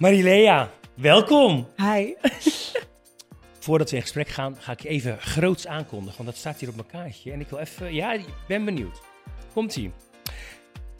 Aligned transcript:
Marilea, 0.00 0.70
welkom. 0.94 1.66
Hi. 1.76 2.14
Voordat 3.64 3.90
we 3.90 3.96
in 3.96 4.02
gesprek 4.02 4.28
gaan, 4.28 4.56
ga 4.58 4.72
ik 4.72 4.80
je 4.80 4.88
even 4.88 5.18
groots 5.20 5.66
aankondigen, 5.66 6.16
want 6.16 6.28
dat 6.28 6.38
staat 6.38 6.60
hier 6.60 6.68
op 6.68 6.74
mijn 6.74 6.86
kaartje. 6.86 7.32
En 7.32 7.40
ik 7.40 7.48
wil 7.48 7.58
even, 7.58 7.94
ja, 7.94 8.12
ik 8.12 8.24
ben 8.48 8.64
benieuwd. 8.64 9.00
Komt-ie. 9.52 9.92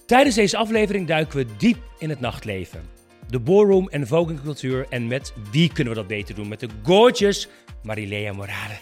Tijdens 0.06 0.34
deze 0.34 0.56
aflevering 0.56 1.06
duiken 1.06 1.36
we 1.36 1.46
diep 1.56 1.78
in 1.98 2.10
het 2.10 2.20
nachtleven. 2.20 2.82
De 3.28 3.38
ballroom 3.38 3.88
en 3.88 4.06
vogingcultuur 4.06 4.86
en 4.88 5.06
met 5.06 5.32
wie 5.50 5.72
kunnen 5.72 5.92
we 5.92 5.98
dat 5.98 6.08
beter 6.08 6.34
doen? 6.34 6.48
Met 6.48 6.60
de 6.60 6.68
gorgeous 6.82 7.48
Marilea 7.82 8.32
Morales. 8.32 8.80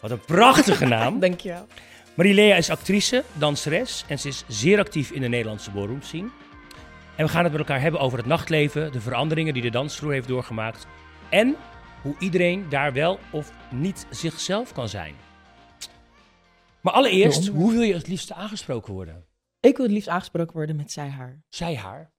Wat 0.00 0.10
een 0.10 0.20
prachtige 0.20 0.84
naam. 0.84 1.20
Dankjewel. 1.26 1.66
Marilea 2.14 2.56
is 2.56 2.70
actrice, 2.70 3.24
danseres 3.32 4.04
en 4.08 4.18
ze 4.18 4.28
is 4.28 4.44
zeer 4.48 4.78
actief 4.78 5.10
in 5.10 5.20
de 5.20 5.28
Nederlandse 5.28 5.70
ballroom 5.70 6.02
scene. 6.02 6.28
En 7.16 7.24
we 7.24 7.30
gaan 7.30 7.42
het 7.42 7.52
met 7.52 7.60
elkaar 7.60 7.80
hebben 7.80 8.00
over 8.00 8.18
het 8.18 8.26
nachtleven, 8.26 8.92
de 8.92 9.00
veranderingen 9.00 9.54
die 9.54 9.62
de 9.62 9.70
dansvloer 9.70 10.12
heeft 10.12 10.28
doorgemaakt 10.28 10.86
en 11.30 11.56
hoe 12.02 12.16
iedereen 12.18 12.68
daar 12.68 12.92
wel 12.92 13.18
of 13.32 13.52
niet 13.70 14.06
zichzelf 14.10 14.72
kan 14.72 14.88
zijn. 14.88 15.14
Maar 16.80 16.92
allereerst, 16.92 17.46
hoe 17.46 17.72
wil 17.72 17.82
je 17.82 17.94
het 17.94 18.08
liefst 18.08 18.32
aangesproken 18.32 18.92
worden? 18.92 19.26
Ik 19.60 19.76
wil 19.76 19.84
het 19.84 19.94
liefst 19.94 20.08
aangesproken 20.08 20.52
worden 20.52 20.76
met 20.76 20.92
zij 20.92 21.08
haar. 21.08 21.42
Zij 21.48 21.76
haar. 21.76 22.12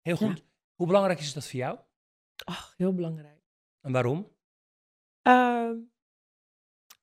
Heel 0.00 0.16
goed. 0.16 0.38
Ja. 0.38 0.44
Hoe 0.74 0.86
belangrijk 0.86 1.18
is 1.18 1.32
dat 1.32 1.48
voor 1.48 1.58
jou? 1.58 1.78
Ach, 2.44 2.74
heel 2.76 2.94
belangrijk. 2.94 3.42
En 3.80 3.92
waarom? 3.92 4.32
Ehm, 5.22 5.74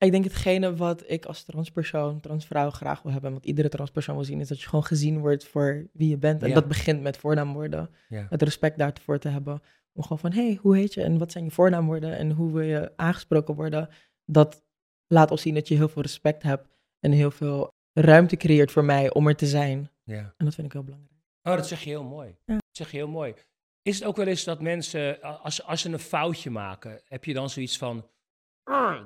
ik 0.06 0.12
denk 0.12 0.24
hetgene 0.24 0.76
wat 0.76 1.04
ik 1.08 1.26
als 1.26 1.44
transpersoon, 1.44 2.20
transvrouw 2.20 2.70
graag 2.70 3.02
wil 3.02 3.12
hebben, 3.12 3.30
en 3.30 3.36
wat 3.36 3.46
iedere 3.46 3.70
transpersoon 3.70 4.16
wil 4.16 4.24
zien, 4.24 4.40
is 4.40 4.48
dat 4.48 4.62
je 4.62 4.68
gewoon 4.68 4.86
gezien 4.86 5.20
wordt 5.20 5.46
voor 5.46 5.88
wie 5.94 6.10
je 6.10 6.18
bent. 6.18 6.42
En 6.42 6.48
Ja. 6.48 6.54
dat 6.54 6.68
begint 6.68 7.02
met 7.02 7.18
voornaamwoorden. 7.18 7.90
Ja. 8.10 8.26
Het 8.30 8.42
respect 8.42 8.78
daarvoor 8.78 9.20
te 9.20 9.30
hebben. 9.30 9.62
Om 9.94 10.04
gewoon 10.04 10.20
van, 10.20 10.32
hé, 10.32 10.46
hey, 10.46 10.60
hoe 10.62 10.78
heet 10.78 10.94
je 10.94 11.04
en 11.04 11.18
wat 11.18 11.32
zijn 11.32 11.44
je 11.44 11.52
voornaamwoorden 11.52 12.18
en 12.18 12.32
hoe 12.32 12.52
wil 12.52 12.62
je 12.62 12.92
aangesproken 12.96 13.56
worden? 13.56 13.90
Dat 14.26 14.64
laat 15.08 15.32
ons 15.32 15.42
zien 15.42 15.54
dat 15.54 15.68
je 15.68 15.76
heel 15.76 15.90
veel 15.90 16.02
respect 16.02 16.44
hebt 16.44 16.68
en 17.00 17.12
heel 17.12 17.32
veel 17.32 17.72
ruimte 17.94 18.36
creëert 18.38 18.72
voor 18.72 18.84
mij 18.86 19.14
om 19.14 19.28
er 19.28 19.36
te 19.36 19.46
zijn. 19.48 19.90
ja. 20.04 20.34
En 20.38 20.46
dat 20.46 20.56
vind 20.56 20.68
ik 20.68 20.74
heel 20.74 20.84
belangrijk. 20.84 21.12
Oh, 21.44 21.56
dat 21.56 21.68
zeg 21.68 21.82
je 21.82 21.90
heel 21.90 22.04
mooi. 22.04 22.28
Ja. 22.46 22.54
Dat 22.54 22.64
zeg 22.78 22.92
je 22.92 22.98
heel 22.98 23.08
mooi. 23.08 23.34
Is 23.82 24.00
het 24.00 24.08
ook 24.08 24.16
wel 24.16 24.28
eens 24.28 24.44
dat 24.44 24.62
mensen, 24.62 25.22
als, 25.22 25.64
als 25.64 25.82
ze 25.82 25.90
een 25.90 26.00
foutje 26.00 26.50
maken, 26.50 27.02
heb 27.06 27.26
je 27.26 27.34
dan 27.34 27.50
zoiets 27.50 27.78
van 27.78 27.98
"Arr, 27.98 28.06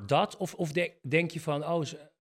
dat? 0.05 0.38
Of, 0.38 0.53
of 0.53 0.72
de- 0.72 0.94
denk 1.02 1.31
je 1.31 1.41
van, 1.41 1.66
oh, 1.66 1.83
ze- 1.83 2.11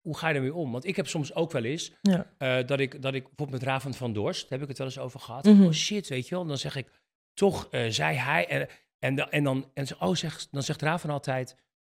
hoe 0.00 0.16
ga 0.16 0.28
je 0.28 0.34
ermee 0.34 0.54
om? 0.54 0.72
Want 0.72 0.84
ik 0.84 0.96
heb 0.96 1.06
soms 1.06 1.34
ook 1.34 1.52
wel 1.52 1.64
eens 1.64 1.92
Ja. 2.02 2.34
eh, 2.38 2.66
dat, 2.66 2.80
ik, 2.80 3.02
dat 3.02 3.14
ik 3.14 3.22
bijvoorbeeld 3.22 3.50
met 3.60 3.62
Raven 3.68 3.94
van 3.94 4.12
Dorst, 4.12 4.40
daar 4.40 4.50
heb 4.58 4.62
ik 4.62 4.68
het 4.68 4.78
wel 4.78 4.86
eens 4.86 4.98
over 4.98 5.20
gehad. 5.20 5.44
Mhm. 5.44 5.62
Oh 5.64 5.72
shit, 5.72 6.08
weet 6.08 6.28
je 6.28 6.34
wel. 6.34 6.46
Dan 6.46 6.58
zeg 6.58 6.76
ik 6.76 6.88
toch, 7.34 7.68
eh, 7.70 7.86
zei 7.90 8.16
hij. 8.16 8.48
En, 8.48 8.68
en, 8.98 9.30
en 9.30 9.44
dan, 9.44 9.70
en 9.74 9.86
zo, 9.86 9.94
oh, 9.98 10.14
zeg, 10.14 10.48
dan 10.50 10.62
zegt 10.62 10.82
Raven 10.82 11.10
altijd, 11.10 11.56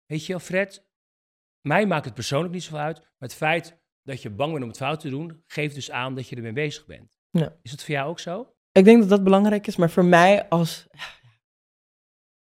weet 0.07 0.27
je 0.27 0.33
wel, 0.33 0.41
Fred, 0.41 0.87
mij 1.61 1.87
maakt 1.87 2.05
het 2.05 2.15
persoonlijk 2.15 2.55
niet 2.55 2.63
zoveel 2.63 2.79
uit. 2.79 2.99
Maar 3.01 3.11
het 3.29 3.35
feit 3.35 3.79
dat 4.03 4.23
je 4.23 4.31
bang 4.31 4.51
bent 4.51 4.63
om 4.63 4.69
het 4.69 4.79
fout 4.79 5.01
te 5.01 5.09
doen, 5.11 5.43
geeft 5.47 5.75
dus 5.75 5.91
aan 5.91 6.15
dat 6.15 6.29
je 6.29 6.37
ermee 6.37 6.53
bezig 6.53 6.87
bent. 6.87 7.19
Ja. 7.31 7.57
Is 7.63 7.71
het 7.71 7.85
voor 7.85 7.95
jou 7.95 8.09
ook 8.09 8.21
zo? 8.21 8.55
Ik 8.73 8.85
denk 8.85 9.01
dat 9.01 9.09
dat 9.09 9.25
belangrijk 9.25 9.67
is, 9.67 9.77
maar 9.77 9.91
voor 9.91 10.05
mij 10.05 10.49
als... 10.49 10.87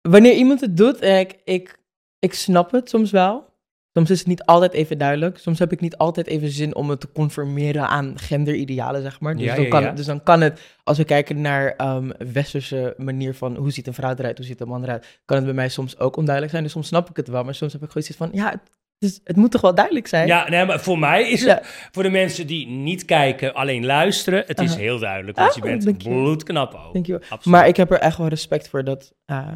Wanneer 0.00 0.34
iemand 0.34 0.60
het 0.60 0.76
doet, 0.76 0.98
en 0.98 1.18
ik, 1.18 1.40
ik, 1.44 1.79
ik 2.20 2.34
snap 2.34 2.70
het 2.72 2.88
soms 2.88 3.10
wel. 3.10 3.48
Soms 3.92 4.10
is 4.10 4.18
het 4.18 4.26
niet 4.28 4.44
altijd 4.44 4.72
even 4.72 4.98
duidelijk. 4.98 5.38
Soms 5.38 5.58
heb 5.58 5.72
ik 5.72 5.80
niet 5.80 5.96
altijd 5.96 6.26
even 6.26 6.50
zin 6.50 6.74
om 6.74 6.90
het 6.90 7.00
te 7.00 7.12
conformeren 7.12 7.88
aan 7.88 8.18
genderidealen, 8.18 9.02
zeg 9.02 9.20
maar. 9.20 9.36
Dus, 9.36 9.44
Ja, 9.44 9.54
dan, 9.54 9.64
ja, 9.64 9.70
kan, 9.70 9.82
ja. 9.82 9.90
dus 9.92 10.06
dan 10.06 10.22
kan 10.22 10.40
het, 10.40 10.60
als 10.84 10.98
we 10.98 11.04
kijken 11.04 11.40
naar 11.40 11.74
ehm 11.76 12.10
westerse 12.32 12.94
manier 12.96 13.34
van 13.34 13.56
hoe 13.56 13.70
ziet 13.70 13.86
een 13.86 13.94
vrouw 13.94 14.14
eruit, 14.18 14.36
hoe 14.36 14.46
ziet 14.46 14.60
een 14.60 14.68
man 14.68 14.82
eruit, 14.82 15.20
kan 15.24 15.36
het 15.36 15.46
bij 15.46 15.54
mij 15.54 15.68
soms 15.68 15.98
ook 15.98 16.16
onduidelijk 16.16 16.52
zijn. 16.52 16.64
Dus 16.64 16.72
soms 16.74 16.86
snap 16.88 17.10
ik 17.10 17.16
het 17.16 17.28
wel, 17.28 17.44
maar 17.44 17.54
soms 17.54 17.72
heb 17.72 17.82
ik 17.82 17.90
gewoon 17.90 18.02
zoiets 18.02 18.24
van, 18.24 18.42
ja, 18.42 18.50
het, 18.50 19.10
is- 19.10 19.20
het 19.24 19.36
moet 19.36 19.50
toch 19.50 19.60
wel 19.60 19.74
duidelijk 19.74 20.06
zijn? 20.06 20.26
Ja, 20.26 20.48
nee, 20.48 20.64
maar 20.64 20.80
voor 20.80 20.98
mij 20.98 21.30
is 21.30 21.40
het, 21.40 21.48
Ja. 21.50 21.60
voor 21.90 22.02
de 22.02 22.10
mensen 22.10 22.46
die 22.46 22.66
niet 22.66 23.04
kijken, 23.04 23.54
alleen 23.54 23.84
luisteren, 23.86 24.44
het 24.46 24.60
is 24.60 24.74
heel 24.74 24.98
duidelijk. 24.98 25.38
Want 25.38 25.54
je 25.54 25.60
Ah, 25.60 25.66
bent 25.66 26.02
je. 26.02 26.08
bloedknap 26.08 26.74
ook. 26.94 27.44
Maar 27.44 27.68
ik 27.68 27.76
heb 27.76 27.90
er 27.90 27.98
echt 27.98 28.16
wel 28.16 28.28
respect 28.28 28.68
voor 28.68 28.84
dat 28.84 29.12
eh, 29.24 29.48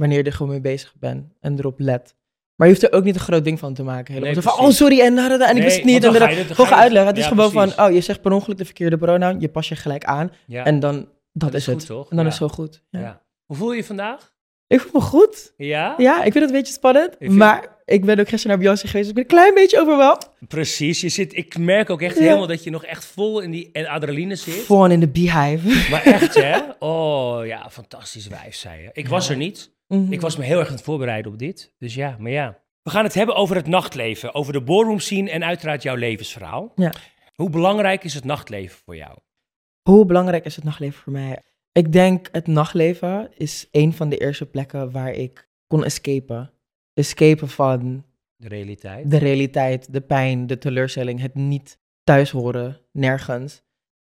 wanneer 0.00 0.18
je 0.18 0.24
er 0.24 0.32
gewoon 0.32 0.52
mee 0.52 0.60
bezig 0.60 0.94
bent 0.98 1.26
en 1.40 1.58
erop 1.58 1.78
let. 1.78 2.14
Maar 2.54 2.68
je 2.68 2.74
hoeft 2.74 2.86
er 2.86 2.98
ook 2.98 3.04
niet 3.04 3.14
een 3.14 3.20
groot 3.20 3.44
ding 3.44 3.58
van 3.58 3.74
te 3.74 3.82
maken. 3.82 4.14
Helemaal 4.14 4.34
Nee, 4.34 4.42
van, 4.42 4.58
oh 4.66 4.70
sorry, 4.70 5.00
en, 5.00 5.18
en, 5.18 5.40
en 5.40 5.56
ik 5.56 5.62
wist 5.62 5.76
het 5.76 5.84
niet. 5.84 6.04
En 6.04 6.14
ga 6.14 6.28
je 6.28 6.44
gewoon 6.44 6.66
gaan 6.66 6.78
uitleggen. 6.78 7.08
Het 7.10 7.18
is 7.18 7.26
gewoon 7.26 7.50
precies. 7.50 7.74
van, 7.74 7.86
oh, 7.86 7.92
je 7.94 8.00
zegt 8.00 8.20
per 8.20 8.32
ongeluk 8.32 8.58
de 8.58 8.64
verkeerde 8.64 8.96
pronoun. 8.98 9.40
Je 9.40 9.48
pas 9.48 9.68
je 9.68 9.76
gelijk 9.76 10.04
aan. 10.04 10.32
ja. 10.46 10.64
En 10.64 10.80
dan, 10.80 11.08
dat, 11.32 11.54
is 11.54 11.60
is, 11.60 11.64
goed, 11.64 11.74
het. 11.74 11.86
toch? 11.86 12.10
En 12.10 12.16
dan 12.16 12.24
Ja. 12.24 12.30
is 12.32 12.38
het 12.38 12.48
zo 12.50 12.54
goed. 12.54 12.82
Hoe 13.46 13.56
voel 13.56 13.70
je 13.70 13.76
je 13.76 13.84
vandaag? 13.84 14.32
Ik 14.66 14.80
voel 14.80 15.00
me 15.00 15.06
goed. 15.06 15.52
Ja? 15.56 15.94
Ja, 15.98 16.16
ik 16.16 16.32
vind 16.32 16.34
het 16.34 16.44
een 16.44 16.58
beetje 16.58 16.72
spannend. 16.72 17.20
Maar 17.20 17.76
ik 17.84 18.04
ben 18.04 18.20
ook 18.20 18.28
gisteren 18.28 18.48
naar 18.56 18.58
Beyoncé 18.64 18.86
geweest. 18.86 19.08
Dus 19.14 19.22
ik 19.22 19.28
ben 19.28 19.38
een 19.38 19.42
klein 19.44 19.54
beetje 19.64 19.80
overweldigd. 19.80 20.30
Precies. 20.48 21.00
Je 21.00 21.08
zit, 21.08 21.36
ik 21.36 21.58
merk 21.58 21.90
ook 21.90 22.02
echt 22.02 22.18
helemaal 22.18 22.46
dat 22.46 22.64
je 22.64 22.70
nog 22.70 22.84
echt 22.84 23.04
vol 23.04 23.40
in 23.40 23.50
die 23.50 23.88
adrenaline 23.88 24.34
zit. 24.34 24.54
Gewoon 24.64 24.90
in 24.90 25.00
de 25.00 25.08
beehive. 25.08 25.90
Maar 25.90 26.02
echt, 26.02 26.34
hè? 26.34 26.58
Oh, 26.78 27.46
ja, 27.46 27.70
fantastisch 27.70 28.26
wijf, 28.26 28.54
zei 28.54 28.82
je. 28.82 28.90
Ik 28.92 29.08
was 29.08 29.28
er 29.28 29.36
niet. 29.36 29.70
Mhm. 29.98 30.12
Ik 30.12 30.20
was 30.20 30.36
me 30.36 30.44
heel 30.44 30.58
erg 30.58 30.68
aan 30.68 30.74
het 30.74 30.82
voorbereiden 30.82 31.32
op 31.32 31.38
dit. 31.38 31.74
Dus 31.78 31.94
ja, 31.94 32.16
maar 32.18 32.30
ja. 32.30 32.58
We 32.82 32.90
gaan 32.90 33.04
het 33.04 33.14
hebben 33.14 33.34
over 33.34 33.56
het 33.56 33.66
nachtleven, 33.66 34.34
over 34.34 34.52
de 34.52 34.62
ballroom 34.62 34.98
scene 34.98 35.30
en 35.30 35.44
uiteraard 35.44 35.82
jouw 35.82 35.94
levensverhaal. 35.94 36.72
Ja. 36.74 36.92
Hoe 37.34 37.50
belangrijk 37.50 38.04
is 38.04 38.14
het 38.14 38.24
nachtleven 38.24 38.78
voor 38.84 38.96
jou? 38.96 39.18
Hoe 39.82 40.06
belangrijk 40.06 40.44
is 40.44 40.56
het 40.56 40.64
nachtleven 40.64 41.02
voor 41.02 41.12
mij? 41.12 41.42
Ik 41.72 41.92
denk 41.92 42.28
het 42.32 42.46
nachtleven 42.46 43.30
is 43.36 43.68
een 43.70 43.92
van 43.92 44.08
de 44.08 44.16
eerste 44.18 44.46
plekken 44.46 44.90
waar 44.90 45.12
ik 45.12 45.48
kon 45.66 45.84
escapen. 45.84 46.52
Escapen 46.94 47.48
van 47.48 48.04
De 48.36 48.48
realiteit? 48.48 49.10
de 49.10 49.16
realiteit, 49.16 49.92
de 49.92 50.00
pijn, 50.00 50.46
de 50.46 50.58
teleurstelling, 50.58 51.20
het 51.20 51.34
niet 51.34 51.78
thuis 52.04 52.30
horen, 52.30 52.80
nergens. 52.92 53.62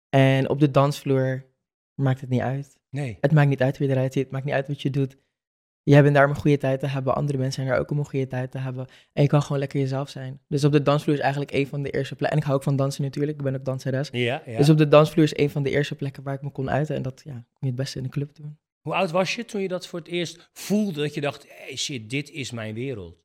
En 0.08 0.48
op 0.48 0.60
de 0.60 0.70
dansvloer 0.70 1.44
maakt 1.94 2.20
het 2.20 2.30
niet 2.30 2.40
uit. 2.40 2.78
Nee. 2.90 3.18
Het 3.20 3.32
maakt 3.32 3.48
niet 3.48 3.62
uit 3.62 3.78
wie 3.78 3.88
eruit 3.88 4.12
ziet, 4.12 4.22
het 4.22 4.32
maakt 4.32 4.44
niet 4.44 4.54
uit 4.54 4.68
wat 4.68 4.82
je 4.82 4.90
doet. 4.90 5.16
Jij 5.84 6.02
bent 6.02 6.14
daar 6.14 6.24
om 6.24 6.30
een 6.30 6.36
goede 6.36 6.58
tijd 6.58 6.80
te 6.80 6.86
hebben, 6.86 7.14
andere 7.14 7.38
mensen 7.38 7.62
zijn 7.62 7.66
daar 7.66 7.78
ook 7.78 7.90
om 7.90 7.98
een 7.98 8.04
goede 8.04 8.26
tijd 8.26 8.50
te 8.50 8.58
hebben. 8.58 8.86
En 9.12 9.22
je 9.22 9.28
kan 9.28 9.42
gewoon 9.42 9.58
lekker 9.58 9.80
jezelf 9.80 10.08
zijn. 10.08 10.40
Dus 10.48 10.64
op 10.64 10.72
de 10.72 10.82
dansvloer 10.82 11.14
is 11.14 11.20
eigenlijk 11.20 11.52
een 11.52 11.66
van 11.66 11.82
de 11.82 11.90
eerste 11.90 12.16
plekken. 12.16 12.30
En 12.30 12.42
ik 12.42 12.44
hou 12.44 12.56
ook 12.58 12.64
van 12.64 12.76
dansen 12.76 13.02
natuurlijk, 13.02 13.38
ik 13.38 13.44
ben 13.44 13.54
ook 13.54 13.64
danseres. 13.64 14.08
Ja, 14.12 14.42
ja. 14.46 14.56
Dus 14.56 14.70
op 14.70 14.78
de 14.78 14.88
dansvloer 14.88 15.24
is 15.24 15.36
een 15.36 15.50
van 15.50 15.62
de 15.62 15.70
eerste 15.70 15.94
plekken 15.94 16.22
waar 16.22 16.34
ik 16.34 16.42
me 16.42 16.50
kon 16.50 16.70
uiten. 16.70 16.96
En 16.96 17.02
dat 17.02 17.22
ja, 17.24 17.32
kon 17.32 17.42
je 17.58 17.66
het 17.66 17.76
beste 17.76 17.96
in 17.96 18.02
de 18.02 18.10
club 18.10 18.34
doen. 18.34 18.58
Hoe 18.80 18.94
oud 18.94 19.10
was 19.10 19.34
je 19.34 19.44
toen 19.44 19.60
je 19.60 19.68
dat 19.68 19.86
voor 19.86 19.98
het 19.98 20.08
eerst 20.08 20.50
voelde? 20.52 21.00
Dat 21.00 21.14
je 21.14 21.20
dacht, 21.20 21.46
hey 21.48 21.76
shit, 21.76 22.10
dit 22.10 22.30
is 22.30 22.50
mijn 22.50 22.74
wereld. 22.74 23.16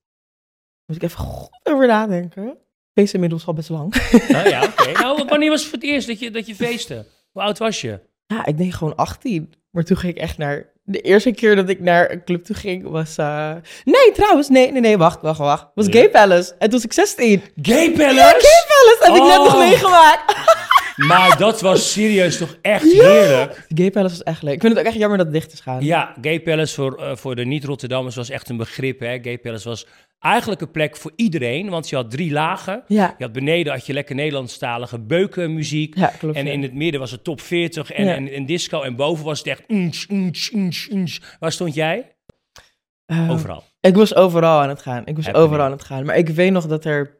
Moet 0.85 0.95
ik 0.95 1.03
even 1.03 1.19
goed 1.19 1.59
over 1.63 1.87
nadenken. 1.87 2.57
Feest 2.93 3.13
inmiddels 3.13 3.47
al 3.47 3.53
best 3.53 3.69
lang. 3.69 3.93
Nou 4.29 4.49
ja, 4.49 4.63
oké. 4.63 4.91
Nou, 5.01 5.25
wanneer 5.25 5.49
was 5.49 5.59
het 5.61 5.69
voor 5.69 5.79
het 5.79 5.87
eerst 5.87 6.07
dat 6.07 6.19
je, 6.19 6.31
dat 6.31 6.47
je 6.47 6.55
feestte? 6.55 7.05
Hoe 7.31 7.41
oud 7.41 7.57
was 7.57 7.81
je? 7.81 7.99
Ja, 8.25 8.45
ik 8.45 8.57
denk 8.57 8.73
gewoon 8.73 8.95
18. 8.95 9.53
Maar 9.69 9.83
toen 9.83 9.97
ging 9.97 10.13
ik 10.13 10.21
echt 10.21 10.37
naar... 10.37 10.73
De 10.89 11.01
eerste 11.01 11.31
keer 11.31 11.55
dat 11.55 11.69
ik 11.69 11.79
naar 11.79 12.11
een 12.11 12.23
club 12.23 12.43
toe 12.45 12.55
ging 12.55 12.89
was... 12.89 13.17
eh, 13.17 13.51
Nee, 13.83 14.11
trouwens. 14.13 14.49
Nee, 14.49 14.71
nee, 14.71 14.81
nee. 14.81 14.97
Wacht, 14.97 15.21
wacht, 15.21 15.37
wacht. 15.39 15.65
was 15.75 15.85
Ja. 15.85 15.91
Gay 15.91 16.09
Palace. 16.09 16.51
En 16.51 16.69
toen 16.69 16.71
was 16.71 16.83
ik 16.83 16.93
16. 16.93 17.43
Gay 17.61 17.91
Palace? 17.91 18.15
Gay 18.15 18.65
Palace 18.67 18.97
heb 18.99 19.15
ik 19.15 19.21
net 19.23 19.37
nog 19.37 19.53
Oh. 19.53 19.59
meegemaakt. 19.59 20.35
Maar 20.97 21.37
dat 21.37 21.61
was 21.61 21.91
serieus 21.91 22.37
toch 22.37 22.57
echt 22.61 22.91
Ja. 22.93 23.03
heerlijk. 23.09 23.65
Gay 23.75 23.91
Palace 23.91 24.15
was 24.17 24.23
echt 24.23 24.41
leuk. 24.41 24.53
Ik 24.53 24.61
vind 24.61 24.73
het 24.73 24.81
ook 24.81 24.87
echt 24.89 24.97
jammer 24.99 25.17
dat 25.17 25.27
het 25.27 25.35
dicht 25.35 25.53
is 25.53 25.59
gaan. 25.59 25.83
Ja, 25.83 26.15
Gay 26.21 26.41
Palace 26.41 26.73
voor, 26.75 26.97
eh, 27.03 27.15
voor 27.15 27.35
de 27.35 27.45
niet-Rotterdammers 27.45 28.15
was 28.15 28.29
echt 28.29 28.49
een 28.49 28.57
begrip. 28.57 28.99
Hè? 28.99 29.19
Gay 29.21 29.37
Palace 29.37 29.67
was 29.69 29.85
eigenlijk 30.19 30.61
een 30.61 30.71
plek 30.71 30.97
voor 30.97 31.11
iedereen, 31.15 31.69
want 31.69 31.89
je 31.89 31.95
had 31.95 32.11
drie 32.11 32.31
lagen. 32.31 32.83
Ja, 32.87 33.15
Je 33.17 33.23
had 33.23 33.33
beneden 33.33 33.73
had 33.73 33.85
je 33.85 33.93
lekker 33.93 34.15
Nederlandstalige 34.15 34.99
beukenmuziek. 34.99 35.95
ja 35.97 36.07
klopt. 36.19 36.35
En 36.35 36.45
ja. 36.45 36.51
in 36.51 36.61
het 36.61 36.73
midden 36.73 36.99
was 36.99 37.11
het 37.11 37.23
top 37.23 37.41
40 37.41 37.91
en, 37.91 38.05
Ja. 38.05 38.15
en, 38.15 38.31
en 38.31 38.45
disco. 38.45 38.81
En 38.81 38.95
boven 38.95 39.25
was 39.25 39.37
het 39.37 39.47
echt... 39.47 39.63
unch, 39.67 40.05
unch, 40.11 40.49
unch, 40.53 40.87
unch. 40.91 41.17
Waar 41.39 41.51
stond 41.51 41.73
jij? 41.73 42.15
Eh, 43.05 43.31
Overal. 43.31 43.63
Ik 43.81 43.95
was 43.95 44.15
overal 44.15 44.59
aan 44.61 44.69
het 44.69 44.81
gaan. 44.81 45.05
Ik 45.05 45.15
was 45.15 45.33
overal 45.33 45.65
aan 45.65 45.71
het 45.71 45.83
gaan. 45.83 46.05
Maar 46.05 46.17
ik 46.17 46.29
weet 46.29 46.51
nog 46.51 46.65
dat 46.67 46.85
er 46.85 47.16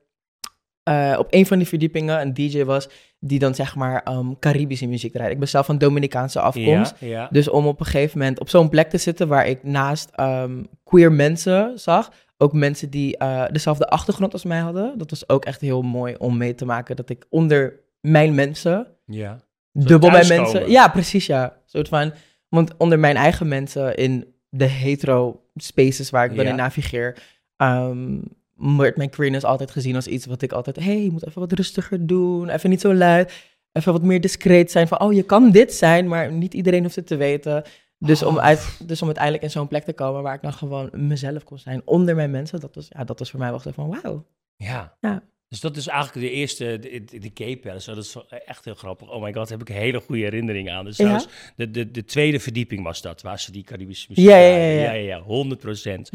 eh, 0.87 1.15
op 1.19 1.27
een 1.29 1.45
van 1.45 1.57
die 1.57 1.67
verdiepingen 1.67 2.21
een 2.21 2.33
DJ 2.33 2.63
was 2.63 2.89
die 3.19 3.39
dan 3.39 3.55
zeg 3.55 3.75
maar 3.75 4.03
ehm, 4.03 4.31
Caribische 4.39 4.87
muziek 4.87 5.11
draaide. 5.11 5.33
Ik 5.33 5.39
ben 5.39 5.47
zelf 5.47 5.65
van 5.65 5.77
Dominicaanse 5.77 6.39
afkomst. 6.39 6.95
Ja, 6.99 7.07
ja. 7.07 7.27
Dus 7.31 7.49
om 7.49 7.67
op 7.67 7.79
een 7.79 7.85
gegeven 7.85 8.17
moment 8.17 8.39
op 8.39 8.49
zo'n 8.49 8.69
plek 8.69 8.89
te 8.89 8.97
zitten 8.97 9.27
waar 9.27 9.47
ik 9.47 9.63
naast 9.63 10.09
ehm, 10.15 10.63
queer 10.83 11.11
mensen 11.11 11.79
zag, 11.79 12.11
ook 12.37 12.53
mensen 12.53 12.89
die 12.89 13.17
eh, 13.17 13.45
dezelfde 13.51 13.87
achtergrond 13.87 14.33
als 14.33 14.43
mij 14.43 14.59
hadden, 14.59 14.97
dat 14.97 15.09
was 15.09 15.29
ook 15.29 15.45
echt 15.45 15.61
heel 15.61 15.81
mooi 15.81 16.15
om 16.17 16.37
mee 16.37 16.55
te 16.55 16.65
maken. 16.65 16.95
Dat 16.95 17.09
ik 17.09 17.25
onder 17.29 17.79
mijn 18.01 18.35
mensen, 18.35 18.87
ja. 19.05 19.39
dubbel 19.71 20.09
mijn 20.09 20.27
mensen, 20.27 20.69
ja 20.69 20.87
precies 20.87 21.25
ja, 21.25 21.57
soort 21.65 21.87
van, 21.87 22.13
want 22.49 22.77
onder 22.77 22.99
mijn 22.99 23.15
eigen 23.15 23.47
mensen 23.47 23.95
in 23.95 24.33
de 24.49 24.65
hetero 24.65 25.41
spaces 25.55 26.09
waar 26.09 26.25
ik 26.25 26.35
dan 26.35 26.45
Ja. 26.45 26.51
in 26.51 26.57
navigeer, 26.57 27.17
ehm, 27.55 28.19
wordt 28.57 28.97
mijn 28.97 29.09
queerness 29.09 29.45
altijd 29.45 29.71
gezien 29.71 29.95
als 29.95 30.07
iets 30.07 30.25
wat 30.25 30.41
ik 30.41 30.51
altijd, 30.51 30.75
hey, 30.75 31.03
je 31.03 31.11
moet 31.11 31.27
even 31.27 31.41
wat 31.41 31.51
rustiger 31.51 32.07
doen, 32.07 32.49
even 32.49 32.69
niet 32.69 32.81
zo 32.81 32.93
luid, 32.93 33.33
even 33.71 33.91
wat 33.93 34.01
meer 34.03 34.21
discreet 34.21 34.71
zijn 34.71 34.87
van, 34.87 34.99
oh, 34.99 35.13
je 35.13 35.23
kan 35.23 35.51
dit 35.51 35.73
zijn, 35.73 36.07
maar 36.07 36.31
niet 36.31 36.53
iedereen 36.53 36.83
hoeft 36.83 36.95
het 36.95 37.07
te 37.07 37.15
weten. 37.15 37.63
Dus, 37.99 38.23
om 38.23 38.35
Oh. 38.35 38.43
uit, 38.43 38.79
dus 38.85 38.99
om 39.01 39.05
uiteindelijk 39.05 39.43
in 39.43 39.51
zo'n 39.51 39.67
plek 39.67 39.83
te 39.83 39.93
komen 39.93 40.21
waar 40.23 40.35
ik 40.35 40.41
dan 40.41 40.53
gewoon 40.53 40.89
mezelf 40.93 41.43
kon 41.43 41.57
zijn 41.59 41.81
onder 41.85 42.15
mijn 42.15 42.31
mensen, 42.31 42.59
dat 42.59 42.75
was, 42.75 42.87
ja, 42.89 43.03
dat 43.03 43.19
was 43.19 43.29
voor 43.29 43.39
mij 43.39 43.49
wel 43.49 43.59
zo 43.59 43.71
van 43.71 43.89
wauw. 43.89 44.25
Ja. 44.55 44.97
Ja. 44.99 45.23
Dus 45.49 45.59
dat 45.59 45.77
is 45.77 45.87
eigenlijk 45.87 46.27
de 46.27 46.33
eerste, 46.33 46.79
de, 46.79 47.19
de, 47.31 47.57
palace. 47.61 47.95
Dat 47.95 48.03
is 48.03 48.15
echt 48.45 48.65
heel 48.65 48.73
grappig. 48.75 49.09
Oh 49.09 49.21
my 49.21 49.33
god, 49.33 49.47
daar 49.49 49.57
heb 49.57 49.67
ik 49.67 49.75
een 49.75 49.81
hele 49.81 49.99
goede 49.99 50.21
herinnering 50.21 50.71
aan. 50.71 50.85
Dus 50.85 50.97
Ja? 50.97 51.21
de, 51.55 51.71
de, 51.71 51.91
de 51.91 52.05
tweede 52.05 52.39
verdieping 52.39 52.83
was 52.83 53.01
dat, 53.01 53.21
waar 53.21 53.39
ze 53.39 53.51
die 53.51 53.63
Caribische 53.63 54.05
muziek 54.09 54.25
Ja, 54.25 54.37
ja, 54.37 54.47
ja, 54.47 54.57
ja, 54.57 54.81
ja. 54.81 54.91
ja, 54.91 54.91
ja, 54.91 55.21
100 55.21 55.59
procent. 55.59 56.09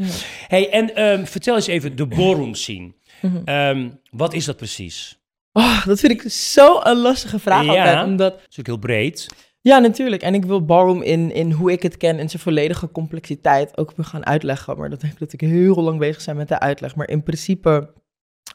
Hey, 0.47 0.69
en 0.69 0.95
ehm, 0.95 1.25
vertel 1.25 1.55
eens 1.55 1.67
even 1.67 1.95
de 1.95 2.05
ballroom 2.05 2.53
scene. 2.53 2.93
Mhm. 3.21 3.41
Ehm, 3.45 3.89
wat 4.11 4.33
is 4.33 4.45
dat 4.45 4.57
precies? 4.57 5.19
Oh, 5.51 5.85
dat 5.85 5.99
vind 5.99 6.11
ik 6.11 6.31
zo 6.31 6.79
een 6.83 6.97
lastige 6.97 7.39
vraag 7.39 7.63
Ja. 7.65 7.69
altijd, 7.69 8.05
omdat 8.05 8.31
Dat 8.39 8.47
is 8.49 8.59
ook 8.59 8.65
heel 8.65 8.77
breed. 8.77 9.27
Ja, 9.61 9.79
natuurlijk. 9.79 10.21
En 10.21 10.33
ik 10.33 10.45
wil 10.45 10.65
ballroom 10.65 11.01
in, 11.01 11.31
in 11.31 11.51
hoe 11.51 11.71
ik 11.71 11.83
het 11.83 11.97
ken 11.97 12.19
in 12.19 12.29
zijn 12.29 12.41
volledige 12.41 12.91
complexiteit 12.91 13.77
ook 13.77 13.93
weer 13.95 14.05
gaan 14.05 14.25
uitleggen. 14.25 14.77
Maar 14.77 14.89
dat 14.89 15.01
denk 15.01 15.13
ik 15.13 15.19
dat 15.19 15.33
ik 15.33 15.41
heel 15.41 15.81
lang 15.81 15.99
bezig 15.99 16.21
zijn 16.21 16.35
met 16.35 16.47
de 16.47 16.59
uitleg. 16.59 16.95
Maar 16.95 17.09
in 17.09 17.23
principe, 17.23 17.93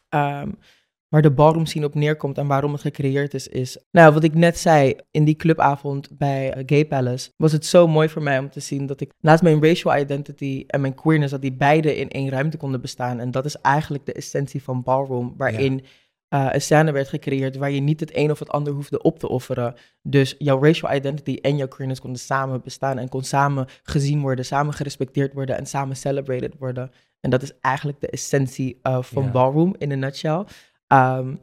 ehm, 0.09 0.51
waar 1.09 1.23
de 1.23 1.31
ballroom 1.31 1.67
scene 1.67 1.87
op 1.87 1.95
neerkomt 1.95 2.39
en 2.39 2.47
waarom 2.47 2.73
het 2.73 2.81
gecreëerd 2.81 3.35
is, 3.35 3.49
is... 3.49 3.79
Nou, 3.91 4.13
wat 4.13 4.25
ik 4.25 4.35
net 4.35 4.59
zei, 4.59 4.97
in 5.11 5.25
die 5.25 5.37
clubavond 5.37 6.19
bij 6.19 6.53
eh, 6.53 6.63
Gay 6.67 6.87
Palace 6.87 7.31
was 7.37 7.53
het 7.53 7.67
zo 7.67 7.87
mooi 7.87 8.09
voor 8.09 8.23
mij 8.23 8.39
om 8.39 8.51
te 8.51 8.61
zien 8.61 8.87
dat 8.87 9.01
ik 9.01 9.13
naast 9.21 9.43
mijn 9.43 9.63
racial 9.63 9.97
identity 9.97 10.65
en 10.67 10.81
mijn 10.81 10.95
queerness, 10.95 11.33
dat 11.33 11.43
die 11.43 11.53
beide 11.53 11.97
in 11.97 12.09
één 12.09 12.29
ruimte 12.29 12.57
konden 12.57 12.81
bestaan. 12.81 13.21
En 13.21 13.31
dat 13.31 13.45
is 13.45 13.57
eigenlijk 13.57 14.07
de 14.07 14.13
essentie 14.13 14.63
van 14.63 14.83
ballroom, 14.83 15.35
waarin... 15.37 15.85
eh, 16.29 16.47
een 16.53 16.61
scène 16.61 16.93
werd 16.93 17.09
gecreëerd 17.09 17.57
waar 17.57 17.71
je 17.71 17.81
niet 17.81 18.01
het 18.01 18.17
een 18.17 18.31
of 18.31 18.39
het 18.39 18.51
ander 18.51 18.73
hoefde 18.73 19.03
op 19.03 19.19
te 19.19 19.29
offeren. 19.29 19.75
Dus 20.03 20.35
jouw 20.39 20.63
racial 20.63 20.95
identity 20.95 21.39
en 21.43 21.57
jouw 21.57 21.69
queerness 21.69 22.01
konden 22.01 22.21
samen 22.21 22.61
bestaan 22.63 22.99
en 22.99 23.09
kon 23.09 23.23
samen 23.23 23.67
gezien 23.83 24.21
worden, 24.21 24.45
samen 24.45 24.75
gerespecteerd 24.75 25.33
worden 25.33 25.57
en 25.59 25.67
samen 25.67 25.97
celebrated 25.97 26.55
worden. 26.59 26.91
En 27.21 27.31
dat 27.31 27.43
is 27.43 27.53
eigenlijk 27.61 28.01
de 28.01 28.11
essentie 28.11 28.79
eh, 28.83 29.03
van 29.03 29.23
Ja. 29.23 29.31
ballroom 29.31 29.75
in 29.79 29.91
een 29.91 29.99
nutshell. 29.99 30.45
Ehm, 30.87 31.35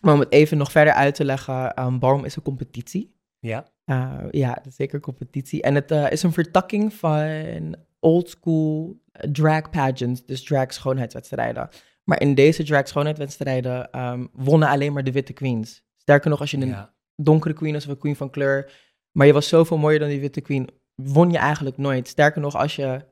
maar 0.00 0.14
om 0.14 0.20
het 0.20 0.32
even 0.32 0.58
nog 0.58 0.70
verder 0.72 0.92
uit 0.92 1.14
te 1.14 1.24
leggen, 1.24 1.82
um, 1.84 1.98
ballroom 1.98 2.24
is 2.24 2.36
een 2.36 2.42
competitie. 2.42 3.14
Ja. 3.38 3.66
Uh, 3.86 4.18
ja, 4.30 4.62
zeker 4.68 5.00
competitie. 5.00 5.62
En 5.62 5.74
het 5.74 5.90
eh, 5.90 6.10
is 6.10 6.22
een 6.22 6.32
vertakking 6.32 6.92
van 6.94 7.76
old 8.00 8.28
school 8.30 9.02
drag 9.12 9.70
pageants, 9.70 10.24
dus 10.26 10.44
drag 10.44 10.72
schoonheidswedstrijden. 10.72 11.68
Maar 12.04 12.20
in 12.20 12.34
deze 12.34 12.62
drag 12.64 12.88
schoonheidswedstrijden 12.88 13.90
ehm, 13.90 14.26
wonnen 14.32 14.68
alleen 14.68 14.92
maar 14.92 15.04
de 15.04 15.12
witte 15.12 15.32
queens. 15.32 15.82
Sterker 15.96 16.30
nog, 16.30 16.40
als 16.40 16.50
je 16.50 16.56
een 16.60 16.76
donkere 17.16 17.54
queen 17.54 17.72
was 17.72 17.84
of 17.84 17.90
een 17.90 17.98
queen 17.98 18.16
van 18.16 18.30
kleur, 18.30 18.72
maar 19.12 19.26
je 19.26 19.32
was 19.32 19.48
zoveel 19.48 19.78
mooier 19.78 19.98
dan 19.98 20.08
die 20.08 20.20
witte 20.20 20.40
queen, 20.40 20.68
won 20.94 21.30
je 21.30 21.38
eigenlijk 21.38 21.76
nooit. 21.76 22.08
Sterker 22.08 22.40
nog, 22.40 22.56
als 22.56 22.76
je 22.76 23.04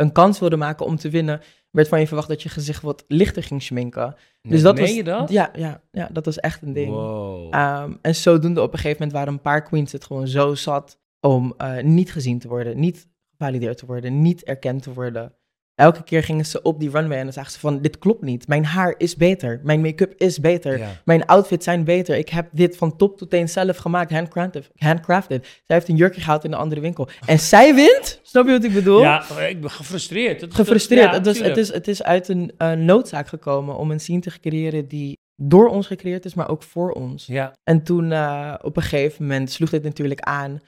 een 0.00 0.12
kans 0.12 0.38
wilde 0.38 0.56
maken 0.56 0.86
om 0.86 0.96
te 0.96 1.10
winnen, 1.10 1.40
werd 1.70 1.88
van 1.88 2.00
je 2.00 2.06
verwacht 2.06 2.28
dat 2.28 2.42
je 2.42 2.48
gezicht 2.48 2.82
wat 2.82 3.04
lichter 3.08 3.42
ging 3.42 3.62
schminken. 3.62 4.14
Dus 4.42 4.62
dat 4.62 4.74
Meen 4.74 4.84
was, 4.84 4.94
je 4.94 5.04
dat? 5.04 5.30
Ja, 5.30 5.50
ja, 5.54 5.80
ja, 5.90 6.08
dat 6.12 6.24
was 6.24 6.38
echt 6.38 6.62
een 6.62 6.72
ding. 6.72 6.92
Wow. 6.92 7.54
Ehm, 7.54 7.92
en 8.02 8.14
zodoende 8.14 8.62
op 8.62 8.72
een 8.72 8.78
gegeven 8.78 8.96
moment 8.98 9.12
waren 9.12 9.32
een 9.32 9.40
paar 9.40 9.62
queens 9.62 9.92
het 9.92 10.04
gewoon 10.04 10.28
zo 10.28 10.54
zat 10.54 10.98
om 11.20 11.54
eh, 11.56 11.82
niet 11.82 12.12
gezien 12.12 12.38
te 12.38 12.48
worden, 12.48 12.80
niet 12.80 13.08
gevalideerd 13.30 13.78
te 13.78 13.86
worden, 13.86 14.22
niet 14.22 14.44
erkend 14.44 14.82
te 14.82 14.92
worden. 14.92 15.34
Elke 15.80 16.02
keer 16.02 16.22
gingen 16.22 16.46
ze 16.46 16.62
op 16.62 16.80
die 16.80 16.90
runway 16.90 17.18
en 17.18 17.24
dan 17.24 17.32
zagen 17.32 17.52
ze 17.52 17.58
van, 17.58 17.80
dit 17.80 17.98
klopt 17.98 18.22
niet. 18.22 18.48
Mijn 18.48 18.64
haar 18.64 18.94
is 18.98 19.16
beter, 19.16 19.60
mijn 19.64 19.80
make-up 19.80 20.14
is 20.16 20.40
beter, 20.40 20.78
Ja. 20.78 20.88
mijn 21.04 21.26
outfits 21.26 21.64
zijn 21.64 21.84
beter. 21.84 22.16
Ik 22.16 22.28
heb 22.28 22.48
dit 22.52 22.76
van 22.76 22.96
top 22.96 23.18
tot 23.18 23.30
teen 23.30 23.48
zelf 23.48 23.76
gemaakt, 23.76 24.10
handcrafted. 24.12 24.70
handcrafted. 24.76 25.44
Zij 25.46 25.76
heeft 25.76 25.88
een 25.88 25.96
jurkje 25.96 26.20
gehaald 26.20 26.44
in 26.44 26.52
een 26.52 26.58
andere 26.58 26.80
winkel. 26.80 27.08
En 27.26 27.38
zij 27.52 27.74
wint? 27.74 28.20
Snap 28.22 28.46
je 28.46 28.52
wat 28.52 28.64
ik 28.64 28.72
bedoel? 28.72 29.00
Ja, 29.00 29.38
ik 29.48 29.60
ben 29.60 29.70
gefrustreerd. 29.70 30.54
Gefrustreerd. 30.54 31.02
dat- 31.02 31.10
ja, 31.12 31.16
het, 31.16 31.38
was, 31.38 31.48
het, 31.48 31.56
is, 31.56 31.72
het 31.72 31.88
is 31.88 32.02
uit 32.02 32.28
een 32.28 32.52
eh, 32.58 32.72
noodzaak 32.72 33.28
gekomen 33.28 33.76
om 33.76 33.90
een 33.90 34.00
scene 34.00 34.20
te 34.20 34.40
creëren 34.40 34.88
die 34.88 35.18
door 35.42 35.68
ons 35.68 35.86
gecreëerd 35.86 36.24
is, 36.24 36.34
maar 36.34 36.48
ook 36.48 36.62
voor 36.62 36.90
ons. 36.92 37.26
Ja, 37.26 37.52
En 37.64 37.82
toen 37.82 38.12
eh, 38.12 38.54
op 38.62 38.76
een 38.76 38.82
gegeven 38.82 39.26
moment 39.26 39.50
sloeg 39.50 39.70
dit 39.70 39.82
natuurlijk 39.82 40.20
aan. 40.20 40.60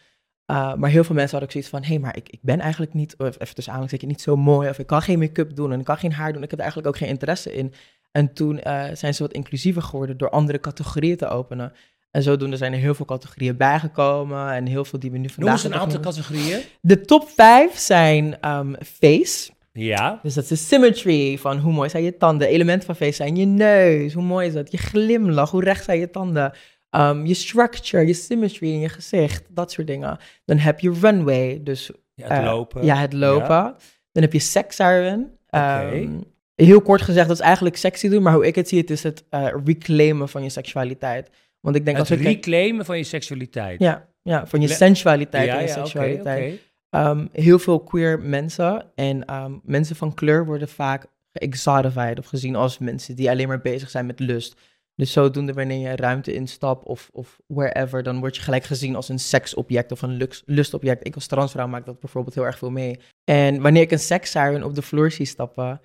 Uh, 0.52 0.74
maar 0.74 0.90
heel 0.90 1.04
veel 1.04 1.14
mensen 1.14 1.38
hadden 1.38 1.42
ook 1.42 1.50
zoiets 1.50 1.70
van: 1.70 1.82
hé, 1.82 1.88
hey, 1.88 1.98
maar 1.98 2.16
ik, 2.16 2.28
ik 2.28 2.38
ben 2.42 2.60
eigenlijk 2.60 2.94
niet, 2.94 3.14
of 3.16 3.26
even 3.26 3.54
tussen 3.54 3.72
aanhalingstekens, 3.72 4.12
niet 4.12 4.20
zo 4.20 4.36
mooi. 4.36 4.68
Of 4.68 4.78
ik 4.78 4.86
kan 4.86 5.02
geen 5.02 5.18
make-up 5.18 5.56
doen 5.56 5.72
en 5.72 5.78
ik 5.78 5.84
kan 5.84 5.96
geen 5.96 6.12
haar 6.12 6.32
doen. 6.32 6.42
Ik 6.42 6.50
heb 6.50 6.58
er 6.58 6.64
eigenlijk 6.64 6.94
ook 6.94 7.00
geen 7.00 7.08
interesse 7.08 7.54
in. 7.54 7.72
En 8.10 8.32
toen 8.32 8.60
uh, 8.66 8.84
zijn 8.92 9.14
ze 9.14 9.22
wat 9.22 9.32
inclusiever 9.32 9.82
geworden 9.82 10.16
door 10.16 10.30
andere 10.30 10.60
categorieën 10.60 11.16
te 11.16 11.28
openen. 11.28 11.72
En 12.10 12.22
zodoende 12.22 12.56
zijn 12.56 12.72
er 12.72 12.78
heel 12.78 12.94
veel 12.94 13.04
categorieën 13.04 13.56
bijgekomen. 13.56 14.52
En 14.52 14.66
heel 14.66 14.84
veel 14.84 14.98
die 14.98 15.10
we 15.10 15.16
nu 15.16 15.22
Noem 15.22 15.32
vandaag 15.32 15.52
eens 15.52 15.64
een 15.64 15.74
aantal 15.74 16.00
categorieën. 16.00 16.60
De 16.80 17.00
top 17.00 17.28
vijf 17.28 17.78
zijn 17.78 18.48
um, 18.48 18.76
face. 18.84 19.50
Ja. 19.72 20.18
Dus 20.22 20.34
dat 20.34 20.42
is 20.42 20.50
de 20.50 20.56
symmetry 20.56 21.38
van 21.38 21.58
hoe 21.58 21.72
mooi 21.72 21.88
zijn 21.88 22.02
je 22.02 22.16
tanden. 22.16 22.48
Elementen 22.48 22.86
van 22.86 22.96
face 22.96 23.12
zijn 23.12 23.36
je 23.36 23.46
neus. 23.46 24.12
Hoe 24.12 24.22
mooi 24.22 24.46
is 24.46 24.52
dat? 24.52 24.70
Je 24.70 24.78
glimlach. 24.78 25.50
Hoe 25.50 25.64
recht 25.64 25.84
zijn 25.84 25.98
je 25.98 26.10
tanden? 26.10 26.52
Um, 26.96 27.26
je 27.26 27.34
structure, 27.34 28.06
je 28.06 28.14
symmetry 28.14 28.72
in 28.72 28.80
je 28.80 28.88
gezicht, 28.88 29.44
dat 29.48 29.72
soort 29.72 29.86
dingen. 29.86 30.18
Dan 30.44 30.58
heb 30.58 30.80
je 30.80 30.92
runway, 31.00 31.60
dus 31.62 31.90
Ja, 32.14 32.28
het 32.28 32.38
uh, 32.38 32.44
lopen. 32.44 32.84
Ja, 32.84 32.96
het 32.96 33.12
lopen. 33.12 33.48
Ja. 33.48 33.76
Dan 34.12 34.22
heb 34.22 34.32
je 34.32 34.38
sex 34.38 34.76
siren. 34.76 35.38
Oké. 35.48 35.90
Um, 35.94 36.24
heel 36.54 36.80
kort 36.80 37.02
gezegd, 37.02 37.28
dat 37.28 37.36
is 37.36 37.42
eigenlijk 37.42 37.76
sexy 37.76 38.08
doen, 38.08 38.22
maar 38.22 38.34
hoe 38.34 38.46
ik 38.46 38.54
het 38.54 38.68
zie, 38.68 38.78
het 38.80 38.90
is 38.90 39.02
het 39.02 39.24
uh, 39.30 39.48
reclaimen 39.64 40.28
van 40.28 40.42
je 40.42 40.48
seksualiteit. 40.48 41.30
Want 41.60 41.76
ik 41.76 41.84
denk 41.84 41.96
het 41.96 42.10
als 42.10 42.18
ik 42.18 42.26
reclaimen 42.26 42.84
van 42.84 42.96
je 42.96 43.04
seksualiteit. 43.04 43.80
Ja, 43.80 44.08
ja 44.22 44.46
van 44.46 44.60
je 44.60 44.68
Le 44.68 44.74
sensualiteit 44.74 45.46
ja, 45.46 45.54
en 45.54 45.62
je 45.62 45.68
ja, 45.68 45.74
seksualiteit. 45.74 46.38
Okay, 46.38 46.60
okay. 46.90 47.10
Um, 47.10 47.28
heel 47.32 47.58
veel 47.58 47.80
queer 47.80 48.20
mensen 48.20 48.86
en 48.94 49.34
um, 49.34 49.60
mensen 49.64 49.96
van 49.96 50.14
kleur 50.14 50.46
worden 50.46 50.68
vaak 50.68 51.06
geexotified 51.32 52.18
of 52.18 52.26
gezien 52.26 52.56
als 52.56 52.78
mensen 52.78 53.16
die 53.16 53.30
alleen 53.30 53.48
maar 53.48 53.60
bezig 53.60 53.90
zijn 53.90 54.06
met 54.06 54.20
lust. 54.20 54.60
Dus 55.02 55.12
zodoende 55.12 55.52
wanneer 55.52 55.90
je 55.90 55.96
ruimte 55.96 56.32
instapt 56.32 56.84
of, 56.84 57.10
of 57.12 57.40
wherever, 57.46 58.02
dan 58.02 58.20
word 58.20 58.36
je 58.36 58.42
gelijk 58.42 58.64
gezien 58.64 58.96
als 58.96 59.08
een 59.08 59.18
seksobject 59.18 59.92
of 59.92 60.02
een 60.02 60.16
lux, 60.16 60.42
lustobject. 60.46 61.06
Ik 61.06 61.14
als 61.14 61.26
transvrouw 61.26 61.66
maak 61.66 61.86
dat 61.86 62.00
bijvoorbeeld 62.00 62.34
heel 62.34 62.44
erg 62.44 62.58
veel 62.58 62.70
mee. 62.70 63.00
En 63.24 63.60
wanneer 63.60 63.82
ik 63.82 63.90
een 63.90 63.98
sekssiren 63.98 64.62
op 64.62 64.74
de 64.74 64.82
vloer 64.82 65.10
zie 65.10 65.26
stappen, 65.26 65.80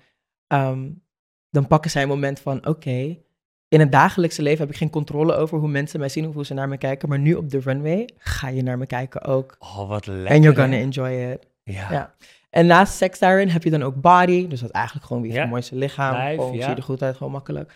um, 0.52 1.02
dan 1.50 1.66
pakken 1.66 1.90
zij 1.90 2.02
een 2.02 2.08
moment 2.08 2.40
van, 2.40 2.56
oké, 2.58 2.68
okay, 2.68 3.22
in 3.68 3.80
het 3.80 3.92
dagelijkse 3.92 4.42
leven 4.42 4.60
heb 4.60 4.70
ik 4.70 4.76
geen 4.76 4.90
controle 4.90 5.34
over 5.34 5.58
hoe 5.58 5.68
mensen 5.68 6.00
mij 6.00 6.08
zien 6.08 6.28
of 6.28 6.34
hoe 6.34 6.44
ze 6.46 6.54
naar 6.54 6.68
me 6.68 6.78
kijken. 6.78 7.08
Maar 7.08 7.18
nu 7.18 7.34
op 7.34 7.50
de 7.50 7.58
runway 7.60 8.08
ga 8.18 8.48
je 8.48 8.62
naar 8.62 8.78
me 8.78 8.86
kijken 8.86 9.24
ook. 9.24 9.56
Oh, 9.58 9.88
wat 9.88 10.06
lekker. 10.06 10.34
And 10.34 10.42
you're 10.42 10.60
gonna 10.60 10.76
enjoy 10.76 11.32
it. 11.32 11.46
Ja. 11.62 11.92
ja. 11.92 12.14
En 12.50 12.66
naast 12.66 12.94
sex 12.94 13.18
siren 13.18 13.48
heb 13.48 13.62
je 13.62 13.70
dan 13.70 13.82
ook 13.82 14.00
body. 14.00 14.48
Dus 14.48 14.60
dat 14.60 14.68
is 14.68 14.74
eigenlijk 14.74 15.06
gewoon 15.06 15.24
Ja. 15.24 15.40
het 15.40 15.50
mooiste 15.50 15.76
lichaam. 15.76 16.12
Lijf, 16.12 16.36
gewoon, 16.38 16.54
ja. 16.54 16.60
zie 16.60 16.70
je 16.70 16.76
er 16.76 16.82
goed 16.82 17.02
uit, 17.02 17.16
gewoon 17.16 17.32
makkelijk. 17.32 17.72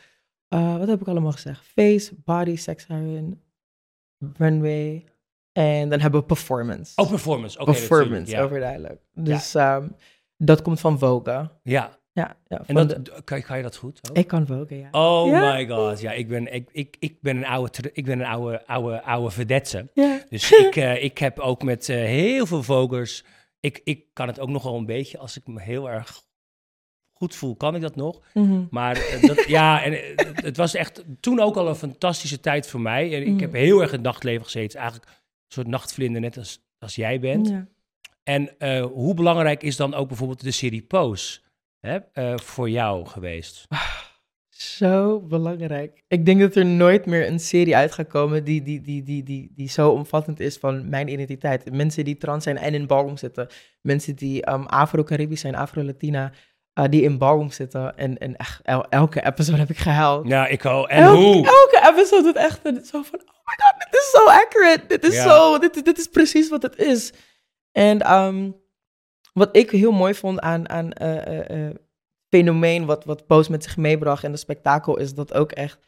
Uh, 0.55 0.77
wat 0.79 0.89
heb 0.89 1.01
ik 1.01 1.09
allemaal 1.09 1.33
gezegd? 1.33 1.67
Face, 1.67 2.13
body, 2.25 2.57
sex 2.57 2.87
runway. 4.37 5.05
En 5.53 5.89
dan 5.89 6.01
hebben 6.01 6.21
we 6.21 6.27
performance. 6.27 6.93
Oh, 6.97 7.09
performance. 7.09 7.59
Oké, 7.59 7.71
performance, 7.73 8.31
ja. 8.31 8.43
overduidelijk. 8.43 9.01
Dus 9.15 9.55
um, 9.55 9.97
dat 10.37 10.63
komt 10.63 10.81
van 10.81 10.99
Vogue. 10.99 11.49
Ja. 11.63 12.01
Ja, 12.15 12.37
ja 12.49 12.63
en 12.67 12.75
dat, 12.75 12.89
de- 12.89 13.23
kan, 13.25 13.43
kan 13.43 13.57
je 13.57 13.63
dat 13.63 13.77
goed? 13.77 14.01
Ook? 14.11 14.17
ik 14.17 14.27
kan 14.27 14.47
Vogue, 14.47 14.79
ja. 14.79 14.89
Oh 14.91 15.27
Ja. 15.31 15.53
my 15.55 15.69
god, 15.69 16.01
ja, 16.01 16.13
ik 16.13 16.29
ben, 16.29 16.53
ik, 16.55 16.69
ik, 16.73 16.97
ik 16.99 17.21
ben 17.21 17.37
een 17.37 17.47
oude, 17.47 17.91
ik 17.93 18.05
ben 18.05 18.21
een 18.21 18.27
oude, 18.27 18.67
oude, 18.67 19.03
oude 19.03 19.31
vedette. 19.31 19.91
Ja. 19.95 20.21
Dus 20.29 20.53
ik, 20.53 20.77
eh, 20.77 21.05
ik 21.05 21.19
heb 21.19 21.39
ook 21.39 21.63
met 21.63 21.89
eh, 21.89 21.97
heel 21.97 22.47
veel 22.47 22.63
vogers, 22.63 23.25
ik, 23.61 23.81
ik 23.85 24.05
kan 24.13 24.27
het 24.27 24.41
ook 24.41 24.49
nog 24.49 24.63
wel 24.63 24.77
een 24.77 24.87
beetje, 24.87 25.19
als 25.19 25.37
ik 25.37 25.47
me 25.47 25.61
heel 25.61 25.91
erg 25.91 26.23
goed 27.23 27.35
voel, 27.35 27.57
kan 27.57 27.75
ik 27.75 27.81
dat 27.81 27.97
nog. 27.97 28.21
Mhm. 28.35 28.63
Maar 28.71 28.97
eh, 28.97 29.23
dat, 29.23 29.45
ja, 29.59 29.83
en 29.83 29.93
eh, 29.93 30.17
het- 30.27 30.43
het 30.45 30.57
was 30.57 30.75
echt 30.75 31.05
toen 31.21 31.41
ook 31.41 31.57
al 31.57 31.69
een 31.69 31.75
fantastische 31.75 32.41
tijd 32.41 32.67
voor 32.67 32.81
mij. 32.81 33.15
En 33.15 33.23
ik 33.23 33.29
Mhm. 33.29 33.41
heb 33.41 33.53
heel 33.53 33.81
erg 33.81 33.89
in 33.91 33.95
het 33.97 34.05
nachtleven 34.07 34.45
gezeten, 34.45 34.79
eigenlijk 34.81 35.11
een 35.11 35.17
soort 35.49 35.67
nachtvlinder, 35.67 36.21
net 36.21 36.37
als, 36.39 36.61
als 36.79 36.95
jij 36.95 37.21
bent. 37.21 37.49
Ja. 37.49 37.67
En 38.23 38.59
eh, 38.59 38.85
hoe 38.85 39.15
belangrijk 39.15 39.63
is 39.63 39.77
dan 39.77 39.95
ook 39.95 40.09
bijvoorbeeld 40.09 40.43
de 40.43 40.51
serie 40.51 40.83
Pose 40.83 41.41
hè, 41.81 41.99
voor 42.39 42.71
jou 42.71 43.07
geweest? 43.07 43.67
Zo 44.49 45.21
belangrijk. 45.21 46.03
Ik 46.09 46.27
denk 46.27 46.41
dat 46.41 46.55
er 46.55 46.67
nooit 46.67 47.07
meer 47.07 47.27
een 47.29 47.41
serie 47.41 47.77
uit 47.77 47.93
gaat 47.93 48.07
komen 48.09 48.45
die, 48.45 48.63
die, 48.63 48.81
die, 48.81 49.03
die, 49.03 49.23
die, 49.23 49.53
die 49.55 49.69
zo 49.69 49.91
omvattend 49.91 50.41
is 50.41 50.57
van 50.57 50.89
mijn 50.89 51.09
identiteit. 51.09 51.73
Mensen 51.73 52.05
die 52.05 52.17
trans 52.17 52.45
zijn 52.45 52.57
en 52.59 52.75
in 52.75 52.87
ballroom 52.87 53.17
zitten. 53.17 53.47
Mensen 53.81 54.17
die 54.17 54.51
um, 54.51 54.67
Afro-Caribisch 54.67 55.41
zijn, 55.41 55.55
Afro-Latina, 55.55 56.33
uh, 56.79 56.85
die 56.89 57.03
in 57.03 57.19
ballroom 57.19 57.51
zitten. 57.51 57.97
En, 57.97 58.19
en 58.19 58.37
echt, 58.37 58.61
el- 58.63 58.89
elke 58.89 59.25
episode 59.27 59.59
heb 59.59 59.71
ik 59.71 59.79
gehuild. 59.79 60.29
Ja, 60.29 60.47
ik 60.47 60.65
al. 60.65 60.89
En 60.89 61.03
Elk- 61.03 61.15
hoe? 61.17 61.35
Elke 61.35 61.89
episode 61.93 62.27
het 62.27 62.37
echt 62.37 62.61
een- 62.63 62.85
zo 62.85 63.03
van, 63.03 63.19
oh 63.21 63.27
my 63.45 63.55
god, 63.57 63.75
dit 63.91 64.01
is 64.01 64.11
zo 64.11 64.25
accurate. 64.25 64.87
Dit 64.87 65.05
is 65.05 65.15
Ja. 65.15 65.23
zo, 65.23 65.59
dit, 65.59 65.85
dit 65.85 65.99
is 65.99 66.07
precies 66.07 66.49
wat 66.49 66.63
het 66.63 66.77
is. 66.79 67.13
En 67.73 68.13
um, 68.13 68.57
wat 69.33 69.57
ik 69.57 69.71
heel 69.71 69.93
mooi 69.93 70.15
vond 70.15 70.41
aan, 70.41 70.69
aan 70.69 70.91
uh, 71.03 71.27
uh, 71.27 71.67
uh, 71.67 71.71
fenomeen 72.29 72.85
wat, 72.87 73.05
wat 73.05 73.27
Post 73.27 73.51
met 73.51 73.65
zich 73.65 73.77
meebracht 73.77 74.25
en 74.25 74.33
de 74.33 74.39
spektakel, 74.39 74.99
is 74.99 75.15
dat 75.15 75.35
ook 75.35 75.53
echt 75.53 75.79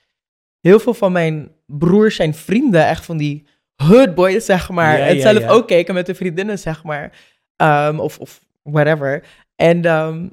heel 0.61 0.81
veel 0.81 0.95
van 0.95 1.13
mijn 1.13 1.53
broers 1.67 2.17
zijn 2.17 2.35
vrienden 2.35 2.87
echt 2.87 3.05
van 3.05 3.17
die 3.17 3.47
hood 3.75 4.15
boys, 4.15 4.45
zeg 4.45 4.71
maar. 4.71 4.99
Ja, 4.99 5.07
en 5.07 5.17
ja, 5.17 5.21
zelf 5.33 5.49
ook 5.49 5.67
keken 5.67 5.95
met 5.95 6.07
de 6.07 6.15
vriendinnen, 6.15 6.59
zeg 6.59 6.85
maar. 6.85 7.19
Ehm, 7.57 7.99
of, 8.01 8.19
of 8.19 8.41
whatever. 8.63 9.25
En 9.57 9.85
ehm, 9.85 10.29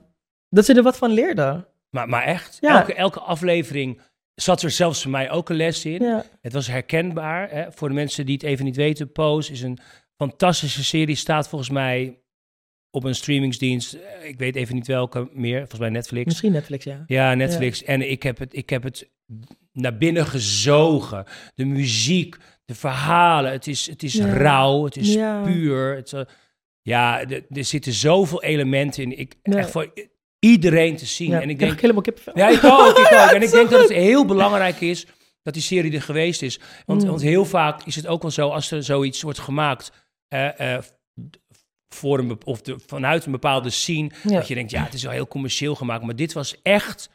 dat 0.51 0.65
ze 0.65 0.74
er 0.74 0.84
wat 0.84 0.98
van 0.98 1.12
leerden. 1.12 1.67
Maar, 1.89 2.10
maar 2.10 2.24
echt, 2.24 2.58
Ja. 2.62 2.79
elke, 2.79 2.93
elke 2.93 3.20
aflevering 3.20 4.01
zat 4.36 4.62
er 4.62 4.72
zelfs 4.72 5.01
voor 5.01 5.12
mij 5.12 5.31
ook 5.31 5.50
een 5.50 5.55
les 5.55 5.86
in. 5.86 6.01
Ja. 6.03 6.25
Het 6.41 6.53
was 6.53 6.67
herkenbaar. 6.67 7.50
Hè? 7.50 7.72
Voor 7.72 7.88
de 7.88 7.93
mensen 7.93 8.25
die 8.25 8.34
het 8.34 8.43
even 8.43 8.65
niet 8.65 8.75
weten, 8.75 9.12
Pose 9.12 9.51
is 9.51 9.62
een 9.62 9.77
fantastische 10.17 10.84
serie. 10.84 11.15
Staat 11.15 11.48
volgens 11.48 11.70
mij 11.70 12.20
op 12.89 13.03
een 13.03 13.15
streamingsdienst. 13.15 13.93
Eh, 13.93 14.27
Ik 14.29 14.38
weet 14.38 14.55
even 14.55 14.75
niet 14.75 14.88
welke 14.88 15.29
meer. 15.34 15.58
Volgens 15.60 15.79
mij 15.79 15.89
Netflix. 15.89 16.25
Misschien 16.25 16.51
Netflix, 16.51 16.84
ja. 16.86 17.03
Ja, 17.08 17.34
Netflix. 17.34 17.84
En 17.84 18.10
ik 18.10 18.24
heb, 18.24 18.38
het, 18.39 18.55
ik 18.55 18.70
heb 18.70 18.84
het 18.84 19.10
naar 19.74 19.98
binnen 19.98 20.25
gezogen. 20.25 21.25
De 21.55 21.65
muziek, 21.65 22.36
de 22.65 22.75
verhalen. 22.75 23.51
Het 23.51 23.67
is, 23.67 23.88
het 23.88 24.03
is 24.03 24.13
Ja. 24.13 24.25
rauw, 24.34 24.84
het 24.86 24.98
is 24.98 25.15
puur. 25.43 25.96
Het, 25.96 26.13
eh, 26.13 26.22
ja, 26.81 27.25
de- 27.25 27.43
er 27.50 27.65
zitten 27.65 27.93
zoveel 27.93 28.43
elementen 28.43 29.03
in. 29.03 29.17
Ik. 29.20 29.36
Echt 29.43 29.72
voor 29.72 29.91
iedereen 30.45 30.95
te 30.98 31.05
zien. 31.05 31.29
ja. 31.29 31.41
En 31.41 31.50
ik 31.50 31.60
denk, 31.60 31.81
helemaal 31.81 32.01
kippenvel. 32.01 32.33
ja, 32.38 32.50
ik 32.50 32.63
ook. 32.63 32.98
Ik, 32.98 33.05
ook. 33.24 33.29
En 33.31 33.41
ik 33.41 33.51
denk 33.51 33.69
dat 33.69 33.81
het 33.81 33.89
heel 33.91 34.25
belangrijk 34.25 34.81
is 34.81 35.05
dat 35.43 35.53
die 35.53 35.63
serie 35.63 35.93
er 35.93 36.01
geweest 36.01 36.41
is. 36.41 36.60
Want, 36.86 37.01
Mm. 37.03 37.10
want 37.10 37.21
heel 37.21 37.45
vaak 37.45 37.83
is 37.86 37.95
het 37.95 38.07
ook 38.07 38.21
wel 38.21 38.31
zo, 38.31 38.50
als 38.50 38.71
er 38.71 38.83
zoiets 38.83 39.21
wordt 39.21 39.39
gemaakt 39.39 39.91
eh, 40.27 40.77
voor 41.89 42.19
een, 42.19 42.38
of 42.45 42.62
de, 42.62 42.75
vanuit 42.86 43.25
een 43.25 43.31
bepaalde 43.31 43.69
scene, 43.69 44.10
Ja. 44.24 44.29
dat 44.36 44.48
je 44.48 44.55
denkt, 44.55 44.71
ja, 44.71 44.83
het 44.83 44.93
is 44.93 45.03
wel 45.03 45.12
heel 45.12 45.27
commercieel 45.27 45.75
gemaakt. 45.75 46.03
Maar 46.03 46.15
dit 46.15 46.33
was 46.33 46.55
echt, 46.62 47.10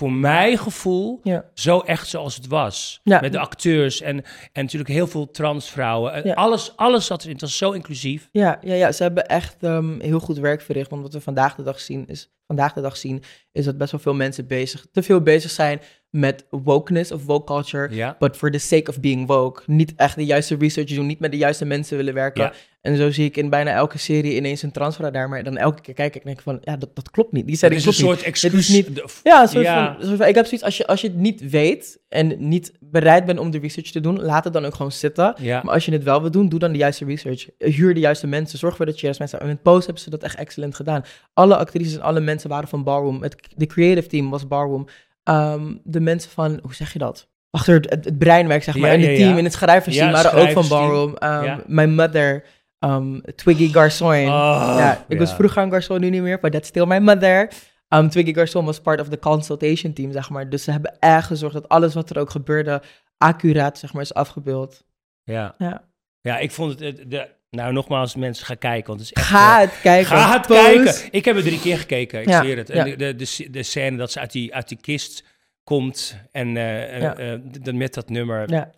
voor 0.00 0.12
mijn 0.12 0.58
gevoel, 0.58 1.20
Ja. 1.22 1.44
zo 1.54 1.78
echt 1.80 2.08
zoals 2.08 2.36
het 2.36 2.46
was. 2.46 3.00
Ja. 3.02 3.20
Met 3.20 3.32
de 3.32 3.38
acteurs 3.38 4.00
en, 4.00 4.16
en 4.52 4.62
natuurlijk 4.62 4.90
heel 4.90 5.06
veel 5.06 5.30
transvrouwen. 5.30 6.12
En 6.12 6.26
Ja. 6.26 6.32
Alles, 6.34 6.72
alles 6.76 7.06
zat 7.06 7.20
erin. 7.20 7.32
Het 7.32 7.40
was 7.40 7.56
zo 7.56 7.70
inclusief. 7.72 8.28
Ja, 8.32 8.58
ja, 8.62 8.74
ja, 8.74 8.92
ze 8.92 9.02
hebben 9.02 9.26
echt 9.26 9.56
ehm, 9.62 10.00
heel 10.00 10.20
goed 10.20 10.38
werk 10.38 10.60
verricht. 10.60 10.90
Want 10.90 11.02
wat 11.02 11.12
we 11.12 11.20
vandaag 11.20 11.54
de 11.54 11.62
dag 11.62 11.80
zien 11.80 12.06
is, 12.06 12.30
vandaag 12.46 12.72
de 12.72 12.80
dag 12.80 12.96
zien, 12.96 13.22
is 13.52 13.64
dat 13.64 13.78
best 13.78 13.90
wel 13.90 14.00
veel 14.00 14.14
mensen 14.14 14.46
bezig, 14.46 14.86
te 14.92 15.02
veel 15.02 15.20
bezig 15.20 15.50
zijn 15.50 15.80
met 16.10 16.44
wokeness 16.50 17.12
of 17.12 17.24
woke 17.24 17.44
culture. 17.52 17.94
Ja. 17.94 18.16
But 18.18 18.36
for 18.36 18.50
the 18.50 18.58
sake 18.58 18.90
of 18.90 19.00
being 19.00 19.26
woke. 19.26 19.62
Niet 19.66 19.92
echt 19.96 20.16
de 20.16 20.24
juiste 20.24 20.56
research 20.56 20.88
doen, 20.88 21.06
niet 21.06 21.20
met 21.20 21.30
de 21.30 21.36
juiste 21.36 21.64
mensen 21.64 21.96
willen 21.96 22.14
werken. 22.14 22.42
Ja. 22.42 22.52
En 22.80 22.96
zo 22.96 23.10
zie 23.10 23.24
ik 23.24 23.36
in 23.36 23.50
bijna 23.50 23.70
elke 23.72 23.98
serie 23.98 24.36
ineens 24.36 24.62
een 24.62 24.70
transvrouw 24.72 25.10
daar. 25.10 25.28
Maar 25.28 25.42
dan 25.44 25.56
elke 25.56 25.80
keer 25.80 25.94
kijk 25.94 26.14
ik 26.14 26.20
en 26.20 26.26
denk 26.26 26.36
ik 26.36 26.42
van, 26.44 26.58
ja, 26.62 26.76
dat, 26.76 26.88
dat 26.94 27.10
klopt 27.10 27.32
niet. 27.32 27.42
Die 27.42 27.50
Het 27.50 27.60
setting 27.60 27.80
is 27.80 27.86
een 27.86 27.92
soort 27.92 28.16
niet. 28.16 28.26
Excuus. 28.26 28.68
niet- 28.68 29.02
Ja, 29.22 29.46
soort 29.46 29.64
Ja. 29.64 29.94
Van, 29.96 30.06
soort 30.06 30.16
van- 30.18 30.26
ik 30.28 30.34
heb 30.34 30.44
zoiets, 30.44 30.64
als 30.64 30.76
je, 30.76 30.86
als 30.86 31.00
je 31.00 31.06
het 31.06 31.16
niet 31.16 31.50
weet 31.50 31.98
en 32.08 32.48
niet 32.48 32.72
bereid 32.80 33.24
bent 33.24 33.38
om 33.38 33.50
de 33.50 33.58
research 33.58 33.90
te 33.90 34.00
doen, 34.00 34.20
laat 34.22 34.44
het 34.44 34.52
dan 34.52 34.64
ook 34.64 34.74
gewoon 34.74 34.92
zitten. 34.92 35.34
Ja. 35.40 35.60
Maar 35.64 35.74
als 35.74 35.84
je 35.84 35.92
het 35.92 36.02
wel 36.02 36.20
wil 36.20 36.30
doen, 36.30 36.48
doe 36.48 36.58
dan 36.58 36.72
de 36.72 36.78
juiste 36.78 37.04
research. 37.04 37.46
Huur 37.58 37.94
de 37.94 38.00
juiste 38.00 38.26
mensen. 38.26 38.58
Zorg 38.58 38.72
ervoor 38.72 38.86
dat 38.86 38.96
je 39.00 39.02
juist 39.04 39.18
mensen... 39.18 39.40
En 39.40 39.46
met 39.46 39.62
Pose 39.62 39.84
hebben 39.84 40.02
ze 40.02 40.10
dat 40.10 40.22
echt 40.22 40.36
excellent 40.38 40.74
gedaan. 40.74 41.04
Alle 41.34 41.56
actrices 41.56 41.94
en 41.94 42.02
alle 42.02 42.20
mensen 42.20 42.48
waren 42.48 42.68
van 42.68 42.84
Ballroom. 42.84 43.22
Het, 43.22 43.36
de 43.56 43.66
creative 43.66 44.08
team 44.08 44.30
was 44.30 44.48
Ballroom. 44.48 44.86
Ehm, 45.22 45.74
de 45.84 46.00
mensen 46.00 46.30
van... 46.30 46.58
Hoe 46.62 46.74
zeg 46.74 46.92
je 46.92 46.98
dat? 46.98 47.28
Achter 47.50 47.74
het, 47.74 47.90
het, 47.90 48.04
het 48.04 48.18
breinwerk, 48.18 48.62
zeg 48.62 48.76
maar. 48.76 48.90
En 48.90 49.00
het 49.00 49.16
team 49.16 49.38
en 49.38 49.44
het 49.44 49.52
schrijversteam 49.52 50.12
waren 50.12 50.32
ook 50.32 50.50
van. 50.50 50.68
Ballroom. 50.68 51.16
Ehm. 51.16 51.60
Mijn 51.66 51.94
mother, 51.94 52.44
ehm, 52.78 53.20
Twiggy 53.34 53.72
Garçon. 53.72 54.26
Oh, 54.26 54.74
ja, 54.78 55.04
ik 55.08 55.18
was 55.18 55.34
vroeger 55.34 55.62
aan 55.62 55.70
Garçon, 55.70 56.00
nu 56.00 56.10
niet 56.10 56.22
meer. 56.22 56.40
But 56.40 56.52
that's 56.52 56.68
still 56.68 56.86
my 56.86 56.98
mother. 56.98 57.52
Um, 57.88 58.08
Twiggy 58.08 58.34
Garçon 58.34 58.64
was 58.64 58.80
part 58.80 59.00
of 59.00 59.08
the 59.08 59.18
consultation 59.18 59.92
team, 59.92 60.12
zeg 60.12 60.30
maar. 60.30 60.48
Dus 60.48 60.64
ze 60.64 60.70
hebben 60.70 60.98
echt 60.98 61.26
gezorgd 61.26 61.54
dat 61.54 61.68
alles 61.68 61.94
wat 61.94 62.10
er 62.10 62.18
ook 62.18 62.30
gebeurde... 62.30 62.82
accuraat, 63.18 63.78
zeg 63.78 63.92
maar, 63.92 64.02
is 64.02 64.14
afgebeeld. 64.14 64.84
Ja. 65.24 65.54
Ja. 65.58 65.84
Ja, 66.20 66.38
ik 66.38 66.50
vond 66.50 66.80
het... 66.80 67.04
De, 67.10 67.28
nou, 67.50 67.72
nogmaals, 67.72 68.14
mensen, 68.14 68.46
ga 68.46 68.54
kijken. 68.54 68.86
Want 68.86 69.00
het 69.00 69.08
is 69.08 69.14
echt... 69.16 69.26
Ga 69.26 69.54
eh, 69.62 69.68
het 69.70 69.80
kijken. 69.82 70.06
Ga 70.16 70.32
het 70.32 70.46
kijken. 70.46 70.94
Ik 71.10 71.24
heb 71.24 71.34
het 71.36 71.44
drie 71.44 71.60
keer 71.60 71.78
gekeken, 71.78 72.20
ik 72.20 72.28
Ja, 72.28 72.40
zweer 72.42 72.56
het. 72.56 72.68
Ja. 72.68 72.84
de, 72.84 72.96
de, 72.96 73.14
de, 73.14 73.50
de 73.50 73.62
scène 73.62 73.96
dat 73.96 74.12
ze 74.12 74.20
uit 74.20 74.32
die, 74.32 74.54
uit 74.54 74.68
die 74.68 74.78
kist 74.80 75.24
komt 75.64 76.16
en 76.32 76.56
eh, 76.56 76.94
eh, 76.96 77.00
Ja. 77.00 77.16
eh, 77.16 77.32
d- 77.32 77.64
d- 77.64 77.72
met 77.74 77.94
dat 77.94 78.08
nummer, 78.08 78.50
Ja. 78.50 78.70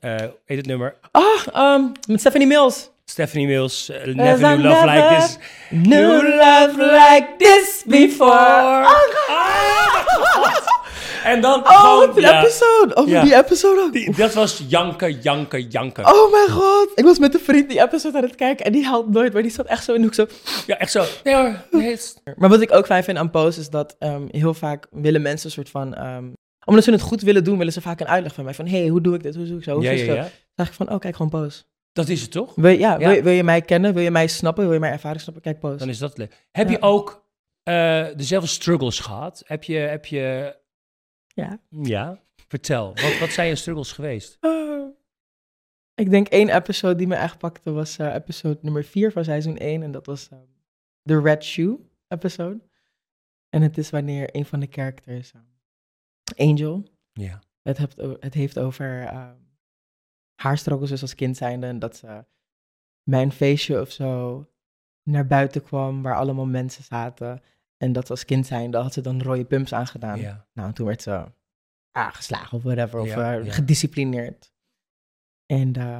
heet 0.44 0.56
het 0.56 0.66
nummer? 0.66 0.94
Ah, 1.10 1.22
ehm, 1.52 1.82
met 2.08 2.20
Stephanie 2.20 2.46
Mills. 2.46 2.90
Stephanie 3.04 3.46
Mills, 3.46 3.90
Never 4.04 4.38
Knew 4.56 4.62
Love 4.64 4.86
Like 4.86 5.14
This. 5.18 5.38
Knew 5.82 6.22
love 6.38 6.72
like 6.76 7.26
this 7.38 7.82
before. 7.86 8.86
Ah! 9.28 10.61
En 11.24 11.40
dan 11.40 11.60
Oh, 11.60 11.80
gewoon, 11.80 12.12
die 12.14 12.22
ja, 12.22 12.40
episode. 12.40 12.94
Oh, 12.94 13.08
Ja. 13.08 13.22
die 13.22 13.36
episode 13.36 13.80
ook. 13.80 13.92
die- 13.92 14.16
dat 14.16 14.34
was 14.34 14.62
janken, 14.68 15.20
janken, 15.20 15.62
janken. 15.68 16.06
Oh 16.14 16.30
mijn 16.32 16.48
god. 16.50 16.88
Ik 16.94 17.04
was 17.04 17.18
met 17.18 17.34
een 17.34 17.40
vriend 17.40 17.68
die 17.68 17.80
episode 17.82 18.16
aan 18.16 18.22
het 18.24 18.34
kijken 18.34 18.64
en 18.66 18.72
die 18.72 18.84
helpt 18.84 19.10
nooit, 19.10 19.32
maar 19.32 19.42
die 19.42 19.50
zat 19.50 19.66
echt 19.66 19.84
zo 19.84 19.92
in 19.92 19.98
de 20.00 20.04
hoek 20.06 20.14
zo. 20.14 20.26
Ja, 20.66 20.78
echt 20.78 20.90
zo. 20.92 21.04
Nee 21.24 21.34
hoor, 21.34 21.56
nee, 21.70 21.98
Maar 22.36 22.48
wat 22.48 22.60
ik 22.60 22.72
ook 22.74 22.86
fijn 22.86 23.04
vind 23.04 23.18
aan 23.18 23.30
posts 23.30 23.60
is 23.60 23.70
dat 23.70 23.96
ehm, 23.98 24.22
heel 24.30 24.54
vaak 24.54 24.86
willen 24.90 25.22
mensen 25.22 25.46
een 25.46 25.52
soort 25.52 25.68
van... 25.70 25.94
ehm, 25.94 26.24
omdat 26.64 26.84
ze 26.84 26.90
het 26.90 27.00
goed 27.00 27.22
willen 27.22 27.44
doen, 27.44 27.58
willen 27.58 27.72
ze 27.72 27.80
vaak 27.80 28.00
een 28.00 28.08
uitleg 28.08 28.34
van 28.34 28.44
mij. 28.44 28.54
Van, 28.54 28.66
hey, 28.66 28.86
hoe 28.88 29.00
doe 29.00 29.14
ik 29.14 29.22
dit? 29.22 29.34
Hoe 29.34 29.46
doe 29.46 29.56
ik 29.58 29.64
zo? 29.64 29.74
Hoe 29.74 29.82
ja, 29.82 29.90
is 29.90 30.00
zo? 30.04 30.12
ja. 30.14 30.20
Dan 30.22 30.30
zeg 30.54 30.68
ik 30.68 30.72
van, 30.74 30.90
oh, 30.90 30.98
kijk 30.98 31.16
gewoon 31.16 31.30
posts. 31.30 31.64
Dat 31.92 32.08
is 32.08 32.20
het 32.22 32.30
toch? 32.30 32.52
Wil, 32.54 32.70
je- 32.70 32.78
ja, 32.78 32.92
Ja. 32.92 32.98
Wil, 32.98 33.10
je, 33.10 33.22
wil 33.22 33.32
je 33.32 33.44
mij 33.44 33.60
kennen? 33.60 33.94
Wil 33.94 34.02
je 34.02 34.10
mij 34.10 34.26
snappen? 34.26 34.64
Wil 34.64 34.72
je 34.72 34.78
mijn 34.80 34.92
ervaring 34.92 35.20
snappen? 35.20 35.42
Kijk 35.42 35.58
posts. 35.60 35.78
Dan 35.78 35.88
is 35.88 35.98
dat 35.98 36.18
leuk. 36.18 36.46
Heb 36.52 36.66
Ja. 36.66 36.72
je 36.72 36.82
ook 36.82 37.24
eh, 37.62 38.04
dezelfde 38.16 38.48
struggles 38.48 38.98
gehad? 39.00 39.42
Heb 39.46 39.64
je, 39.64 39.76
heb 39.76 40.06
je... 40.06 40.54
Ja. 41.34 41.60
Ja, 41.68 42.22
vertel. 42.48 42.86
Wat, 42.94 43.18
wat 43.18 43.30
zijn 43.30 43.48
je 43.48 43.54
struggles 43.56 43.92
geweest? 43.92 44.36
Ah. 44.40 44.90
Ik 45.94 46.10
denk 46.10 46.28
één 46.28 46.48
episode 46.48 46.94
die 46.94 47.06
me 47.06 47.14
echt 47.14 47.38
pakte 47.38 47.72
was 47.72 47.98
eh, 47.98 48.14
episode 48.14 48.58
nummer 48.62 48.84
4 48.84 49.12
van 49.12 49.24
seizoen 49.24 49.56
1. 49.56 49.82
En 49.82 49.92
dat 49.92 50.06
was 50.06 50.28
ehm, 50.28 50.40
de 51.02 51.20
Red 51.20 51.44
Shoe 51.44 51.78
episode. 52.08 52.60
En 53.48 53.62
het 53.62 53.78
is 53.78 53.90
wanneer 53.90 54.36
een 54.36 54.44
van 54.44 54.60
de 54.60 54.66
characters, 54.70 55.32
ehm, 55.32 55.44
Angel, 56.50 56.88
Ja. 57.12 57.42
het, 57.62 57.78
hebt, 57.78 57.96
het 58.20 58.34
heeft 58.34 58.58
over 58.58 59.02
ehm, 59.06 59.36
haar 60.34 60.58
struggles 60.58 60.90
dus 60.90 61.02
als 61.02 61.14
kind 61.14 61.36
zijnde. 61.36 61.66
En 61.66 61.78
dat 61.78 61.96
ze 61.96 62.24
bij 63.02 63.22
een 63.22 63.32
feestje 63.32 63.80
of 63.80 63.90
zo 63.90 64.46
naar 65.02 65.26
buiten 65.26 65.62
kwam 65.62 66.02
waar 66.02 66.16
allemaal 66.16 66.46
mensen 66.46 66.84
zaten. 66.84 67.42
En 67.82 67.92
dat 67.92 68.10
als 68.10 68.24
kind 68.24 68.46
zijnde 68.46 68.78
had 68.78 68.92
ze 68.92 69.00
dan 69.00 69.22
rode 69.22 69.44
pumps 69.44 69.72
aangedaan. 69.72 70.18
ja. 70.18 70.46
Nou, 70.52 70.68
en 70.68 70.74
toen 70.74 70.86
werd 70.86 71.02
ze 71.02 71.32
aangeslagen 71.90 72.56
of 72.56 72.62
whatever, 72.62 73.00
of 73.00 73.06
Ja, 73.06 73.38
eh, 73.38 73.44
ja. 73.44 73.52
gedisciplineerd. 73.52 74.52
En 75.46 75.72
eh, 75.72 75.96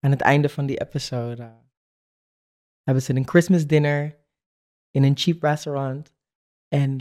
aan 0.00 0.10
het 0.10 0.20
einde 0.20 0.48
van 0.48 0.66
die 0.66 0.80
episode 0.80 1.42
eh, 1.42 1.56
hebben 2.82 3.02
ze 3.02 3.14
een 3.14 3.28
Christmas 3.28 3.66
dinner 3.66 4.24
in 4.90 5.02
een 5.02 5.16
cheap 5.16 5.42
restaurant. 5.42 6.14
En 6.68 6.96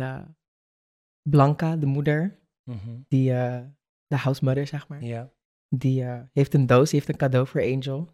Blanca, 1.29 1.75
de 1.75 1.85
moeder, 1.85 2.39
Mhm. 2.69 3.01
die, 3.07 3.33
eh, 3.33 3.65
de 4.07 4.15
housemother 4.17 4.67
zeg 4.67 4.87
maar, 4.87 5.03
Ja. 5.03 5.33
die 5.75 6.03
heeft 6.33 6.53
een 6.53 6.65
doos, 6.65 6.89
die 6.89 6.99
heeft 6.99 7.11
een 7.11 7.17
cadeau 7.19 7.47
voor 7.47 7.61
Angel. 7.61 8.09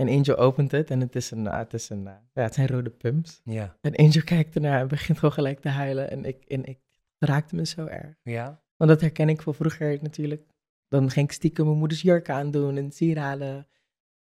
En 0.00 0.08
Angel 0.08 0.36
opent 0.36 0.70
het 0.70 0.90
en 0.90 1.00
het 1.00 1.16
is 1.16 1.30
een, 1.30 1.44
het 1.44 1.74
is 1.74 1.88
een, 1.88 2.06
eh, 2.06 2.14
ja, 2.34 2.42
het 2.42 2.54
zijn 2.54 2.66
rode 2.66 2.90
pumps. 2.90 3.40
Ja. 3.44 3.76
En 3.80 3.96
Angel 3.96 4.22
kijkt 4.22 4.54
ernaar 4.54 4.80
en 4.80 4.88
begint 4.88 5.18
gewoon 5.18 5.34
gelijk 5.34 5.60
te 5.60 5.68
huilen. 5.68 6.10
En 6.10 6.24
ik, 6.24 6.44
en 6.44 6.64
ik 6.64 6.78
raakte 7.18 7.54
me 7.54 7.66
zo 7.66 7.86
erg. 7.86 8.14
Ja. 8.22 8.62
Want 8.76 8.90
dat 8.90 9.00
herken 9.00 9.28
ik 9.28 9.42
van 9.42 9.54
vroeger 9.54 9.98
natuurlijk. 10.02 10.42
Dan 10.88 11.10
ging 11.10 11.26
ik 11.26 11.32
stiekem 11.32 11.64
mijn 11.64 11.78
moeders 11.78 12.02
jurk 12.02 12.30
aandoen 12.30 12.76
en 12.76 12.92
sieraden 12.92 13.68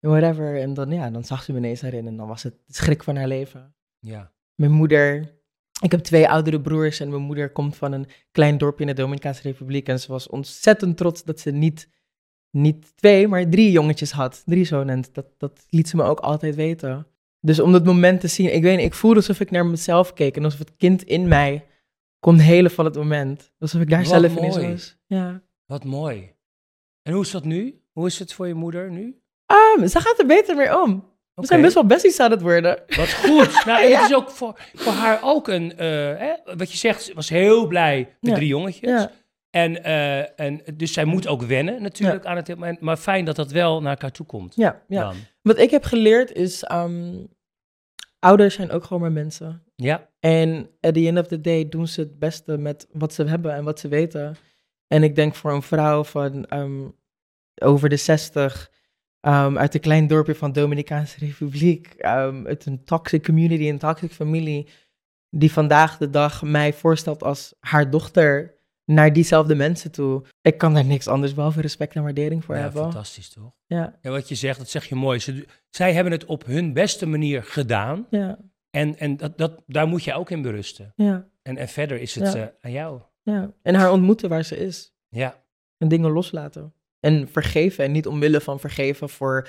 en 0.00 0.10
whatever. 0.10 0.60
En 0.60 0.74
dan, 0.74 0.90
ja, 0.90 1.10
dan 1.10 1.24
zag 1.24 1.42
ze 1.42 1.52
me 1.52 1.58
ineens 1.58 1.80
daarin 1.80 2.06
en 2.06 2.16
dan 2.16 2.28
was 2.28 2.42
het 2.42 2.54
de 2.66 2.74
schrik 2.74 3.02
van 3.02 3.16
haar 3.16 3.28
leven. 3.28 3.74
Ja. 3.98 4.32
Mijn 4.54 4.72
moeder, 4.72 5.34
ik 5.80 5.90
heb 5.90 6.00
twee 6.00 6.28
oudere 6.28 6.60
broers 6.60 7.00
en 7.00 7.08
mijn 7.08 7.22
moeder 7.22 7.52
komt 7.52 7.76
van 7.76 7.92
een 7.92 8.06
klein 8.30 8.58
dorpje 8.58 8.84
in 8.84 8.94
de 8.94 9.02
Dominicaanse 9.02 9.42
Republiek. 9.42 9.88
En 9.88 10.00
ze 10.00 10.12
was 10.12 10.28
ontzettend 10.28 10.96
trots 10.96 11.24
dat 11.24 11.40
ze 11.40 11.50
niet, 11.50 11.88
niet 12.54 12.92
twee, 12.96 13.28
maar 13.28 13.48
drie 13.48 13.70
jongetjes 13.70 14.10
had. 14.10 14.42
Drie 14.46 14.64
zonen. 14.64 14.88
En 14.94 15.04
dat, 15.12 15.26
dat 15.38 15.64
liet 15.68 15.88
ze 15.88 15.96
me 15.96 16.02
ook 16.02 16.20
altijd 16.20 16.54
weten. 16.54 17.06
Dus 17.40 17.60
om 17.60 17.72
dat 17.72 17.84
moment 17.84 18.20
te 18.20 18.28
zien, 18.28 18.54
ik 18.54 18.62
weet 18.62 18.76
niet, 18.76 18.86
ik 18.86 18.94
voelde 18.94 19.16
alsof 19.16 19.40
ik 19.40 19.50
naar 19.50 19.66
mezelf 19.66 20.12
keek. 20.12 20.36
En 20.36 20.44
alsof 20.44 20.58
het 20.58 20.76
kind 20.76 21.02
in 21.02 21.28
mij 21.28 21.64
kon 22.20 22.38
helen 22.38 22.70
van 22.70 22.84
het 22.84 22.94
moment. 22.94 23.52
Alsof 23.58 23.80
ik 23.80 23.90
daar 23.90 23.98
Wat 24.04 24.08
zelf 24.08 24.34
mooi. 24.34 24.70
was. 24.70 24.96
Ja. 25.06 25.42
Wat 25.66 25.84
mooi. 25.84 26.32
En 27.02 27.12
hoe 27.12 27.22
is 27.22 27.30
dat 27.30 27.44
nu? 27.44 27.80
Hoe 27.92 28.06
is 28.06 28.18
het 28.18 28.32
voor 28.32 28.46
je 28.46 28.54
moeder 28.54 28.90
nu? 28.90 29.18
Ah, 29.46 29.82
ze 29.86 30.00
gaat 30.00 30.18
er 30.18 30.26
beter 30.26 30.56
mee 30.56 30.80
om. 30.82 30.90
We 31.34 31.40
Oké. 31.40 31.46
zijn 31.46 31.60
best 31.62 31.74
wel 31.74 31.86
besties 31.86 32.20
aan 32.20 32.30
het 32.30 32.40
worden. 32.42 32.82
Wat 32.86 33.12
goed. 33.12 33.60
Nou, 33.66 33.84
en 33.84 33.96
het 33.98 34.10
is 34.10 34.14
ook 34.16 34.30
voor, 34.30 34.60
voor 34.74 34.92
haar 34.92 35.18
ook 35.22 35.48
een... 35.48 35.76
eh, 35.76 35.86
hè, 36.18 36.32
wat 36.56 36.70
je 36.72 36.76
zegt, 36.78 37.02
ze 37.02 37.14
was 37.14 37.28
heel 37.28 37.66
blij 37.66 37.98
met 38.20 38.30
Ja. 38.30 38.34
drie 38.36 38.48
jongetjes. 38.48 38.90
Ja, 38.90 39.10
En, 39.54 39.84
eh, 39.84 40.40
en 40.40 40.62
dus 40.74 40.92
zij 40.92 41.04
moet 41.04 41.26
ook 41.26 41.42
wennen 41.42 41.82
natuurlijk 41.82 42.24
aan 42.24 42.36
het 42.36 42.48
moment. 42.48 42.80
Maar 42.80 42.96
fijn 42.96 43.24
dat 43.24 43.36
dat 43.36 43.50
wel 43.50 43.80
naar 43.80 43.90
elkaar 43.90 44.10
toe 44.10 44.26
komt. 44.26 44.54
ja, 44.54 44.82
ja. 44.88 45.00
Dan. 45.00 45.14
Wat 45.42 45.58
ik 45.58 45.70
heb 45.70 45.84
geleerd 45.84 46.32
is, 46.32 46.62
ehm, 46.62 47.24
ouders 48.18 48.54
zijn 48.54 48.70
ook 48.70 48.84
gewoon 48.84 49.02
maar 49.02 49.12
mensen. 49.12 49.62
Ja. 49.76 50.08
En 50.20 50.70
at 50.80 50.94
the 50.94 51.06
end 51.06 51.18
of 51.18 51.26
the 51.26 51.40
day 51.40 51.68
doen 51.68 51.88
ze 51.88 52.00
het 52.00 52.18
beste 52.18 52.58
met 52.58 52.88
wat 52.92 53.14
ze 53.14 53.24
hebben 53.24 53.54
en 53.54 53.64
wat 53.64 53.80
ze 53.80 53.88
weten. 53.88 54.36
En 54.86 55.02
ik 55.02 55.14
denk 55.14 55.34
voor 55.34 55.52
een 55.52 55.62
vrouw 55.62 56.04
van 56.04 56.44
ehm, 56.44 56.88
over 57.54 57.88
de 57.88 57.96
60, 57.96 58.70
Um, 59.26 59.58
uit 59.58 59.74
een 59.74 59.80
klein 59.80 60.06
dorpje 60.06 60.34
van 60.34 60.52
Dominicaanse 60.52 61.18
Republiek. 61.18 61.94
Uit 61.98 62.66
een 62.66 62.84
toxic 62.84 63.24
community, 63.24 63.68
een 63.68 63.78
toxic 63.78 64.12
familie. 64.12 64.68
Die 65.30 65.52
vandaag 65.52 65.96
de 65.96 66.10
dag 66.10 66.42
mij 66.42 66.72
voorstelt 66.72 67.22
als 67.22 67.54
haar 67.60 67.90
dochter 67.90 68.53
naar 68.84 69.12
diezelfde 69.12 69.54
mensen 69.54 69.90
toe. 69.90 70.24
Ik 70.42 70.58
kan 70.58 70.74
daar 70.74 70.84
niks 70.84 71.08
anders 71.08 71.34
behalve 71.34 71.60
respect 71.60 71.94
en 71.94 72.02
waardering 72.02 72.44
voor 72.44 72.54
ja, 72.54 72.60
hebben. 72.60 72.82
fantastisch 72.82 73.28
toch? 73.28 73.52
Ja. 73.66 73.98
En 74.00 74.10
wat 74.10 74.28
je 74.28 74.34
zegt, 74.34 74.58
dat 74.58 74.68
zeg 74.68 74.84
je 74.84 74.94
mooi. 74.94 75.18
Ze, 75.18 75.46
zij 75.70 75.92
hebben 75.92 76.12
het 76.12 76.24
op 76.24 76.44
hun 76.44 76.72
beste 76.72 77.06
manier 77.06 77.42
gedaan. 77.42 78.06
Ja. 78.10 78.38
En, 78.70 78.98
en 78.98 79.16
dat, 79.16 79.38
dat, 79.38 79.62
daar 79.66 79.86
moet 79.86 80.04
je 80.04 80.14
ook 80.14 80.30
in 80.30 80.42
berusten. 80.42 80.92
Ja. 80.96 81.28
En, 81.42 81.56
en 81.56 81.68
verder 81.68 82.00
is 82.00 82.14
het 82.14 82.32
Ja. 82.32 82.40
eh, 82.42 82.48
aan 82.60 82.70
jou. 82.72 83.00
ja. 83.22 83.52
En 83.62 83.74
haar 83.74 83.90
ontmoeten 83.92 84.28
waar 84.28 84.44
ze 84.44 84.56
is. 84.56 84.94
Ja, 85.08 85.42
En 85.78 85.88
dingen 85.88 86.10
loslaten. 86.10 86.74
En 87.00 87.28
vergeven. 87.28 87.84
En 87.84 87.92
niet 87.92 88.06
omwille 88.06 88.40
van 88.40 88.60
vergeven 88.60 89.08
voor 89.08 89.48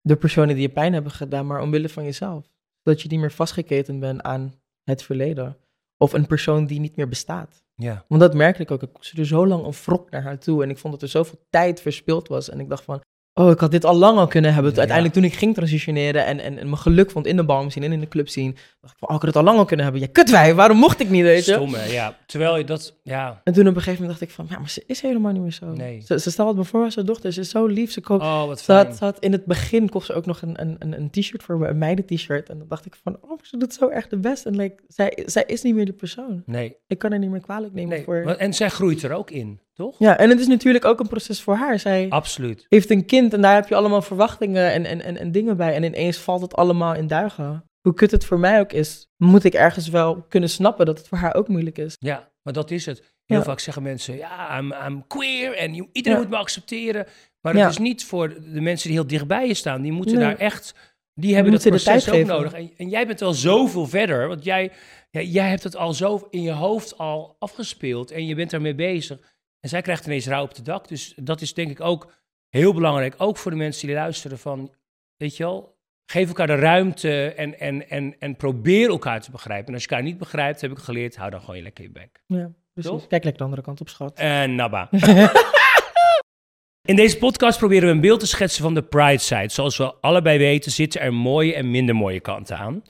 de 0.00 0.16
personen 0.16 0.54
die 0.54 0.66
je 0.66 0.72
pijn 0.72 0.92
hebben 0.92 1.12
gedaan, 1.12 1.46
maar 1.46 1.60
omwille 1.60 1.88
van 1.88 2.04
jezelf. 2.04 2.46
Dat 2.82 3.02
je 3.02 3.08
niet 3.08 3.20
meer 3.20 3.32
vastgeketen 3.32 3.98
bent 4.00 4.22
aan 4.22 4.54
het 4.84 5.02
verleden. 5.02 5.56
Of 5.96 6.12
een 6.12 6.26
persoon 6.26 6.66
die 6.66 6.80
niet 6.80 6.96
meer 6.96 7.08
bestaat. 7.08 7.63
Ja. 7.74 8.04
Want 8.08 8.20
dat 8.20 8.34
merkte 8.34 8.62
ik 8.62 8.70
ook. 8.70 8.82
Ik 8.82 8.92
koesterde 8.92 9.26
zo 9.26 9.46
lang 9.46 9.64
een 9.64 9.72
wrok 9.72 10.10
naar 10.10 10.22
haar 10.22 10.38
toe. 10.38 10.62
En 10.62 10.70
ik 10.70 10.78
vond 10.78 10.92
dat 10.92 11.02
er 11.02 11.08
zoveel 11.08 11.38
tijd 11.50 11.80
verspild 11.80 12.28
was. 12.28 12.48
En 12.50 12.60
ik 12.60 12.68
dacht 12.68 12.84
van, 12.84 13.00
oh, 13.34 13.50
ik 13.50 13.58
had 13.60 13.70
dit 13.70 13.84
al 13.84 13.94
lang 13.96 14.18
al 14.18 14.26
kunnen 14.26 14.52
hebben. 14.54 14.72
Ja. 14.72 14.78
Uiteindelijk 14.78 15.16
toen 15.16 15.24
ik 15.24 15.34
ging 15.34 15.54
transitioneren 15.54 16.26
en, 16.26 16.40
en, 16.40 16.58
en 16.58 16.66
mijn 16.66 16.78
geluk 16.78 17.10
vond 17.10 17.26
in 17.26 17.36
de 17.36 17.44
balm 17.44 17.70
zien 17.70 17.82
en 17.82 17.92
in 17.92 18.00
de 18.00 18.08
club 18.08 18.28
zien. 18.28 18.56
dacht 18.80 18.92
ik 18.92 18.98
van, 18.98 19.08
oh, 19.08 19.14
ik 19.14 19.20
had 19.20 19.34
het 19.34 19.36
al 19.36 19.42
lang 19.42 19.58
al 19.58 19.64
kunnen 19.64 19.84
hebben. 19.84 20.02
Ja, 20.02 20.08
kut 20.12 20.30
wij, 20.30 20.54
waarom 20.54 20.76
mocht 20.76 21.00
ik 21.00 21.10
niet, 21.10 21.22
weet 21.22 21.44
je? 21.44 21.52
Stom, 21.52 21.74
hè? 21.74 21.84
Ja. 21.84 22.16
Terwijl 22.26 22.56
je 22.56 22.64
dat, 22.64 22.94
ja. 23.02 23.40
En 23.44 23.52
toen 23.52 23.68
op 23.68 23.74
een 23.74 23.82
gegeven 23.82 24.02
moment 24.02 24.18
dacht 24.18 24.30
ik 24.30 24.36
van, 24.36 24.46
ja, 24.50 24.58
maar 24.58 24.70
ze 24.70 24.82
is 24.86 25.00
helemaal 25.00 25.32
niet 25.32 25.42
meer 25.42 25.52
zo. 25.52 25.66
Nee. 25.66 26.02
Ze, 26.06 26.18
ze 26.20 26.30
stelt 26.30 26.56
me 26.56 26.64
voor 26.64 26.84
als 26.84 26.96
haar 26.96 27.04
dochter. 27.04 27.32
Ze 27.32 27.40
is 27.40 27.50
zo 27.50 27.66
lief. 27.66 27.92
Ze, 27.92 28.00
koopt, 28.00 28.22
Oh, 28.22 28.46
wat 28.46 28.58
ze, 28.58 28.64
fijn. 28.64 28.86
had, 28.86 28.96
ze 28.96 29.04
had 29.04 29.18
in 29.18 29.32
het 29.32 29.44
begin 29.44 29.88
kocht 29.88 30.06
ze 30.06 30.12
ook 30.12 30.26
nog 30.26 30.42
een, 30.42 30.60
een, 30.60 30.76
een, 30.78 31.00
een 31.00 31.10
t-shirt 31.10 31.42
voor 31.42 31.58
me, 31.58 31.68
een 31.68 31.78
meiden-t-shirt. 31.78 32.48
En 32.48 32.58
dan 32.58 32.68
dacht 32.68 32.86
ik 32.86 32.94
van, 33.02 33.16
oh, 33.20 33.38
ze 33.42 33.56
doet 33.56 33.74
zo 33.74 33.88
erg 33.88 34.08
de 34.08 34.16
best. 34.16 34.46
En 34.46 34.56
like, 34.56 34.82
zij, 34.88 35.22
zij 35.26 35.44
is 35.46 35.62
niet 35.62 35.74
meer 35.74 35.86
de 35.86 35.92
persoon. 35.92 36.42
Nee, 36.46 36.76
Ik 36.86 36.98
kan 36.98 37.10
haar 37.10 37.20
niet 37.20 37.30
meer 37.30 37.40
kwalijk 37.40 37.72
nemen 37.72 37.90
nee. 37.90 38.04
voor... 38.04 38.16
En 38.16 38.54
zij 38.54 38.68
groeit 38.68 39.02
er 39.02 39.12
ook 39.12 39.30
in, 39.30 39.60
toch? 39.74 39.94
Ja, 39.98 40.18
en 40.18 40.30
het 40.30 40.40
is 40.40 40.46
natuurlijk 40.46 40.84
ook 40.84 41.00
een 41.00 41.08
proces 41.08 41.40
voor 41.42 41.54
haar. 41.54 41.78
Zij 41.78 42.06
Absoluut. 42.08 42.66
heeft 42.68 42.90
een 42.90 43.06
kind 43.06 43.32
en 43.34 43.40
daar 43.40 43.54
heb 43.54 43.68
je 43.68 43.74
allemaal 43.74 44.02
verwachtingen 44.02 44.72
en, 44.72 44.84
en, 44.84 45.02
en, 45.02 45.16
en 45.18 45.32
dingen 45.32 45.56
bij. 45.56 45.74
En 45.74 45.82
ineens 45.82 46.16
valt 46.18 46.40
het 46.42 46.54
allemaal 46.54 46.94
in 46.94 47.06
duigen. 47.06 47.64
Hoe 47.80 47.94
kut 47.94 48.10
het 48.10 48.24
voor 48.24 48.38
mij 48.38 48.60
ook 48.60 48.72
is, 48.72 49.08
moet 49.16 49.44
ik 49.44 49.54
ergens 49.54 49.88
wel 49.88 50.22
kunnen 50.28 50.50
snappen 50.50 50.86
dat 50.86 50.98
het 50.98 51.08
voor 51.08 51.18
haar 51.18 51.34
ook 51.34 51.48
moeilijk 51.48 51.78
is. 51.78 51.96
Ja, 51.98 52.30
maar 52.42 52.52
dat 52.52 52.70
is 52.70 52.86
het. 52.86 53.12
Heel 53.24 53.38
Ja. 53.38 53.44
vaak 53.44 53.60
zeggen 53.60 53.82
mensen, 53.82 54.16
ja, 54.16 54.58
I'm, 54.58 54.74
I'm 54.86 55.06
queer 55.06 55.56
en 55.56 55.74
iedereen 55.92 56.18
Ja. 56.18 56.18
moet 56.24 56.30
me 56.30 56.36
accepteren. 56.36 57.06
Maar 57.40 57.52
dat 57.52 57.62
Ja. 57.62 57.68
is 57.68 57.78
niet 57.78 58.04
voor 58.04 58.28
de 58.52 58.60
mensen 58.60 58.88
die 58.88 58.98
heel 58.98 59.06
dichtbij 59.06 59.46
je 59.46 59.54
staan. 59.54 59.82
Die 59.82 59.92
moeten 59.92 60.14
Nee. 60.18 60.24
daar 60.24 60.36
echt, 60.36 60.74
die 61.14 61.34
hebben 61.34 61.52
dat 61.52 61.62
proces 61.68 62.10
ook 62.10 62.24
nodig. 62.26 62.52
En, 62.52 62.70
en 62.76 62.88
jij 62.88 63.06
bent 63.06 63.22
al 63.22 63.32
zoveel 63.34 63.86
verder, 63.86 64.28
want 64.28 64.44
jij, 64.44 64.70
jij 65.10 65.48
hebt 65.48 65.62
het 65.62 65.76
al 65.76 65.92
zo 65.92 66.26
in 66.30 66.42
je 66.42 66.52
hoofd 66.52 66.98
al 66.98 67.36
afgespeeld 67.38 68.10
en 68.10 68.26
je 68.26 68.34
bent 68.34 68.50
daarmee 68.50 68.74
bezig. 68.74 69.18
En 69.64 69.70
zij 69.70 69.82
krijgt 69.82 70.06
ineens 70.06 70.26
rouw 70.26 70.42
op 70.42 70.54
de 70.54 70.62
dak. 70.62 70.88
Dus 70.88 71.14
dat 71.16 71.40
is 71.40 71.54
denk 71.54 71.70
ik 71.70 71.80
ook 71.80 72.12
heel 72.48 72.74
belangrijk, 72.74 73.14
ook 73.18 73.36
voor 73.36 73.50
de 73.50 73.56
mensen 73.56 73.86
die 73.86 73.96
luisteren 73.96 74.38
van, 74.38 74.72
weet 75.16 75.36
je 75.36 75.42
wel, 75.42 75.76
geef 76.06 76.28
elkaar 76.28 76.46
de 76.46 76.54
ruimte 76.54 77.32
en, 77.32 77.58
en, 77.58 77.88
en, 77.88 78.16
en 78.18 78.36
probeer 78.36 78.88
elkaar 78.88 79.20
te 79.20 79.30
begrijpen. 79.30 79.66
En 79.66 79.74
als 79.74 79.82
je 79.82 79.88
elkaar 79.88 80.04
niet 80.04 80.18
begrijpt, 80.18 80.60
heb 80.60 80.70
ik 80.70 80.78
geleerd, 80.78 81.16
hou 81.16 81.30
dan 81.30 81.40
gewoon 81.40 81.56
je 81.56 81.62
lekker 81.62 81.84
je 81.84 81.90
bek. 81.90 82.22
Ja, 82.26 82.50
precies. 82.72 82.90
Toch? 82.90 83.06
Kijk 83.06 83.24
lekker 83.24 83.36
de 83.36 83.44
andere 83.44 83.62
kant 83.62 83.80
op, 83.80 83.88
schat. 83.88 84.18
En 84.18 84.54
nabba. 84.54 84.88
In 86.88 86.96
deze 86.96 87.18
podcast 87.18 87.58
proberen 87.58 87.88
we 87.88 87.94
een 87.94 88.00
beeld 88.00 88.20
te 88.20 88.26
schetsen 88.26 88.62
van 88.62 88.74
de 88.74 88.82
Pride 88.82 89.18
side. 89.18 89.48
Zoals 89.48 89.76
we 89.76 89.94
allebei 90.00 90.38
weten 90.38 90.72
zitten 90.72 91.00
er 91.00 91.14
mooie 91.14 91.54
en 91.54 91.70
minder 91.70 91.94
mooie 91.94 92.20
kanten 92.20 92.58
aan. 92.58 92.82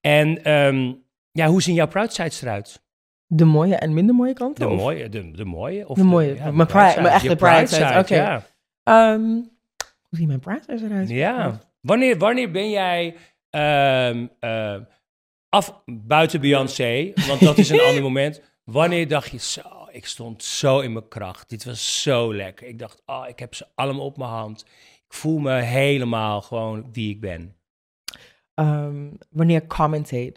En 0.00 0.44
ehm, 0.44 0.92
ja, 1.30 1.46
hoe 1.46 1.62
zien 1.62 1.74
jouw 1.74 1.88
Pride 1.88 2.12
sides 2.12 2.42
eruit? 2.42 2.83
De 3.36 3.44
mooie 3.44 3.74
en 3.76 3.94
minder 3.94 4.14
mooie 4.14 4.32
kanten? 4.32 4.66
De 4.68 4.72
of? 4.74 4.80
mooie, 4.80 5.08
de, 5.08 5.30
de 5.30 5.44
mooie? 5.44 5.88
Of 5.88 5.96
De 5.96 6.04
mooie, 6.04 6.34
ja, 6.34 6.44
de 6.44 6.52
mijn 6.52 6.68
pride- 6.68 7.00
mijn 7.00 7.14
echte 7.14 7.36
pride 7.36 7.66
side, 7.66 7.98
oké. 7.98 8.14
Ja. 8.14 8.46
Ehm, 8.82 9.20
hoe 10.08 10.18
ziet 10.18 10.26
mijn 10.26 10.40
pride 10.40 10.62
eruit? 10.84 11.08
ja. 11.08 11.58
Wanneer, 11.80 12.18
wanneer 12.18 12.50
ben 12.50 12.70
jij 12.70 13.16
ehm, 13.50 14.26
ehm, 14.40 14.82
af 15.48 15.82
buiten 15.86 16.40
Beyoncé? 16.40 17.12
Want 17.28 17.40
dat 17.40 17.58
is 17.58 17.68
een 17.70 17.80
ander 17.88 18.02
moment. 18.02 18.40
Wanneer 18.64 19.08
dacht 19.08 19.30
je 19.30 19.38
zo, 19.38 19.60
ik 19.92 20.06
stond 20.06 20.42
zo 20.42 20.80
in 20.80 20.92
mijn 20.92 21.08
kracht. 21.08 21.48
Dit 21.48 21.64
was 21.64 22.02
zo 22.02 22.34
lekker. 22.34 22.66
Ik 22.66 22.78
dacht, 22.78 23.02
oh, 23.06 23.24
ik 23.28 23.38
heb 23.38 23.54
ze 23.54 23.66
allemaal 23.74 24.04
op 24.04 24.16
mijn 24.16 24.30
hand. 24.30 24.60
Ik 25.06 25.14
voel 25.14 25.38
me 25.38 25.52
helemaal 25.60 26.40
gewoon 26.42 26.88
wie 26.92 27.10
ik 27.10 27.20
ben. 27.20 27.54
Wanneer 29.30 29.66
commentate. 29.66 30.34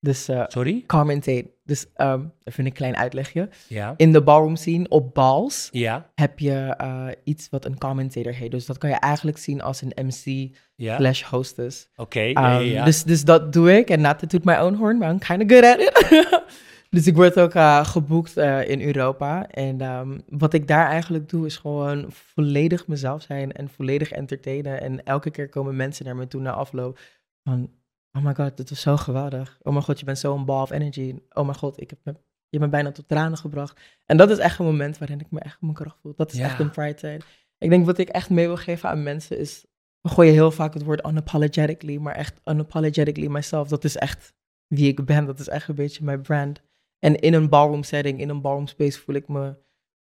Dus 0.00 0.28
eh 0.28 0.44
Sorry? 0.48 0.84
commentate. 0.86 1.50
Dus 1.68 1.86
ehm 1.94 2.24
even 2.44 2.66
een 2.66 2.72
klein 2.72 2.96
uitlegje. 2.96 3.48
Ja. 3.66 3.94
In 3.96 4.12
de 4.12 4.22
ballroom 4.22 4.56
scene 4.56 4.88
op 4.88 5.14
bals 5.14 5.68
Ja. 5.70 6.10
heb 6.14 6.38
je 6.38 6.74
eh, 6.76 7.06
iets 7.24 7.48
wat 7.50 7.64
een 7.64 7.78
commentator 7.78 8.32
heet. 8.32 8.50
Dus 8.50 8.66
dat 8.66 8.78
kan 8.78 8.90
je 8.90 8.96
eigenlijk 8.96 9.38
zien 9.38 9.62
als 9.62 9.82
een 9.82 10.06
MC 10.06 10.54
Ja. 10.74 10.96
slash 10.96 11.22
hostess. 11.22 11.88
Oké. 11.96 12.20
Um, 12.20 12.34
ja. 12.60 12.84
dus, 12.84 13.04
dus 13.04 13.24
dat 13.24 13.52
doe 13.52 13.76
ik. 13.76 13.90
En 13.90 14.00
not 14.00 14.18
to 14.18 14.26
toot 14.26 14.44
my 14.44 14.54
own 14.56 14.74
horn, 14.74 14.98
maar 14.98 15.10
I'm 15.10 15.18
kind 15.18 15.42
of 15.42 15.48
good 15.48 15.64
at 15.64 15.78
it. 15.80 16.42
dus 16.90 17.06
ik 17.06 17.16
word 17.16 17.38
ook 17.40 17.54
eh, 17.54 17.84
geboekt 17.84 18.36
eh, 18.36 18.68
in 18.68 18.80
Europa. 18.82 19.48
En 19.48 19.80
ehm, 19.80 20.18
wat 20.28 20.52
ik 20.52 20.68
daar 20.68 20.86
eigenlijk 20.88 21.28
doe, 21.28 21.46
is 21.46 21.56
gewoon 21.56 22.06
volledig 22.08 22.86
mezelf 22.86 23.22
zijn 23.22 23.52
en 23.52 23.68
volledig 23.68 24.10
entertainen. 24.10 24.80
En 24.80 25.04
elke 25.04 25.30
keer 25.30 25.48
komen 25.48 25.76
mensen 25.76 26.04
naar 26.04 26.16
me 26.16 26.26
toe 26.26 26.40
na 26.40 26.52
afloop 26.52 26.98
van... 27.44 27.70
Oh 28.18 28.24
my 28.24 28.34
god, 28.34 28.56
dit 28.56 28.70
was 28.70 28.80
zo 28.80 28.96
geweldig. 28.96 29.58
Oh 29.62 29.72
mijn 29.72 29.84
god, 29.84 29.98
je 29.98 30.04
bent 30.04 30.18
zo'n 30.18 30.44
ball 30.44 30.62
of 30.62 30.70
energy. 30.70 31.14
Oh 31.32 31.44
mijn 31.44 31.58
god, 31.58 31.80
ik 31.80 31.90
heb 31.90 31.98
me, 32.02 32.12
je 32.12 32.18
hebt 32.58 32.62
me 32.64 32.68
bijna 32.68 32.92
tot 32.92 33.08
tranen 33.08 33.38
gebracht. 33.38 33.80
En 34.06 34.16
dat 34.16 34.30
is 34.30 34.38
echt 34.38 34.58
een 34.58 34.64
moment 34.64 34.98
waarin 34.98 35.20
ik 35.20 35.30
me 35.30 35.40
echt 35.40 35.54
op 35.54 35.62
mijn 35.62 35.74
kracht 35.74 35.98
voel. 36.02 36.12
Dat 36.16 36.32
is 36.32 36.38
Ja. 36.38 36.44
echt 36.44 36.58
een 36.60 36.70
pride 36.70 36.94
tijd. 36.94 37.24
Ik 37.58 37.70
denk 37.70 37.86
wat 37.86 37.98
ik 37.98 38.08
echt 38.08 38.30
mee 38.30 38.46
wil 38.46 38.56
geven 38.56 38.88
aan 38.88 39.02
mensen 39.02 39.38
is... 39.38 39.66
We 40.00 40.08
gooien 40.08 40.32
heel 40.32 40.50
vaak 40.50 40.74
het 40.74 40.82
woord 40.84 41.06
unapologetically, 41.06 41.96
maar 41.96 42.14
echt 42.14 42.40
unapologetically 42.44 43.28
myself. 43.28 43.68
Dat 43.68 43.84
is 43.84 43.96
echt 43.96 44.34
wie 44.66 44.88
ik 44.88 45.04
ben. 45.04 45.24
Dat 45.26 45.38
is 45.38 45.48
echt 45.48 45.68
een 45.68 45.74
beetje 45.74 46.04
mijn 46.04 46.22
brand. 46.22 46.62
En 46.98 47.16
in 47.16 47.34
een 47.34 47.48
ballroom 47.48 47.82
setting, 47.82 48.20
in 48.20 48.28
een 48.28 48.40
ballroom 48.40 48.66
space 48.66 49.00
voel 49.00 49.14
ik 49.14 49.28
me 49.28 49.56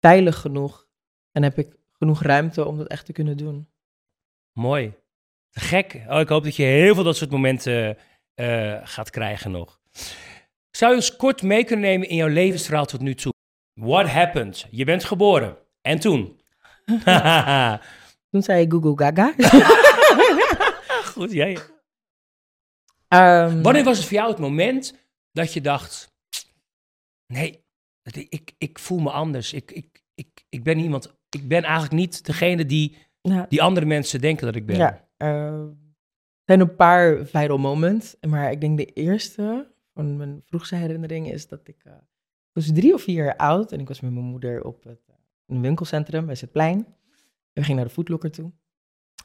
veilig 0.00 0.38
genoeg. 0.40 0.88
En 1.32 1.42
heb 1.42 1.58
ik 1.58 1.76
genoeg 1.92 2.22
ruimte 2.22 2.64
om 2.66 2.76
dat 2.76 2.86
echt 2.86 3.06
te 3.06 3.12
kunnen 3.12 3.36
doen. 3.36 3.68
Mooi. 4.52 4.94
Gek. 5.50 6.00
Oh, 6.08 6.20
ik 6.20 6.28
hoop 6.28 6.44
dat 6.44 6.56
je 6.56 6.62
heel 6.62 6.94
veel 6.94 7.04
dat 7.04 7.16
soort 7.16 7.30
momenten 7.30 7.98
eh, 8.34 8.78
gaat 8.82 9.10
krijgen 9.10 9.50
nog. 9.50 9.80
Zou 10.70 10.90
je 10.90 10.96
ons 10.96 11.16
kort 11.16 11.42
mee 11.42 11.64
kunnen 11.64 11.84
nemen 11.90 12.08
in 12.08 12.16
jouw 12.16 12.28
levensverhaal 12.28 12.84
tot 12.84 13.00
nu 13.00 13.14
toe? 13.14 13.32
What 13.80 14.08
happened? 14.08 14.66
Je 14.70 14.84
bent 14.84 15.04
geboren. 15.04 15.56
En 15.82 16.00
toen? 16.00 16.40
Toen 18.30 18.42
zei 18.42 18.62
ik 18.62 18.72
Google 18.72 18.92
Gaga. 18.96 19.34
Goed, 21.12 21.32
jij. 21.32 21.58
Ehm, 23.08 23.62
Wanneer 23.62 23.84
was 23.84 23.96
het 23.96 24.06
voor 24.06 24.16
jou 24.16 24.30
het 24.30 24.38
moment 24.38 24.94
dat 25.32 25.52
je 25.52 25.60
dacht: 25.60 26.12
nee, 27.26 27.64
ik, 28.28 28.52
ik 28.58 28.78
voel 28.78 28.98
me 28.98 29.10
anders. 29.10 29.52
Ik, 29.52 29.70
ik, 29.70 30.02
ik, 30.14 30.44
ik 30.48 30.62
ben 30.62 30.78
iemand. 30.78 31.14
Ik 31.28 31.48
ben 31.48 31.62
eigenlijk 31.62 31.92
niet 31.94 32.24
degene 32.24 32.66
die, 32.66 32.96
ja, 33.20 33.46
die 33.48 33.62
andere 33.62 33.86
mensen 33.86 34.20
denken 34.20 34.46
dat 34.46 34.54
ik 34.54 34.66
ben. 34.66 34.76
Ja, 34.76 35.08
er 35.26 35.68
zijn 36.44 36.60
een 36.60 36.76
paar 36.76 37.18
viral 37.26 37.58
moments. 37.58 38.16
Maar 38.28 38.50
ik 38.50 38.60
denk 38.60 38.78
de 38.78 38.84
eerste 38.84 39.70
van 39.94 40.16
mijn 40.16 40.42
vroegste 40.46 40.74
herinnering 40.76 41.32
is 41.32 41.48
dat 41.48 41.60
ik... 41.64 41.76
eh, 41.84 41.92
ik 42.52 42.56
was 42.56 42.70
drie 42.72 42.94
of 42.94 43.02
vier 43.02 43.24
jaar 43.24 43.36
oud 43.36 43.72
en 43.72 43.80
ik 43.80 43.88
was 43.88 44.00
met 44.00 44.12
mijn 44.12 44.24
moeder 44.24 44.64
op 44.64 44.84
het, 44.84 45.00
eh, 45.08 45.14
een 45.46 45.60
winkelcentrum 45.60 46.26
bij 46.26 46.34
Zetplein. 46.34 46.86
We 47.52 47.60
gingen 47.62 47.76
naar 47.76 47.84
de 47.88 47.92
Foodlocker 47.94 48.30
toe. 48.30 48.52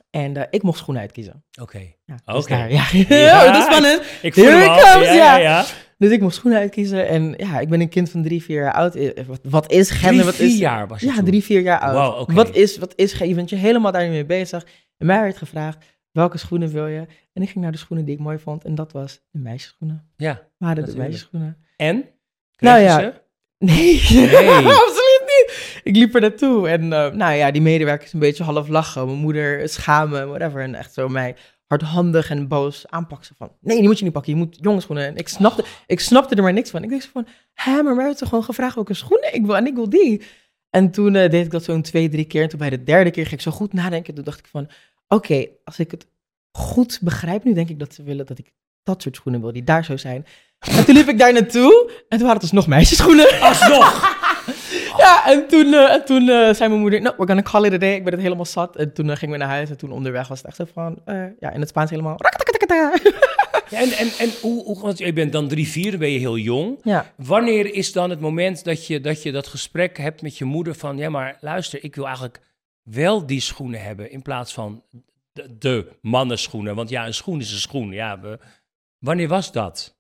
En 0.10 0.38
eh, 0.38 0.44
ik 0.50 0.64
mocht 0.64 0.78
schoenen 0.78 1.02
uitkiezen. 1.04 1.44
Oké. 1.62 1.80
Ja, 2.06 2.16
Oké. 2.26 2.34
dus 2.38 2.46
daar, 2.46 2.72
ja. 2.72 2.86
Ja, 3.08 3.40
Oh, 3.46 3.54
dat 3.54 3.56
is 3.56 3.64
spannend. 3.66 4.02
Ik 4.22 4.34
voel 4.34 4.44
Here 4.44 4.56
hem 4.58 4.64
it 4.78 4.84
al. 4.84 4.92
comes, 4.94 5.08
ja, 5.08 5.14
ja. 5.14 5.38
ja, 5.38 5.38
ja. 5.38 5.66
Dus 5.98 6.12
ik 6.12 6.22
mocht 6.22 6.36
schoenen 6.36 6.60
uitkiezen. 6.60 7.08
En 7.08 7.34
ja, 7.38 7.60
ik 7.60 7.70
ben 7.70 7.82
een 7.82 7.90
kind 7.90 8.10
van 8.10 8.24
drie, 8.24 8.44
vier 8.44 8.62
jaar 8.62 8.74
oud. 8.74 9.26
Wat, 9.28 9.40
wat 9.44 9.72
is 9.72 9.88
Drie, 9.88 10.00
gender? 10.00 10.26
Wat 10.26 10.36
vier 10.36 10.48
is, 10.48 10.58
jaar 10.58 10.88
was 10.88 11.00
je 11.02 11.06
Ja, 11.08 11.16
toen. 11.16 11.26
drie, 11.26 11.44
vier 11.44 11.62
jaar 11.62 11.80
oud. 11.80 12.20
Oké. 12.20 12.34
Wat 12.34 12.56
is, 12.56 12.78
wat 12.78 12.94
is, 12.96 13.14
je 13.14 13.34
bent 13.36 13.50
je 13.50 13.56
helemaal 13.56 13.92
daar 13.92 14.04
niet 14.04 14.12
mee 14.12 14.26
bezig. 14.26 14.66
En 14.98 15.06
mij 15.06 15.22
werd 15.22 15.38
gevraagd, 15.38 15.86
welke 16.12 16.38
schoenen 16.38 16.70
wil 16.70 16.88
je? 16.88 17.06
En 17.34 17.42
ik 17.42 17.50
ging 17.50 17.64
naar 17.64 17.72
de 17.72 17.78
schoenen 17.78 18.06
die 18.06 18.16
ik 18.16 18.22
mooi 18.22 18.40
vond. 18.40 18.64
En 18.64 18.76
dat 18.76 18.92
was 18.92 19.22
de 19.32 19.40
meisjesschoenen. 19.40 20.12
Ja. 20.16 20.48
Waren 20.58 20.86
de 20.86 20.98
meisjesschoenen. 20.98 21.58
En? 21.78 22.06
Nou 22.58 22.80
ja. 22.80 23.00
ze? 23.00 23.14
Nee, 23.58 24.02
Nee. 24.02 24.74
absoluut 24.84 25.24
niet. 25.26 25.80
Ik 25.84 25.96
liep 25.96 26.16
er 26.16 26.22
naartoe. 26.22 26.70
En 26.70 26.94
eh, 26.94 27.12
nou 27.12 27.34
ja, 27.34 27.52
die 27.52 27.62
medewerkers 27.62 28.14
een 28.14 28.20
beetje 28.20 28.44
half 28.44 28.68
lachen. 28.68 29.06
Mijn 29.06 29.18
moeder 29.18 29.70
schamen, 29.70 30.28
whatever. 30.28 30.62
En 30.62 30.76
echt 30.76 30.94
zo 30.94 31.08
mij 31.08 31.36
hardhandig 31.68 32.30
en 32.30 32.48
boos 32.48 32.88
aanpakken. 32.88 33.36
Van, 33.36 33.52
nee, 33.62 33.78
die 33.78 33.88
moet 33.88 33.98
je 33.98 34.04
niet 34.04 34.14
pakken. 34.14 34.32
Je 34.32 34.38
moet 34.38 34.58
jongensschoenen. 34.62 35.06
En 35.06 35.16
ik 35.16 35.28
snapte, 35.28 35.66
ik 35.88 36.00
snapte 36.00 36.36
er 36.36 36.44
maar 36.44 36.54
niks 36.54 36.70
van. 36.70 36.84
Ik 36.84 36.90
dacht 36.90 37.06
van, 37.06 37.28
hè, 37.54 37.84
maar 37.84 37.96
hebben 37.96 38.16
toch 38.16 38.30
gewoon 38.30 38.44
gevraagd 38.44 38.76
welke 38.76 38.94
schoenen 38.94 39.34
ik 39.34 39.46
wil. 39.46 39.58
En 39.58 39.68
ik 39.68 39.76
wil 39.76 39.90
die. 39.90 40.22
En 40.76 40.92
toen 40.92 41.16
eh, 41.16 41.30
deed 41.30 41.46
ik 41.46 41.52
dat 41.52 41.64
zo'n 41.64 41.82
twee, 41.82 42.10
drie 42.10 42.26
keer. 42.26 42.42
En 42.42 42.50
toen 42.50 42.60
bij 42.60 42.70
de 42.70 42.84
derde 42.84 43.12
keer 43.12 43.24
ging 43.24 43.36
ik 43.36 43.42
zo 43.42 43.52
goed 43.52 43.74
nadenken. 43.74 44.14
Toen 44.14 44.24
dacht 44.24 44.40
ik 44.40 44.48
van, 44.48 44.70
oké, 45.08 45.48
als 45.64 45.80
ik 45.80 45.92
het 45.92 46.08
goed 46.52 47.00
begrijp 47.02 47.44
nu, 47.44 47.54
denk 47.54 47.70
ik 47.70 47.80
dat 47.80 47.94
ze 47.94 48.04
willen 48.04 48.26
dat 48.26 48.38
ik 48.38 48.52
dat 48.84 49.02
soort 49.02 49.16
schoenen 49.16 49.42
wil, 49.42 49.52
die 49.52 49.64
daar 49.64 49.86
zo 49.86 49.98
zijn. 49.98 50.26
En 50.60 50.86
toen 50.86 50.96
liep 50.96 51.08
ik 51.08 51.18
daar 51.18 51.34
naartoe. 51.34 51.92
En 51.92 52.18
toen 52.18 52.28
waren 52.28 52.34
het 52.34 52.42
dus 52.42 52.52
nog 52.52 52.68
meisjesschoenen. 52.68 53.40
Alsnog! 53.42 53.94
Ja, 54.98 55.28
en 55.28 55.48
toen, 55.48 55.74
eh, 55.74 55.94
en 55.94 56.06
toen 56.06 56.30
eh, 56.30 56.54
zei 56.54 56.70
mijn 56.70 56.80
moeder, 56.80 57.02
no, 57.02 57.14
we're 57.18 57.28
gonna 57.28 57.42
call 57.42 57.66
it 57.66 57.74
a 57.74 57.78
day. 57.78 57.94
Ik 57.94 58.04
ben 58.04 58.14
het 58.14 58.22
helemaal 58.22 58.46
zat. 58.46 58.76
En 58.76 58.94
toen 58.94 59.18
gingen 59.18 59.34
we 59.34 59.46
naar 59.46 59.54
huis 59.54 59.70
en 59.70 59.78
toen 59.78 59.92
onderweg 59.92 60.28
was 60.28 60.38
het 60.38 60.48
echt 60.48 60.56
zo 60.56 60.66
van, 60.74 61.02
ja, 61.40 61.52
in 61.52 61.60
het 61.60 61.70
Spaans 61.70 61.90
helemaal... 61.90 62.16
Ja, 63.70 63.80
en 63.80 63.92
en, 63.92 64.08
en 64.20 64.30
hoe, 64.42 64.64
hoe, 64.64 64.80
want 64.80 64.98
je 64.98 65.14
bent 65.14 65.32
dan 65.32 65.48
drie, 65.48 65.68
vier, 65.68 65.98
ben 65.98 66.10
je 66.10 66.20
heel 66.20 66.38
jong. 66.38 66.78
Ja, 66.84 67.14
Wanneer 67.16 67.74
is 67.74 67.92
dan 67.92 68.10
het 68.10 68.20
moment 68.20 68.64
dat 68.64 68.88
je, 68.88 69.02
dat 69.02 69.24
je 69.24 69.32
dat 69.32 69.48
gesprek 69.48 69.98
hebt 69.98 70.22
met 70.22 70.38
je 70.38 70.46
moeder 70.46 70.76
van... 70.76 70.98
ja, 70.98 71.10
maar 71.10 71.38
luister, 71.42 71.84
ik 71.84 71.96
wil 71.96 72.06
eigenlijk 72.06 72.42
wel 72.84 73.26
die 73.26 73.40
schoenen 73.40 73.84
hebben 73.84 74.12
in 74.12 74.22
plaats 74.22 74.54
van 74.54 74.84
de, 75.32 75.58
de 75.58 75.92
mannenschoenen. 76.02 76.76
Want 76.76 76.90
ja, 76.90 77.06
een 77.06 77.14
schoen 77.14 77.40
is 77.40 77.52
een 77.52 77.60
schoen. 77.60 77.92
Ja, 77.92 78.20
we, 78.20 78.40
wanneer 79.00 79.28
was 79.28 79.52
dat? 79.52 79.98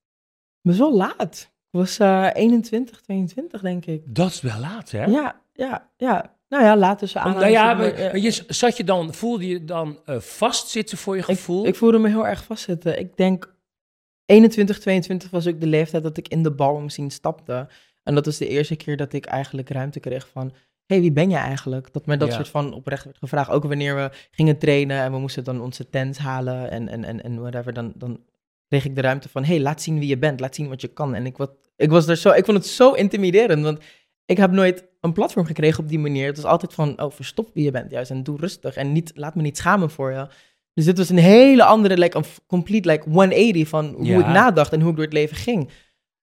maar 0.61 0.73
zo 0.73 0.93
laat. 0.93 1.51
Ik 1.71 1.79
was 1.79 1.97
eh 1.97 2.29
21, 2.33 3.01
22 3.01 3.61
denk 3.61 3.85
ik. 3.85 4.15
Dat 4.15 4.29
is 4.31 4.41
wel 4.41 4.59
laat, 4.59 4.91
hè? 4.91 5.05
Ja, 5.05 5.41
ja, 5.53 5.89
ja. 5.97 6.35
Nou 6.49 6.63
ja, 6.63 6.77
later 6.77 7.07
ze 7.07 7.19
aan. 7.19 7.33
nou 7.33 7.47
ja, 7.47 7.73
maar, 7.73 7.93
maar 7.93 8.17
je, 8.17 8.43
zat 8.47 8.77
je 8.77 8.83
dan, 8.83 9.13
voelde 9.13 9.47
je 9.47 9.65
dan 9.65 9.99
eh, 10.05 10.19
vastzitten 10.19 10.97
voor 10.97 11.15
je 11.15 11.23
gevoel? 11.23 11.67
Ik 11.67 11.75
voelde 11.75 11.97
me 11.97 12.07
heel 12.07 12.27
erg 12.27 12.43
vastzitten. 12.43 12.99
Ik 12.99 13.17
denk 13.17 13.53
21, 14.25 14.79
22 14.79 15.29
was 15.29 15.47
ook 15.47 15.59
de 15.59 15.67
leeftijd 15.67 16.03
dat 16.03 16.17
ik 16.17 16.27
in 16.27 16.43
de 16.43 16.51
ballroom 16.51 16.89
zien 16.89 17.11
stapte. 17.11 17.67
En 18.03 18.15
dat 18.15 18.25
was 18.25 18.37
de 18.37 18.47
eerste 18.47 18.75
keer 18.75 18.97
dat 18.97 19.13
ik 19.13 19.25
eigenlijk 19.25 19.69
ruimte 19.69 19.99
kreeg 19.99 20.27
van... 20.27 20.53
hey, 20.85 20.99
wie 21.01 21.11
ben 21.11 21.29
je 21.29 21.35
eigenlijk? 21.35 21.93
Dat 21.93 22.05
mij 22.05 22.17
dat 22.17 22.27
Ja. 22.27 22.35
soort 22.35 22.47
van 22.49 22.73
oprecht 22.73 23.03
werd 23.03 23.17
gevraagd. 23.17 23.49
Ook 23.49 23.63
wanneer 23.63 23.95
we 23.95 24.09
gingen 24.31 24.57
trainen 24.57 25.01
en 25.01 25.11
we 25.11 25.19
moesten 25.19 25.43
dan 25.43 25.61
onze 25.61 25.89
tents 25.89 26.17
halen 26.17 26.71
en, 26.71 26.87
en, 26.87 27.03
en, 27.03 27.23
en 27.23 27.39
whatever. 27.39 27.73
Dan, 27.73 27.93
dan 27.95 28.19
kreeg 28.67 28.85
ik 28.85 28.95
de 28.95 29.01
ruimte 29.01 29.29
van, 29.29 29.43
hey, 29.43 29.59
laat 29.59 29.81
zien 29.81 29.99
wie 29.99 30.07
je 30.07 30.17
bent. 30.17 30.39
Laat 30.39 30.55
zien 30.55 30.69
wat 30.69 30.81
je 30.81 30.87
kan. 30.87 31.15
En 31.15 31.25
ik, 31.25 31.37
wat, 31.37 31.51
ik, 31.75 31.89
was 31.89 32.07
er 32.07 32.17
zo, 32.17 32.29
ik 32.31 32.45
vond 32.45 32.57
het 32.57 32.67
zo 32.67 32.91
intimiderend, 32.91 33.63
want 33.63 33.79
ik 34.25 34.37
heb 34.37 34.51
nooit 34.51 34.85
een 35.01 35.13
platform 35.13 35.45
gekregen 35.45 35.83
op 35.83 35.89
die 35.89 35.99
manier. 35.99 36.25
Het 36.27 36.35
was 36.35 36.51
altijd 36.51 36.73
van, 36.73 37.01
oh, 37.01 37.11
verstop 37.11 37.49
wie 37.53 37.63
je 37.63 37.71
bent 37.71 37.91
juist 37.91 38.11
en 38.11 38.23
doe 38.23 38.37
rustig. 38.39 38.75
En 38.75 38.91
niet, 38.91 39.11
laat 39.15 39.35
me 39.35 39.41
niet 39.41 39.57
schamen 39.57 39.89
voor 39.89 40.11
je. 40.11 40.27
Dus 40.73 40.85
dit 40.85 40.97
was 40.97 41.09
een 41.09 41.17
hele 41.17 41.63
andere, 41.63 41.97
like, 41.97 42.17
een 42.17 42.25
complete 42.47 42.89
like 42.89 43.09
180 43.09 43.67
van 43.67 43.85
hoe 43.97 44.05
Ja. 44.05 44.19
ik 44.19 44.25
nadacht 44.25 44.73
en 44.73 44.79
hoe 44.81 44.89
ik 44.89 44.95
door 44.95 45.05
het 45.05 45.13
leven 45.13 45.35
ging. 45.37 45.69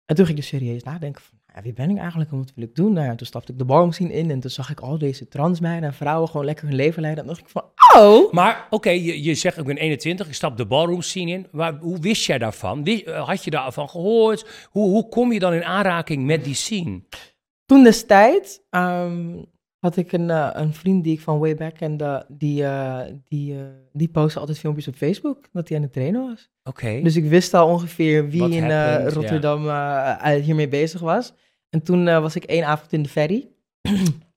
En 0.07 0.17
toen 0.17 0.27
ging 0.27 0.39
ik 0.39 0.45
dus 0.45 0.47
serieus 0.47 0.83
nadenken 0.83 1.23
van, 1.23 1.39
ja, 1.55 1.63
wie 1.63 1.73
ben 1.73 1.91
ik 1.91 1.99
eigenlijk 1.99 2.31
en 2.31 2.39
wat 2.39 2.53
wil 2.55 2.65
ik 2.65 2.75
doen? 2.75 2.93
Nou 2.93 3.07
ja, 3.07 3.15
toen 3.15 3.27
stapte 3.27 3.53
ik 3.53 3.59
de 3.59 3.65
ballroom 3.65 3.93
scene 3.93 4.13
in 4.13 4.31
en 4.31 4.41
toen 4.41 4.51
zag 4.51 4.71
ik 4.71 4.81
al 4.81 4.99
deze 4.99 5.29
transmeiden 5.29 5.89
en 5.89 5.95
vrouwen 5.95 6.29
gewoon 6.29 6.47
lekker 6.47 6.67
hun 6.67 6.75
leven 6.77 7.03
leiden. 7.03 7.25
En 7.25 7.29
toen 7.29 7.39
dacht 7.45 7.49
ik 7.49 7.61
van, 7.63 8.01
oh! 8.03 8.33
Maar 8.33 8.67
oké, 8.71 8.91
je, 8.91 9.23
je 9.23 9.35
zegt 9.35 9.59
ik 9.59 9.65
ben 9.65 9.77
21, 9.77 10.27
ik 10.27 10.35
stap 10.35 10.57
de 10.57 10.67
ballroom 10.67 11.03
scene 11.03 11.31
in. 11.31 11.47
Maar 11.51 11.75
hoe 11.81 11.99
wist 12.01 12.25
jij 12.25 12.39
daarvan? 12.39 12.85
Eh, 12.85 13.27
had 13.27 13.45
je 13.45 13.51
daarvan 13.51 13.89
gehoord? 13.89 14.69
Hoe, 14.71 14.91
hoe 14.91 15.09
kom 15.09 15.33
je 15.33 15.39
dan 15.39 15.55
in 15.55 15.65
aanraking 15.65 16.25
met 16.25 16.45
die 16.45 16.55
scene? 16.55 17.03
Toen 17.73 17.85
destijds 17.85 18.61
ehm, 18.71 19.43
had 19.79 19.97
ik 19.97 20.13
een, 20.13 20.31
eh, 20.31 20.51
een 20.53 20.75
vriend 20.75 21.05
die 21.05 21.13
ik 21.13 21.21
van 21.21 21.39
way 21.39 21.55
back 21.55 21.75
kende, 21.75 22.25
die, 22.29 22.65
eh, 22.65 23.01
die, 23.25 23.55
eh, 23.55 23.65
die 23.93 24.09
postte 24.09 24.39
altijd 24.39 24.59
filmpjes 24.59 24.89
op 24.89 24.95
Facebook 24.95 25.49
dat 25.53 25.69
hij 25.69 25.77
aan 25.77 25.83
het 25.83 25.93
trainen 25.93 26.29
was. 26.29 26.51
Oké. 26.63 27.01
Dus 27.03 27.17
ik 27.17 27.25
wist 27.25 27.55
al 27.55 27.69
ongeveer 27.69 28.29
wie 28.29 28.41
What 28.41 28.51
in 28.51 28.63
happened, 28.63 29.13
Rotterdam 29.13 29.69
eh, 29.69 30.35
hiermee 30.43 30.69
bezig 30.69 31.01
was. 31.01 31.33
En 31.71 31.83
toen 31.83 32.05
was 32.05 32.37
ik 32.37 32.45
één 32.45 32.65
avond 32.65 32.93
in 32.93 33.03
de 33.03 33.09
ferry. 33.09 33.49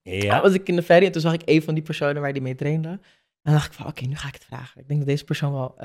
ja. 0.02 0.42
was 0.42 0.54
ik 0.54 0.68
in 0.68 0.76
de 0.76 0.84
ferry 0.84 1.06
en 1.06 1.12
toen 1.12 1.22
zag 1.22 1.34
ik 1.34 1.42
een 1.46 1.62
van 1.62 1.74
die 1.74 1.84
personen 1.84 2.22
waar 2.22 2.34
die 2.34 2.42
mee 2.42 2.56
trainde. 2.56 2.90
En 2.90 3.00
dan 3.42 3.54
dacht 3.54 3.68
ik 3.68 3.74
van, 3.74 3.88
oké, 3.88 4.06
nu 4.06 4.16
ga 4.16 4.28
ik 4.28 4.34
het 4.34 4.46
vragen. 4.46 4.82
Ik 4.82 4.88
denk 4.88 5.00
dat 5.00 5.10
deze 5.10 5.24
persoon 5.24 5.52
wel 5.52 5.76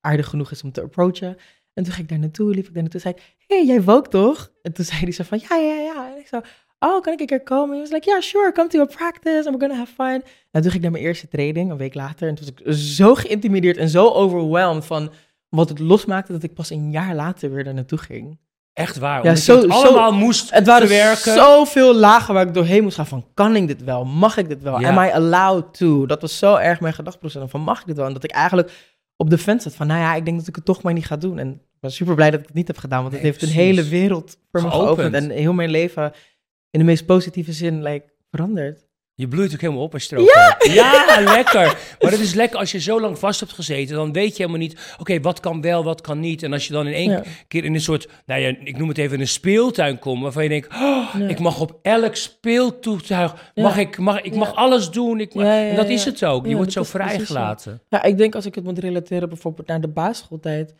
aardig 0.00 0.26
genoeg 0.26 0.50
is 0.50 0.62
om 0.62 0.72
te 0.72 0.82
approachen. 0.82 1.36
En 1.72 1.84
toen 1.84 1.92
ging 1.92 2.04
ik 2.04 2.08
daar 2.08 2.18
naartoe, 2.18 2.54
liep 2.54 2.66
ik 2.66 2.74
daar 2.74 2.82
naartoe, 2.82 3.00
zei 3.00 3.14
ik, 3.14 3.36
hey, 3.46 3.66
jij 3.66 3.82
woke 3.82 4.08
toch? 4.08 4.52
En 4.62 4.72
toen 4.72 4.84
zei 4.84 5.00
hij 5.00 5.12
zo 5.12 5.24
van, 5.24 5.38
ja, 5.48 5.56
ja, 5.56 5.74
ja. 5.74 6.12
En 6.12 6.18
ik 6.18 6.26
zo, 6.26 6.40
oh, 6.80 7.00
kan 7.02 7.12
ik 7.12 7.20
een 7.20 7.26
keer 7.26 7.42
komen? 7.42 7.70
Hij 7.70 7.80
was 7.80 7.90
like, 7.90 8.08
yeah, 8.10 8.20
sure, 8.20 8.52
come 8.52 8.68
to 8.68 8.80
a 8.80 8.84
practice 8.84 9.36
and 9.36 9.56
we're 9.56 9.58
gonna 9.60 9.74
have 9.76 9.92
fun. 9.94 10.22
En 10.50 10.62
toen 10.62 10.70
ging 10.70 10.74
ik 10.74 10.80
naar 10.80 10.90
mijn 10.90 11.04
eerste 11.04 11.28
training, 11.28 11.70
een 11.70 11.76
week 11.76 11.94
later. 11.94 12.28
En 12.28 12.34
toen 12.34 12.46
was 12.46 12.66
ik 12.66 12.72
zo 12.78 13.14
geïntimideerd 13.14 13.76
en 13.76 13.88
zo 13.88 14.08
overwhelmed 14.08 14.84
van 14.84 15.10
wat 15.48 15.68
het 15.68 15.78
losmaakte, 15.78 16.32
dat 16.32 16.42
ik 16.42 16.54
pas 16.54 16.70
een 16.70 16.90
jaar 16.90 17.14
later 17.14 17.50
weer 17.52 17.64
daar 17.64 17.74
naartoe 17.74 17.98
ging. 17.98 18.38
Echt 18.72 18.98
waar. 18.98 19.14
Ja, 19.22 19.22
omdat 19.22 19.36
je 19.44 19.52
zo- 19.52 19.60
het 19.60 19.72
zo- 19.72 19.78
allemaal 19.80 20.12
moest 20.12 20.50
Het 20.50 20.66
waren 20.66 20.88
verwerken. 20.88 21.34
zoveel 21.34 21.94
lagen 21.94 22.34
waar 22.34 22.46
ik 22.46 22.54
doorheen 22.54 22.82
moest 22.82 22.96
gaan 22.96 23.06
van, 23.06 23.26
kan 23.34 23.56
ik 23.56 23.66
dit 23.66 23.84
wel? 23.84 24.04
Mag 24.04 24.36
ik 24.36 24.48
dit 24.48 24.62
wel? 24.62 24.80
Ja. 24.80 24.88
Am 24.96 25.04
I 25.04 25.10
allowed 25.10 25.74
to? 25.74 26.06
Dat 26.06 26.20
was 26.20 26.38
zo 26.38 26.54
erg 26.56 26.80
mijn 26.80 26.94
gedachtproces 26.94 27.42
van, 27.46 27.60
mag 27.60 27.80
ik 27.80 27.86
dit 27.86 27.96
wel? 27.96 28.06
En 28.06 28.12
dat 28.12 28.24
ik 28.24 28.30
eigenlijk 28.30 28.70
op 29.16 29.30
de 29.30 29.38
fence 29.38 29.62
zat 29.68 29.74
van, 29.78 29.86
nou 29.86 30.00
ja, 30.00 30.14
ik 30.14 30.24
denk 30.24 30.38
dat 30.38 30.46
ik 30.48 30.54
het 30.56 30.64
toch 30.64 30.82
maar 30.82 30.92
niet 30.92 31.06
ga 31.06 31.16
doen. 31.16 31.38
En 31.38 31.48
ik 31.50 31.80
ben 31.80 31.92
super 31.92 32.14
blij 32.14 32.30
dat 32.30 32.40
ik 32.40 32.46
het 32.46 32.54
niet 32.54 32.66
heb 32.66 32.78
gedaan, 32.78 33.00
want 33.00 33.12
het 33.12 33.22
Nee, 33.22 33.30
heeft 33.30 33.42
een 33.42 33.48
hele 33.48 33.82
wereld 33.82 34.36
voor 34.52 34.62
me 34.62 34.70
geopend. 34.70 35.14
En 35.14 35.30
heel 35.30 35.52
mijn 35.52 35.70
leven 35.70 36.12
in 36.70 36.78
de 36.78 36.84
meest 36.84 37.06
positieve 37.06 37.52
zin 37.52 37.82
like, 37.82 38.12
veranderd. 38.30 38.88
Je 39.14 39.28
bloeit 39.28 39.52
ook 39.52 39.60
helemaal 39.60 39.82
op 39.82 39.92
als 39.92 40.04
je 40.04 40.16
erover 40.16 40.34
hebt. 40.58 40.72
Ja, 40.72 41.20
lekker. 41.34 41.78
Maar 42.00 42.10
het 42.10 42.20
is 42.20 42.34
lekker 42.34 42.58
als 42.58 42.72
je 42.72 42.80
zo 42.80 43.00
lang 43.00 43.18
vast 43.18 43.40
hebt 43.40 43.52
gezeten. 43.52 43.96
Dan 43.96 44.12
weet 44.12 44.36
je 44.36 44.42
helemaal 44.42 44.60
niet, 44.66 44.94
oké, 44.98 45.20
wat 45.20 45.40
kan 45.40 45.60
wel, 45.60 45.84
wat 45.84 46.00
kan 46.00 46.20
niet. 46.20 46.42
En 46.42 46.52
als 46.52 46.66
je 46.66 46.72
dan 46.72 46.86
in 46.86 46.92
één 46.92 47.10
Ja. 47.10 47.22
keer 47.48 47.64
in 47.64 47.74
een 47.74 47.80
soort, 47.80 48.08
nou 48.26 48.40
ja, 48.40 48.48
ik 48.64 48.78
noem 48.78 48.88
het 48.88 48.98
even 48.98 49.20
een 49.20 49.28
speeltuin 49.28 49.98
komt. 49.98 50.22
Waarvan 50.22 50.42
je 50.42 50.48
denkt, 50.48 50.68
oh, 50.74 51.14
Ja. 51.18 51.28
ik 51.28 51.38
mag 51.38 51.60
op 51.60 51.78
elk 51.82 52.14
speeltoetuig, 52.16 53.50
Ja. 53.54 53.62
mag 53.62 53.76
ik, 53.76 53.98
mag, 53.98 54.20
ik 54.20 54.34
mag 54.34 54.48
Ja. 54.48 54.54
alles 54.54 54.90
doen. 54.90 55.20
Ik 55.20 55.34
mag, 55.34 55.44
Ja, 55.44 55.54
ja, 55.60 55.68
en 55.70 55.76
dat 55.76 55.86
ja. 55.88 55.92
is 55.92 56.04
het 56.04 56.24
ook. 56.24 56.44
Je 56.44 56.50
Ja, 56.50 56.56
wordt 56.56 56.72
zo. 56.72 56.82
vrijgelaten. 56.82 57.82
Ja, 57.88 58.02
ik 58.02 58.16
denk 58.18 58.34
als 58.34 58.46
ik 58.46 58.54
het 58.54 58.64
moet 58.64 58.78
relateren 58.78 59.28
bijvoorbeeld 59.28 59.66
naar 59.66 59.80
de 59.80 59.88
basisschooltijd. 59.88 60.74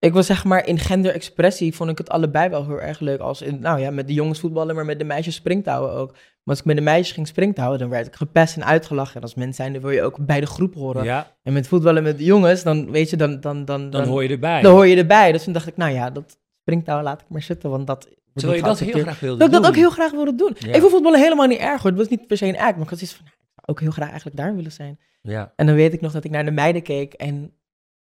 Ik 0.00 0.12
was 0.12 0.26
zeg 0.26 0.44
maar 0.44 0.66
in 0.66 0.78
genderexpressie 0.78 1.74
vond 1.74 1.90
ik 1.90 1.98
het 1.98 2.10
allebei 2.10 2.48
wel 2.48 2.66
heel 2.66 2.80
erg 2.80 3.00
leuk. 3.00 3.20
Als 3.20 3.42
in, 3.42 3.60
nou 3.60 3.80
ja, 3.80 3.90
met 3.90 4.06
de 4.06 4.14
jongens 4.14 4.40
voetballen, 4.40 4.74
maar 4.74 4.84
met 4.84 4.98
de 4.98 5.04
meisjes 5.04 5.34
springtouwen 5.34 5.92
ook. 5.92 6.12
Maar 6.12 6.18
als 6.44 6.58
ik 6.58 6.64
met 6.64 6.76
de 6.76 6.82
meisjes 6.82 7.12
ging 7.12 7.26
springtouwen, 7.26 7.78
dan 7.78 7.88
werd 7.88 8.06
ik 8.06 8.14
gepest 8.14 8.56
en 8.56 8.64
uitgelachen. 8.64 9.16
En 9.16 9.22
als 9.22 9.34
mens 9.34 9.56
zijn, 9.56 9.72
dan 9.72 9.82
wil 9.82 9.90
je 9.90 10.02
ook 10.02 10.26
bij 10.26 10.40
de 10.40 10.46
groep 10.46 10.74
horen. 10.74 11.04
Ja, 11.04 11.36
En 11.42 11.52
met 11.52 11.68
voetballen 11.68 12.02
met 12.02 12.18
de 12.18 12.24
jongens, 12.24 12.62
dan 12.62 12.90
weet 12.90 13.10
je, 13.10 13.16
dan, 13.16 13.40
dan, 13.40 13.64
dan, 13.64 13.90
dan 13.90 14.06
hoor 14.06 14.22
je 14.22 14.28
erbij. 14.28 14.62
dan 14.62 14.72
hoor 14.72 14.86
je 14.86 14.96
erbij. 14.96 15.32
Dus 15.32 15.44
toen 15.44 15.52
dacht 15.52 15.66
ik, 15.66 15.76
nou 15.76 15.92
ja, 15.92 16.10
dat 16.10 16.38
springtouwen 16.60 17.06
laat 17.06 17.20
ik 17.20 17.28
maar 17.28 17.42
zitten, 17.42 17.70
want 17.70 17.86
dat... 17.86 18.08
Terwijl 18.34 18.58
je 18.58 18.64
dat 18.64 18.78
heel 18.78 19.02
graag 19.02 19.20
wilde 19.20 19.38
Dat 19.38 19.46
ik 19.46 19.52
dat 19.52 19.62
doen. 19.62 19.70
ook 19.70 19.76
heel 19.76 19.90
graag 19.90 20.10
wilde 20.10 20.34
doen. 20.34 20.56
Ja. 20.58 20.72
Ik 20.72 20.80
vond 20.80 20.92
voetballen 20.92 21.20
helemaal 21.20 21.46
niet 21.46 21.58
erg 21.58 21.82
hoor. 21.82 21.90
Het 21.90 22.00
was 22.00 22.08
niet 22.08 22.26
per 22.26 22.36
se 22.36 22.46
een 22.46 22.58
act, 22.58 22.74
maar 22.74 22.84
ik 22.84 22.90
had 22.90 23.00
iets 23.00 23.14
van, 23.14 23.24
nou, 23.24 23.36
ik 23.36 23.52
zou 23.54 23.66
ook 23.66 23.80
heel 23.80 23.90
graag 23.90 24.08
eigenlijk 24.08 24.36
daar 24.36 24.54
willen 24.54 24.72
zijn. 24.72 24.98
Ja. 25.22 25.52
En 25.56 25.66
dan 25.66 25.74
weet 25.74 25.92
ik 25.92 26.00
nog 26.00 26.12
dat 26.12 26.24
ik 26.24 26.30
naar 26.30 26.44
de 26.44 26.50
meiden 26.50 26.82
keek 26.82 27.12
en 27.12 27.52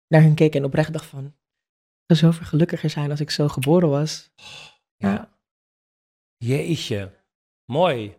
naar 0.08 0.22
hun 0.22 0.34
keek 0.34 0.54
en 0.54 0.64
oprecht 0.64 0.92
dacht 0.92 1.06
van, 1.06 1.34
zou 2.06 2.18
zoveel 2.18 2.46
gelukkiger 2.46 2.90
zijn 2.90 3.10
als 3.10 3.20
ik 3.20 3.30
zo 3.30 3.48
geboren 3.48 3.88
was. 3.88 4.30
Ja. 4.96 5.30
Jeetje. 6.36 7.10
Mooi. 7.64 8.14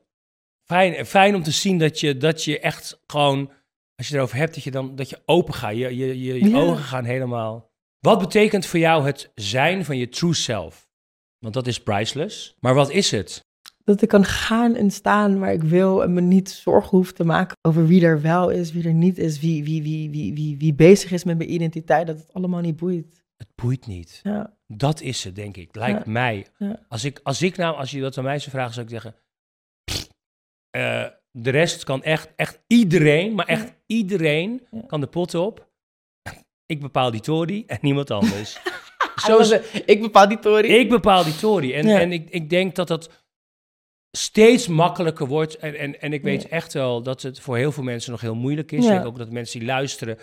Fijn, 0.63 1.05
fijn 1.05 1.35
om 1.35 1.43
te 1.43 1.51
zien 1.51 1.77
dat 1.77 1.99
je, 1.99 2.17
dat 2.17 2.43
je 2.43 2.59
echt 2.59 2.99
gewoon, 3.07 3.51
als 3.95 4.07
je 4.07 4.15
erover 4.15 4.37
hebt, 4.37 4.53
dat 4.53 4.63
je 4.63 4.71
dan 4.71 4.95
dat 4.95 5.09
je 5.09 5.21
open 5.25 5.53
gaat. 5.53 5.71
Je, 5.71 5.95
je, 5.97 6.21
je, 6.21 6.33
je 6.39 6.49
Ja. 6.49 6.57
ogen 6.57 6.83
gaan 6.83 7.03
helemaal. 7.05 7.71
Wat 7.99 8.19
betekent 8.19 8.65
voor 8.65 8.79
jou 8.79 9.05
het 9.05 9.31
zijn 9.35 9.85
van 9.85 9.97
je 9.97 10.09
true 10.09 10.33
self? 10.33 10.89
Want 11.39 11.53
dat 11.53 11.67
is 11.67 11.83
priceless. 11.83 12.55
Maar 12.59 12.73
wat 12.73 12.89
is 12.91 13.11
het? 13.11 13.45
Dat 13.83 14.01
ik 14.01 14.09
kan 14.09 14.25
gaan 14.25 14.75
en 14.75 14.91
staan 14.91 15.39
waar 15.39 15.53
ik 15.53 15.63
wil 15.63 16.03
en 16.03 16.13
me 16.13 16.21
niet 16.21 16.49
zorgen 16.49 16.97
hoef 16.97 17.11
te 17.13 17.23
maken 17.23 17.57
over 17.61 17.87
wie 17.87 18.05
er 18.05 18.21
wel 18.21 18.49
is, 18.49 18.71
wie 18.71 18.83
er 18.87 18.93
niet 18.93 19.17
is, 19.17 19.39
wie, 19.39 19.63
wie, 19.63 19.83
wie, 19.83 20.09
wie, 20.09 20.33
wie, 20.33 20.57
wie 20.57 20.73
bezig 20.73 21.11
is 21.11 21.23
met 21.23 21.37
mijn 21.37 21.53
identiteit, 21.53 22.07
dat 22.07 22.17
het 22.17 22.33
allemaal 22.33 22.61
niet 22.61 22.75
boeit. 22.75 23.22
Het 23.47 23.55
boeit 23.55 23.87
niet. 23.87 24.19
Ja, 24.23 24.53
Dat 24.67 25.01
is 25.01 25.23
het, 25.23 25.35
denk 25.35 25.57
ik. 25.57 25.75
Lijkt 25.75 26.05
Ja. 26.05 26.11
mij. 26.11 26.45
Ja. 26.57 26.79
Als, 26.87 27.03
ik, 27.03 27.19
als 27.23 27.41
ik 27.41 27.55
nou, 27.57 27.75
als 27.75 27.91
je 27.91 28.01
dat 28.01 28.17
aan 28.17 28.23
mij 28.23 28.39
zou 28.39 28.51
vragen, 28.51 28.73
zou 28.73 28.85
ik 28.85 28.91
zeggen... 28.91 29.15
pff, 29.91 30.07
eh, 30.69 31.05
de 31.31 31.49
rest 31.49 31.83
kan 31.83 32.03
echt, 32.03 32.29
echt 32.35 32.59
iedereen, 32.67 33.33
maar 33.33 33.45
echt 33.45 33.73
iedereen 33.85 34.67
kan 34.87 35.01
de 35.01 35.07
pot 35.07 35.35
op. 35.35 35.71
Ik 36.65 36.79
bepaal 36.81 37.11
die 37.11 37.21
Tory 37.21 37.63
en 37.67 37.77
niemand 37.81 38.11
anders. 38.11 38.53
Zo 38.53 38.61
Zo 39.25 39.37
is 39.37 39.49
het. 39.49 39.83
Ik 39.85 40.01
bepaal 40.01 40.27
die 40.27 40.39
Tory. 40.39 40.69
ik 40.69 40.89
bepaal 40.89 41.23
die 41.23 41.35
Tory. 41.35 41.73
En, 41.73 41.87
en 41.87 42.11
ik, 42.11 42.29
ik 42.29 42.49
denk 42.49 42.75
dat 42.75 42.87
dat 42.87 43.25
steeds 44.17 44.67
makkelijker 44.67 45.27
wordt. 45.27 45.57
En, 45.57 45.75
en, 45.75 46.01
en 46.01 46.13
ik 46.13 46.23
weet 46.23 46.47
echt 46.47 46.73
wel 46.73 47.03
dat 47.03 47.21
het 47.21 47.39
voor 47.39 47.57
heel 47.57 47.71
veel 47.71 47.83
mensen 47.83 48.11
nog 48.11 48.21
heel 48.21 48.35
moeilijk 48.35 48.71
is. 48.71 48.83
Ik 48.83 48.89
denk 48.89 49.05
ook 49.05 49.17
dat 49.17 49.31
mensen 49.31 49.59
die 49.59 49.67
luisteren, 49.67 50.17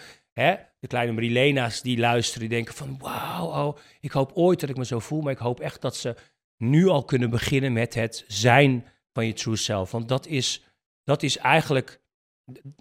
de 0.80 0.86
kleine 0.86 1.12
Marilena's 1.12 1.82
die 1.82 1.98
luisteren, 1.98 2.48
die 2.48 2.56
denken 2.56 2.74
van 2.74 2.98
wauw, 2.98 3.46
oh, 3.46 3.76
ik 4.00 4.10
hoop 4.10 4.32
ooit 4.34 4.60
dat 4.60 4.68
ik 4.68 4.76
me 4.76 4.84
zo 4.84 4.98
voel. 4.98 5.20
Maar 5.20 5.32
ik 5.32 5.38
hoop 5.38 5.60
echt 5.60 5.80
dat 5.80 5.96
ze 5.96 6.14
nu 6.56 6.86
al 6.86 7.04
kunnen 7.04 7.30
beginnen 7.30 7.72
met 7.72 7.94
het 7.94 8.24
zijn 8.28 8.86
van 9.12 9.26
je 9.26 9.32
true 9.32 9.56
self. 9.56 9.90
Want 9.90 10.08
dat 10.08 10.26
is, 10.26 10.64
dat 11.04 11.22
is 11.22 11.36
eigenlijk 11.36 12.00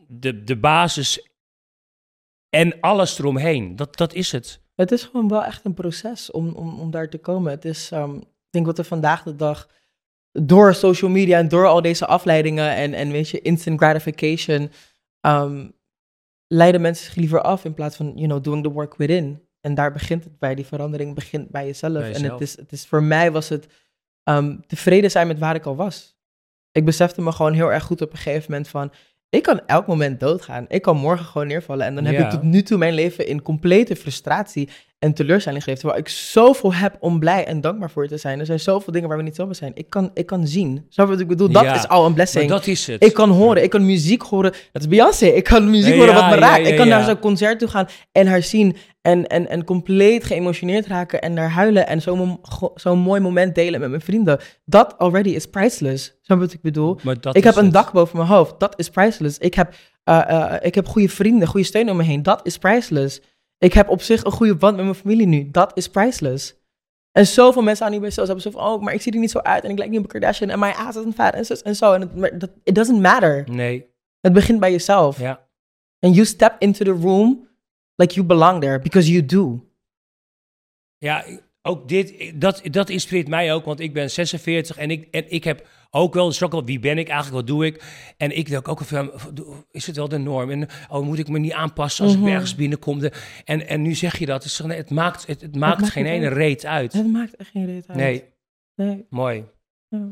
de, 0.08 0.44
de 0.44 0.58
basis 0.58 1.30
en 2.50 2.80
alles 2.80 3.20
eromheen. 3.20 3.76
Dat, 3.76 3.98
dat 3.98 4.14
is 4.14 4.32
het. 4.32 4.62
Het 4.76 4.92
is 4.92 5.04
gewoon 5.04 5.28
wel 5.28 5.44
echt 5.44 5.66
een 5.66 5.74
proces 5.74 6.32
om, 6.32 6.54
om, 6.54 6.80
om 6.80 6.92
daar 6.92 7.10
te 7.10 7.18
komen. 7.18 7.52
Het 7.52 7.66
is, 7.66 7.92
ehm, 7.92 8.16
ik 8.16 8.50
denk 8.50 8.66
wat 8.66 8.78
er 8.78 8.84
vandaag 8.84 9.24
de 9.24 9.36
dag 9.36 9.70
door 10.32 10.74
social 10.74 11.12
media 11.12 11.38
en 11.38 11.48
door 11.48 11.68
al 11.68 11.82
deze 11.82 12.06
afleidingen 12.06 12.76
en, 12.76 12.94
en 12.94 13.12
weet 13.12 13.30
je, 13.30 13.42
instant 13.42 13.80
gratification, 13.80 14.72
um, 15.22 15.74
leiden 16.52 16.82
mensen 16.82 17.06
zich 17.06 17.16
liever 17.16 17.42
af 17.42 17.66
in 17.66 17.74
plaats 17.74 17.96
van, 17.96 18.12
you 18.16 18.28
know, 18.28 18.44
doing 18.44 18.64
the 18.64 18.72
work 18.72 18.96
within. 18.96 19.48
En 19.62 19.76
daar 19.76 19.92
begint 19.92 20.24
het 20.24 20.40
bij, 20.40 20.56
die 20.56 20.66
verandering 20.66 21.16
begint 21.16 21.50
bij 21.50 21.66
jezelf. 21.66 22.04
En 22.04 22.24
het 22.24 22.42
is, 22.42 22.58
het 22.58 22.72
is, 22.72 22.86
voor 22.86 23.04
mij 23.04 23.32
was 23.32 23.50
het 23.50 23.68
um, 24.24 24.66
tevreden 24.68 25.12
zijn 25.12 25.28
met 25.28 25.40
waar 25.40 25.56
ik 25.56 25.66
al 25.66 25.76
was. 25.76 26.18
Ik 26.72 26.86
besefte 26.86 27.22
me 27.22 27.32
gewoon 27.32 27.54
heel 27.54 27.72
erg 27.72 27.84
goed 27.84 28.02
op 28.02 28.12
een 28.12 28.18
gegeven 28.18 28.52
moment 28.52 28.70
van, 28.70 28.92
ik 29.30 29.44
kan 29.44 29.62
elk 29.66 29.88
moment 29.88 30.20
doodgaan. 30.20 30.66
Ik 30.68 30.82
kan 30.82 30.98
morgen 30.98 31.26
gewoon 31.26 31.48
neervallen. 31.48 31.86
En 31.86 31.96
dan 31.96 32.06
heb 32.06 32.20
ik 32.20 32.30
tot 32.30 32.44
nu 32.44 32.64
toe 32.64 32.78
mijn 32.78 32.94
leven 32.94 33.28
in 33.28 33.42
complete 33.42 33.96
frustratie 33.96 34.70
en 35.00 35.14
teleurstelling 35.14 35.64
geleefd. 35.64 35.82
Terwijl 35.82 36.02
ik 36.02 36.10
zoveel 36.10 36.74
heb 36.74 36.98
om 37.00 37.20
blij 37.20 37.46
en 37.46 37.62
dankbaar 37.62 37.92
voor 37.92 38.08
te 38.08 38.18
zijn. 38.18 38.40
Er 38.40 38.46
zijn 38.46 38.60
zoveel 38.60 38.94
dingen 38.94 39.08
waar 39.08 39.18
we 39.18 39.24
niet 39.24 39.36
zo 39.36 39.46
mee 39.46 39.54
zijn. 39.54 39.72
Ik 39.76 39.90
kan, 39.90 40.12
ik 40.14 40.26
kan 40.26 40.48
zien. 40.48 40.86
Zo 40.90 41.06
wat 41.06 41.20
ik 41.20 41.28
bedoel? 41.28 41.50
Dat 41.50 41.76
is 41.76 41.88
al 41.88 42.06
een 42.06 42.14
blessing. 42.14 42.50
dat 42.50 42.68
is 42.68 42.88
het. 42.88 43.04
Ik 43.04 43.14
kan 43.14 43.30
horen. 43.30 43.64
Ik 43.64 43.70
kan 43.70 43.86
muziek 43.86 44.22
horen. 44.22 44.52
Dat 44.72 44.82
is 44.82 44.88
Beyoncé. 44.88 45.26
Ik 45.26 45.44
kan 45.44 45.70
muziek 45.70 45.96
horen 45.96 46.14
wat 46.14 46.30
me 46.30 46.36
raakt. 46.36 46.68
ik 46.68 46.76
kan 46.78 46.88
naar 46.88 47.04
zo'n 47.04 47.20
concert 47.20 47.60
toe 47.60 47.68
gaan 47.68 47.88
en 48.12 48.28
haar 48.28 48.42
zien. 48.44 48.76
En, 49.10 49.28
en, 49.28 49.50
en 49.50 49.64
compleet 49.64 50.24
geëmotioneerd 50.24 50.88
raken 50.88 51.22
en 51.22 51.34
naar 51.34 51.50
huilen. 51.50 51.88
En 51.88 52.02
zo'n 52.02 52.40
zo 52.76 52.96
mooi 52.96 53.22
moment 53.22 53.56
delen 53.56 53.80
met 53.80 53.90
mijn 53.90 54.02
vrienden. 54.02 54.40
Dat 54.66 54.98
already 54.98 55.30
is 55.30 55.46
priceless. 55.46 56.20
Zo 56.22 56.38
wat 56.38 56.54
ik 56.54 56.62
bedoel? 56.62 57.00
ik 57.32 57.44
heb 57.44 57.56
een 57.56 57.72
dak 57.72 57.92
boven 57.92 58.18
mijn 58.18 58.30
hoofd. 58.30 58.60
Dat 58.60 58.80
is 58.80 58.90
priceless. 58.90 59.38
Ik 59.38 59.54
heb, 59.54 59.74
uh, 60.06 60.22
uh, 60.30 60.54
ik 60.62 60.76
heb 60.76 60.88
goede 60.88 61.10
vrienden, 61.10 61.48
goede 61.48 61.66
steun 61.66 61.90
om 61.90 61.98
me 61.98 62.04
heen. 62.04 62.24
Dat 62.24 62.40
is 62.44 62.58
priceless. 62.58 63.22
Ik 63.58 63.74
heb 63.74 63.90
op 63.90 64.02
zich 64.02 64.24
een 64.24 64.32
goede 64.32 64.56
band 64.56 64.76
met 64.76 64.86
mijn 64.86 64.98
familie 64.98 65.28
nu. 65.28 65.50
Dat 65.52 65.72
is 65.74 65.90
priceless. 65.90 66.58
En 67.12 67.28
zoveel 67.28 67.62
mensen 67.62 67.86
aan 67.86 67.92
die 67.92 68.02
bij 68.02 68.12
hebben 68.16 68.42
zo 68.42 68.52
van, 68.52 68.62
oh, 68.62 68.82
maar 68.82 68.94
ik 68.94 69.02
zie 69.02 69.12
er 69.12 69.20
niet 69.20 69.32
zo 69.32 69.40
uit 69.40 69.64
en 69.64 69.70
ik 69.70 69.78
lijk 69.78 69.90
niet 69.90 70.00
op 70.00 70.06
een 70.06 70.12
Kardashian 70.12 70.50
en 70.50 70.60
mijn 70.60 70.76
ass 70.76 70.98
is 70.98 71.06
een 71.06 71.14
vet 71.14 71.34
en 71.34 71.46
zo 71.46 71.54
en 71.64 71.76
zo. 71.76 71.94
En 71.94 72.12
het, 72.22 72.50
it 72.64 72.76
doesn't 72.76 73.02
matter. 73.02 73.44
Nee. 73.52 73.86
Het 74.22 74.34
begint 74.34 74.60
bij 74.60 74.72
jezelf. 74.72 75.20
Ja. 75.20 75.48
And 76.00 76.16
you 76.16 76.26
step 76.26 76.56
into 76.60 76.86
the 76.86 77.02
room 77.02 77.49
like 78.00 78.14
you 78.14 78.26
belong 78.26 78.62
there, 78.62 78.80
because 78.80 79.12
you 79.12 79.26
do. 79.26 79.68
Ja, 80.98 81.26
ook 81.62 81.88
dit, 81.88 82.32
dat, 82.42 82.62
dat 82.64 82.90
inspireert 82.90 83.28
mij 83.28 83.54
ook, 83.54 83.66
want 83.66 83.80
ik 83.80 83.94
ben 83.94 84.12
46 84.12 84.78
en 84.78 84.92
ik, 84.92 85.08
en 85.12 85.32
ik 85.32 85.44
heb 85.44 85.68
ook 85.92 86.14
wel 86.14 86.28
de 86.28 86.34
struggle, 86.34 86.64
wie 86.64 86.80
ben 86.80 86.98
ik 86.98 87.08
eigenlijk, 87.08 87.36
wat 87.36 87.48
doe 87.48 87.66
ik? 87.66 87.84
En 88.18 88.38
ik 88.38 88.50
denk 88.50 88.68
ook 88.68 88.82
van, 88.82 89.12
is 89.72 89.88
het 89.88 89.96
wel 89.96 90.08
de 90.08 90.18
norm? 90.18 90.50
En 90.50 90.68
oh, 90.90 91.06
moet 91.06 91.20
ik 91.20 91.28
me 91.28 91.40
niet 91.40 91.52
aanpassen 91.52 92.06
als 92.06 92.14
ik 92.14 92.20
mhm. 92.20 92.30
ergens 92.30 92.56
binnenkom? 92.56 93.02
En, 93.46 93.68
en 93.68 93.82
nu 93.82 93.96
zeg 93.96 94.20
je 94.20 94.26
dat, 94.26 94.44
het, 94.44 94.58
het 94.58 94.90
maakt, 94.90 95.28
het, 95.28 95.42
het 95.42 95.56
maakt 95.56 95.90
geen 95.90 96.06
ene 96.06 96.28
reet 96.28 96.66
uit. 96.66 96.94
Het 96.94 97.12
maakt 97.12 97.36
echt 97.36 97.50
geen 97.50 97.66
reet 97.66 97.88
uit. 97.88 97.98
Nee. 97.98 98.24
nee. 98.76 99.06
Mooi. 99.10 99.44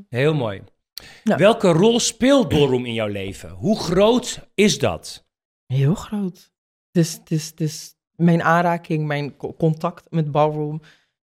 Heel 0.10 0.34
mooi. 0.34 0.62
Welke 1.24 1.68
rol 1.68 2.00
speelt 2.00 2.50
Ballroom 2.50 2.86
in 2.86 2.94
jouw 2.94 3.08
leven? 3.08 3.50
Hoe 3.50 3.80
groot 3.80 4.48
is 4.54 4.80
dat? 4.80 5.28
Heel 5.66 5.96
groot. 5.96 6.52
Dus, 6.98 7.20
dus, 7.24 7.56
dus 7.56 7.96
mijn 8.16 8.44
aanraking, 8.44 9.06
mijn 9.06 9.38
contact 9.58 10.12
met 10.12 10.32
Ballroom 10.32 10.82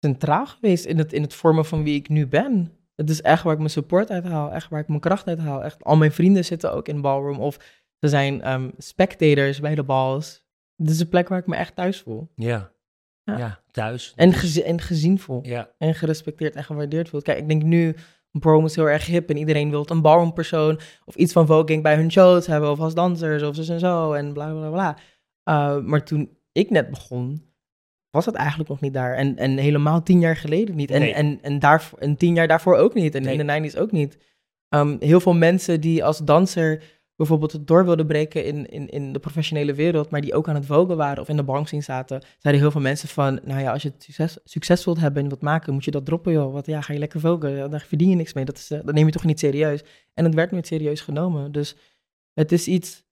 centraal 0.01 0.47
geweest 0.47 0.85
in 0.85 0.99
het, 0.99 1.13
in 1.13 1.23
het 1.23 1.35
vormen 1.35 1.65
van 1.65 1.83
wie 1.83 1.95
ik 1.95 2.09
nu 2.09 2.27
ben. 2.27 2.73
Het 2.95 3.11
is 3.11 3.23
echt 3.23 3.43
waar 3.43 3.53
ik 3.53 3.59
mijn 3.59 3.71
support 3.71 4.11
uit 4.11 4.25
haal, 4.25 4.53
echt 4.53 4.69
waar 4.71 4.81
ik 4.81 4.89
mijn 4.89 5.01
kracht 5.01 5.27
uit 5.27 5.39
haal. 5.39 5.65
Echt, 5.65 5.85
al 5.85 5.97
mijn 5.97 6.13
vrienden 6.13 6.45
zitten 6.45 6.73
ook 6.73 6.89
in 6.89 7.01
ballroom 7.01 7.41
of 7.41 7.57
ze 8.01 8.09
zijn 8.09 8.53
um, 8.53 8.73
spectators 8.77 9.61
bij 9.61 9.75
de 9.75 9.83
balls. 9.83 10.45
Het 10.77 10.91
is 10.91 11.01
een 11.01 11.09
plek 11.09 11.29
waar 11.29 11.39
ik 11.39 11.47
me 11.47 11.57
echt 11.57 11.75
thuis 11.75 12.01
voel. 12.01 12.29
Ja, 12.35 12.73
ja. 13.25 13.61
thuis. 13.71 14.13
En, 14.17 14.33
en 14.65 14.81
gezien 14.81 15.19
voel. 15.19 15.41
Ja. 15.43 15.71
En 15.79 15.95
gerespecteerd 15.95 16.55
en 16.55 16.65
gewaardeerd 16.65 17.09
voel. 17.09 17.23
Kijk, 17.23 17.39
ik 17.39 17.49
denk 17.49 17.63
nu, 17.63 17.97
ballroom 18.31 18.65
is 18.65 18.77
heel 18.77 18.89
erg 18.89 19.07
hip 19.07 19.31
en 19.31 19.37
iedereen 19.37 19.71
wil 19.71 19.85
een 19.91 20.03
ballroom 20.03 20.33
persoon 20.33 20.81
of 21.05 21.15
iets 21.15 21.33
van 21.33 21.47
voging 21.47 21.83
bij 21.83 21.97
hun 21.97 22.11
shows 22.11 22.47
hebben 22.47 22.71
of 22.71 22.81
als 22.81 22.95
dansers 22.95 23.43
of 23.43 23.55
zo 23.55 23.73
en 23.73 23.81
zo 23.81 24.13
en 24.13 24.33
bla 24.33 24.53
bla 24.53 24.71
bla. 24.71 24.97
Uh, 25.49 25.79
maar 25.79 26.05
toen 26.05 26.37
ik 26.53 26.71
net 26.71 26.91
begon, 26.91 27.49
was 28.11 28.27
het 28.27 28.35
eigenlijk 28.35 28.69
nog 28.69 28.81
niet 28.81 28.95
daar. 28.95 29.15
En, 29.15 29.37
en 29.37 29.57
helemaal 29.57 30.03
tien 30.03 30.21
jaar 30.21 30.37
geleden 30.37 30.77
niet. 30.77 30.91
En, 30.91 31.15
en, 31.15 31.39
en, 31.43 31.59
daar, 31.59 31.91
en 31.99 32.17
tien 32.17 32.35
jaar 32.35 32.49
daarvoor 32.49 32.77
ook 32.77 32.95
niet. 32.95 33.15
En 33.15 33.27
in 33.27 33.39
de 33.39 33.45
90 33.45 33.75
is 33.75 33.85
ook 33.87 33.93
niet. 33.93 34.19
Um, 34.69 34.97
heel 35.01 35.21
veel 35.21 35.35
mensen 35.35 35.81
die 35.81 36.05
als 36.05 36.19
danser 36.19 36.83
bijvoorbeeld 37.17 37.53
het 37.53 37.67
door 37.67 37.85
wilden 37.85 38.07
breken 38.07 38.45
in, 38.45 38.71
in, 38.71 38.89
in 38.89 39.13
de 39.13 39.19
professionele 39.19 39.75
wereld, 39.75 40.11
maar 40.11 40.21
die 40.21 40.35
ook 40.35 40.49
aan 40.49 40.55
het 40.55 40.67
vogen 40.67 40.97
waren 40.97 41.23
of 41.23 41.29
in 41.29 41.37
de 41.37 41.43
bank 41.43 41.69
zien 41.69 41.83
zaten, 41.83 42.23
zeiden 42.39 42.63
heel 42.63 42.71
veel 42.71 42.81
mensen 42.81 43.09
van, 43.09 43.41
nou 43.45 43.61
ja, 43.61 43.73
als 43.73 43.83
je 43.83 43.89
het 43.89 44.03
succes, 44.03 44.39
succes 44.45 44.85
wilt 44.85 45.01
hebben 45.01 45.23
en 45.23 45.29
wilt 45.29 45.43
maken, 45.43 45.73
moet 45.73 45.85
je 45.85 45.91
dat 45.91 46.05
droppen 46.05 46.33
joh. 46.33 46.53
Want 46.53 46.67
ja, 46.67 46.81
ga 46.81 46.93
je 46.93 46.99
lekker 46.99 47.21
vogen, 47.21 47.71
daar 47.71 47.85
verdien 47.89 48.09
je 48.09 48.17
niks 48.17 48.33
mee. 48.33 48.45
Dat, 48.45 48.57
is, 48.57 48.71
uh, 48.71 48.79
dat 48.85 48.95
neem 48.95 49.07
je 49.07 49.13
toch 49.13 49.25
niet 49.25 49.39
serieus. 49.39 49.85
En 50.15 50.25
het 50.25 50.35
werd 50.35 50.51
nooit 50.51 50.67
serieus 50.67 51.01
genomen. 51.01 51.53
Dus 51.53 51.77
het 52.35 52.53
is 52.53 52.69
iets 52.69 53.05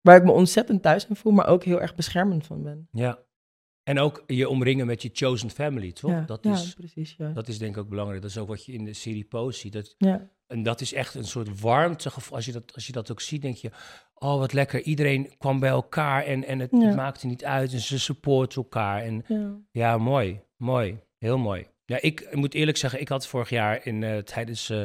waar 0.00 0.16
ik 0.16 0.24
me 0.24 0.32
ontzettend 0.32 0.82
thuis 0.82 1.06
in 1.06 1.16
voel, 1.16 1.32
maar 1.32 1.46
ook 1.46 1.64
heel 1.64 1.80
erg 1.80 1.94
beschermend 1.94 2.46
van 2.46 2.62
ben. 2.62 2.88
Ja, 2.92 3.18
en 3.88 3.98
ook 3.98 4.24
je 4.26 4.48
omringen 4.48 4.86
met 4.86 5.02
je 5.02 5.10
chosen 5.12 5.50
family, 5.50 5.92
toch? 5.92 6.10
Ja, 6.10 6.20
dat, 6.20 6.44
is, 6.44 6.74
precies, 6.74 7.14
ja. 7.18 7.28
dat 7.32 7.48
is 7.48 7.58
denk 7.58 7.76
ik 7.76 7.82
ook 7.82 7.88
belangrijk. 7.88 8.22
Dat 8.22 8.30
is 8.30 8.38
ook 8.38 8.48
wat 8.48 8.64
je 8.64 8.72
in 8.72 8.84
de 8.84 8.92
serie 8.92 9.24
Post 9.24 9.60
ziet. 9.60 9.72
Dat, 9.72 9.94
ja. 9.98 10.30
En 10.46 10.62
dat 10.62 10.80
is 10.80 10.92
echt 10.92 11.14
een 11.14 11.24
soort 11.24 11.60
warmte. 11.60 12.10
Als 12.30 12.44
je 12.44 12.52
dat, 12.52 12.74
als 12.74 12.86
je 12.86 12.92
dat 12.92 13.10
ook 13.10 13.20
ziet, 13.20 13.42
denk 13.42 13.56
je... 13.56 13.70
Oh, 14.14 14.38
wat 14.38 14.52
lekker. 14.52 14.82
Iedereen 14.82 15.32
kwam 15.38 15.60
bij 15.60 15.68
elkaar 15.68 16.24
en, 16.24 16.44
en 16.44 16.58
het, 16.58 16.72
maakte 16.72 17.26
niet 17.26 17.44
uit. 17.44 17.72
En 17.72 17.80
ze 17.80 17.98
supporten 17.98 18.62
elkaar. 18.62 19.02
En 19.02 19.24
ja, 19.70 19.98
mooi. 19.98 20.40
Mooi. 20.56 20.98
Heel 21.18 21.38
mooi. 21.38 21.66
Ja, 21.84 22.00
ik, 22.00 22.34
moet 22.34 22.54
eerlijk 22.54 22.76
zeggen, 22.76 23.00
ik 23.00 23.08
had 23.08 23.26
vorig 23.26 23.50
jaar 23.50 23.86
in, 23.86 24.02
uh, 24.02 24.18
tijdens 24.18 24.70
uh, 24.70 24.82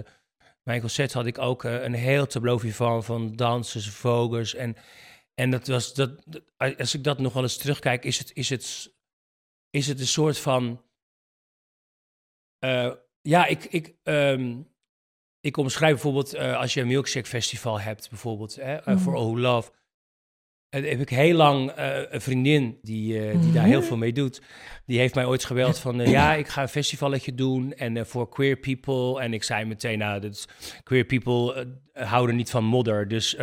mijn 0.64 0.82
concert... 0.82 1.14
had 1.14 1.26
ik 1.26 1.38
ook 1.38 1.64
uh, 1.64 1.84
een 1.84 1.94
heel 1.94 2.28
tableau 2.28 2.72
van, 2.72 3.04
van 3.04 3.36
dansers, 3.36 3.90
vogers 3.90 4.56
en... 4.56 4.76
En 5.36 5.52
dat 5.52 5.68
was 5.68 5.94
dat, 5.94 6.42
als 6.58 6.94
ik 6.94 7.04
dat 7.04 7.20
nog 7.20 7.34
wel 7.34 7.44
eens 7.44 7.58
terugkijk, 7.58 8.06
is 8.06 8.18
het, 8.18 8.32
is 8.34 8.50
het, 8.50 8.94
is 9.70 9.88
het 9.88 10.00
een 10.00 10.08
soort 10.08 10.38
van. 10.38 10.86
Uh, 12.66 12.94
ja, 13.22 13.46
ik, 13.46 13.64
ik, 13.64 13.96
um, 14.04 14.74
ik 15.40 15.58
omschrijf 15.58 15.92
bijvoorbeeld 15.94 16.36
uh, 16.36 16.58
als 16.58 16.74
je 16.74 16.82
een 16.82 16.88
milkshake 16.88 17.28
festival 17.28 17.80
hebt, 17.80 18.10
bijvoorbeeld, 18.10 18.56
hè, 18.56 19.00
voor 19.00 19.16
All 19.16 19.36
Love. 19.40 19.72
Heb 20.82 21.00
ik 21.00 21.10
heel 21.10 21.36
lang 21.36 21.72
een 22.10 22.22
vriendin 22.22 22.78
die, 22.82 23.38
die 23.40 23.52
daar 23.52 23.66
heel 23.66 23.80
mhm. 23.80 23.88
veel 23.88 23.98
mee 23.98 24.14
doet. 24.14 24.42
Die 24.86 25.00
heeft 25.00 25.16
mij 25.16 25.26
ooit 25.26 25.46
gebeld 25.46 25.80
van, 25.80 26.10
ja, 26.10 26.34
ik 26.34 26.48
ga 26.48 26.62
een 26.62 26.68
festivalletje 26.68 27.36
doen 27.36 27.74
en 27.74 28.08
voor 28.08 28.30
queer 28.30 28.58
people. 28.58 29.22
En 29.22 29.34
ik 29.34 29.44
zei 29.44 29.66
meteen, 29.66 29.98
nou, 29.98 30.20
dat 30.20 30.48
queer 30.84 31.06
people 31.06 31.68
houden 31.94 32.36
niet 32.36 32.50
van 32.50 32.64
modder, 32.64 33.08
dus 33.08 33.36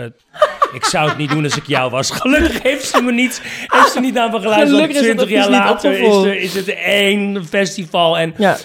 ik 0.73 0.85
zou 0.85 1.09
het 1.09 1.19
niet 1.19 1.31
doen 1.31 1.45
als 1.45 1.57
ik 1.57 1.67
jou 1.67 1.91
was. 1.91 2.11
Gelukkig 2.11 2.63
heeft 2.63 2.87
ze 2.87 3.03
me 3.03 3.13
niet, 3.13 3.43
heeft 3.67 3.93
ze 3.93 4.01
niet 4.01 4.19
aan 4.19 4.31
me 4.31 4.41
geluisterd. 4.41 4.91
20 4.91 5.29
jaar 5.29 5.51
later 5.51 6.01
is, 6.01 6.17
er, 6.17 6.37
is 6.37 6.55
het 6.55 6.69
één 6.75 7.47
festival. 7.47 8.19
En, 8.19 8.35
ja. 8.37 8.57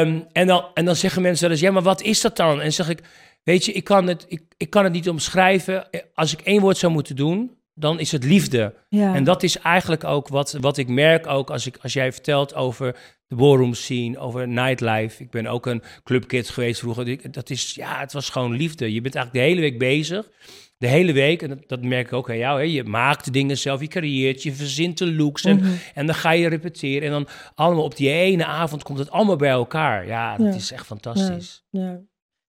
um, 0.00 0.26
en, 0.32 0.46
dan, 0.46 0.64
en 0.74 0.84
dan 0.84 0.96
zeggen 0.96 1.22
mensen 1.22 1.42
wel 1.42 1.50
eens, 1.52 1.60
ja, 1.60 1.70
maar 1.70 1.82
wat 1.82 2.02
is 2.02 2.20
dat 2.20 2.36
dan? 2.36 2.60
En 2.60 2.72
zeg 2.72 2.88
ik, 2.88 3.00
weet 3.42 3.64
je, 3.64 3.72
ik 3.72 3.84
kan 3.84 4.06
het, 4.06 4.24
ik, 4.28 4.42
ik 4.56 4.70
kan 4.70 4.84
het 4.84 4.92
niet 4.92 5.08
omschrijven. 5.08 5.88
Als 6.14 6.32
ik 6.32 6.40
één 6.40 6.60
woord 6.60 6.76
zou 6.76 6.92
moeten 6.92 7.16
doen, 7.16 7.56
dan 7.74 8.00
is 8.00 8.12
het 8.12 8.24
liefde. 8.24 8.74
Ja. 8.88 9.14
En 9.14 9.24
dat 9.24 9.42
is 9.42 9.58
eigenlijk 9.58 10.04
ook 10.04 10.28
wat, 10.28 10.52
wat 10.60 10.76
ik 10.76 10.88
merk 10.88 11.26
ook 11.26 11.50
als, 11.50 11.66
ik, 11.66 11.78
als 11.82 11.92
jij 11.92 12.12
vertelt 12.12 12.54
over 12.54 12.96
de 13.26 13.34
ballroom 13.34 13.74
scene, 13.74 14.18
over 14.18 14.48
nightlife. 14.48 15.22
Ik 15.22 15.30
ben 15.30 15.46
ook 15.46 15.66
een 15.66 15.82
clubkid 16.02 16.48
geweest 16.48 16.80
vroeger. 16.80 17.32
Dat 17.32 17.50
is, 17.50 17.74
ja, 17.74 17.98
het 17.98 18.12
was 18.12 18.30
gewoon 18.30 18.52
liefde. 18.52 18.92
Je 18.92 19.00
bent 19.00 19.14
eigenlijk 19.14 19.46
de 19.46 19.50
hele 19.52 19.60
week 19.70 19.78
bezig 19.78 20.30
de 20.78 20.90
hele 20.90 21.12
week, 21.12 21.42
en 21.42 21.62
dat, 21.66 21.82
merk 21.82 22.06
ik 22.06 22.12
ook 22.12 22.30
aan 22.30 22.36
jou, 22.36 22.58
hè, 22.58 22.64
je 22.64 22.84
maakt 22.84 23.32
dingen 23.32 23.58
zelf, 23.58 23.80
je 23.80 23.86
creëert, 23.86 24.42
je 24.42 24.52
verzint 24.52 24.98
de 24.98 25.12
looks 25.12 25.44
en, 25.44 25.56
mhm. 25.56 25.72
en 25.94 26.06
dan 26.06 26.14
ga 26.14 26.30
je 26.30 26.48
repeteren. 26.48 27.02
En 27.02 27.10
dan 27.10 27.26
allemaal 27.54 27.84
op 27.84 27.96
die 27.96 28.10
ene 28.10 28.44
avond 28.44 28.82
komt 28.82 28.98
het 28.98 29.10
allemaal 29.10 29.36
bij 29.36 29.50
elkaar. 29.50 30.06
Ja, 30.06 30.36
dat 30.36 30.54
is 30.54 30.72
echt 30.72 30.86
fantastisch. 30.86 31.64
Ja, 31.70 31.80
ja. 31.80 32.00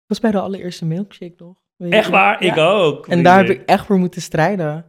was 0.08 0.20
bij 0.20 0.32
de 0.32 0.40
allereerste 0.40 0.86
milkshake 0.86 1.34
nog. 1.38 1.62
Echt 1.78 2.10
waar? 2.10 2.44
Ik 2.44 2.58
ook. 2.58 3.08
En 3.08 3.24
daar 3.24 3.38
heb 3.38 3.50
ik 3.50 3.62
echt 3.66 3.86
voor 3.86 3.98
moeten 3.98 4.22
strijden. 4.22 4.86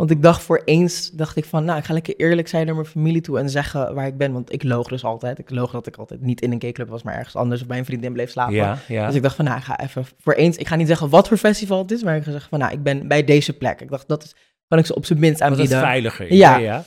Want 0.00 0.12
ik 0.12 0.22
dacht 0.22 0.42
voor 0.42 0.62
eens, 0.64 1.10
dacht 1.10 1.36
ik 1.36 1.44
van, 1.44 1.64
nou, 1.64 1.78
ik 1.78 1.84
ga 1.84 1.92
lekker 1.92 2.14
eerlijk 2.16 2.48
zijn 2.48 2.66
naar 2.66 2.74
mijn 2.74 2.86
familie 2.86 3.20
toe 3.20 3.38
en 3.38 3.50
zeggen 3.50 3.94
waar 3.94 4.06
ik 4.06 4.16
ben. 4.16 4.32
Want 4.32 4.52
ik 4.52 4.62
loog 4.62 4.88
dus 4.88 5.04
altijd. 5.04 5.38
Ik 5.38 5.50
loog 5.50 5.70
dat 5.70 5.86
ik 5.86 5.96
altijd 5.96 6.20
niet 6.20 6.40
in 6.40 6.52
een 6.52 6.60
gayclub 6.60 6.88
was, 6.88 7.02
maar 7.02 7.14
ergens 7.14 7.36
anders 7.36 7.60
of 7.60 7.66
bij 7.66 7.78
een 7.78 7.84
vriendin 7.84 8.12
bleef 8.12 8.30
slapen. 8.30 8.54
Ja, 8.54 8.78
ja. 8.88 9.06
Dus 9.06 9.14
ik 9.14 9.22
dacht 9.22 9.36
van, 9.36 9.44
nou, 9.44 9.56
ik 9.58 9.64
ga 9.64 9.80
even 9.80 10.06
voor 10.18 10.32
eens, 10.32 10.56
ik 10.56 10.66
ga 10.66 10.76
niet 10.76 10.86
zeggen 10.86 11.08
wat 11.08 11.28
voor 11.28 11.36
festival 11.36 11.78
het 11.78 11.90
is, 11.90 12.02
maar 12.02 12.16
ik 12.16 12.22
ga 12.22 12.30
zeggen 12.30 12.50
van, 12.50 12.58
nou, 12.58 12.72
ik 12.72 12.82
ben 12.82 13.08
bij 13.08 13.24
deze 13.24 13.52
plek. 13.52 13.80
Ik 13.80 13.90
dacht, 13.90 14.08
dat 14.08 14.24
is, 14.24 14.34
kan 14.68 14.78
ik 14.78 14.86
ze 14.86 14.94
op 14.94 15.04
zijn 15.04 15.18
minst 15.18 15.40
aanbieden. 15.40 15.68
Dat 15.68 15.78
is 15.78 15.84
veiliger. 15.84 16.34
Ja. 16.34 16.56
ja. 16.56 16.84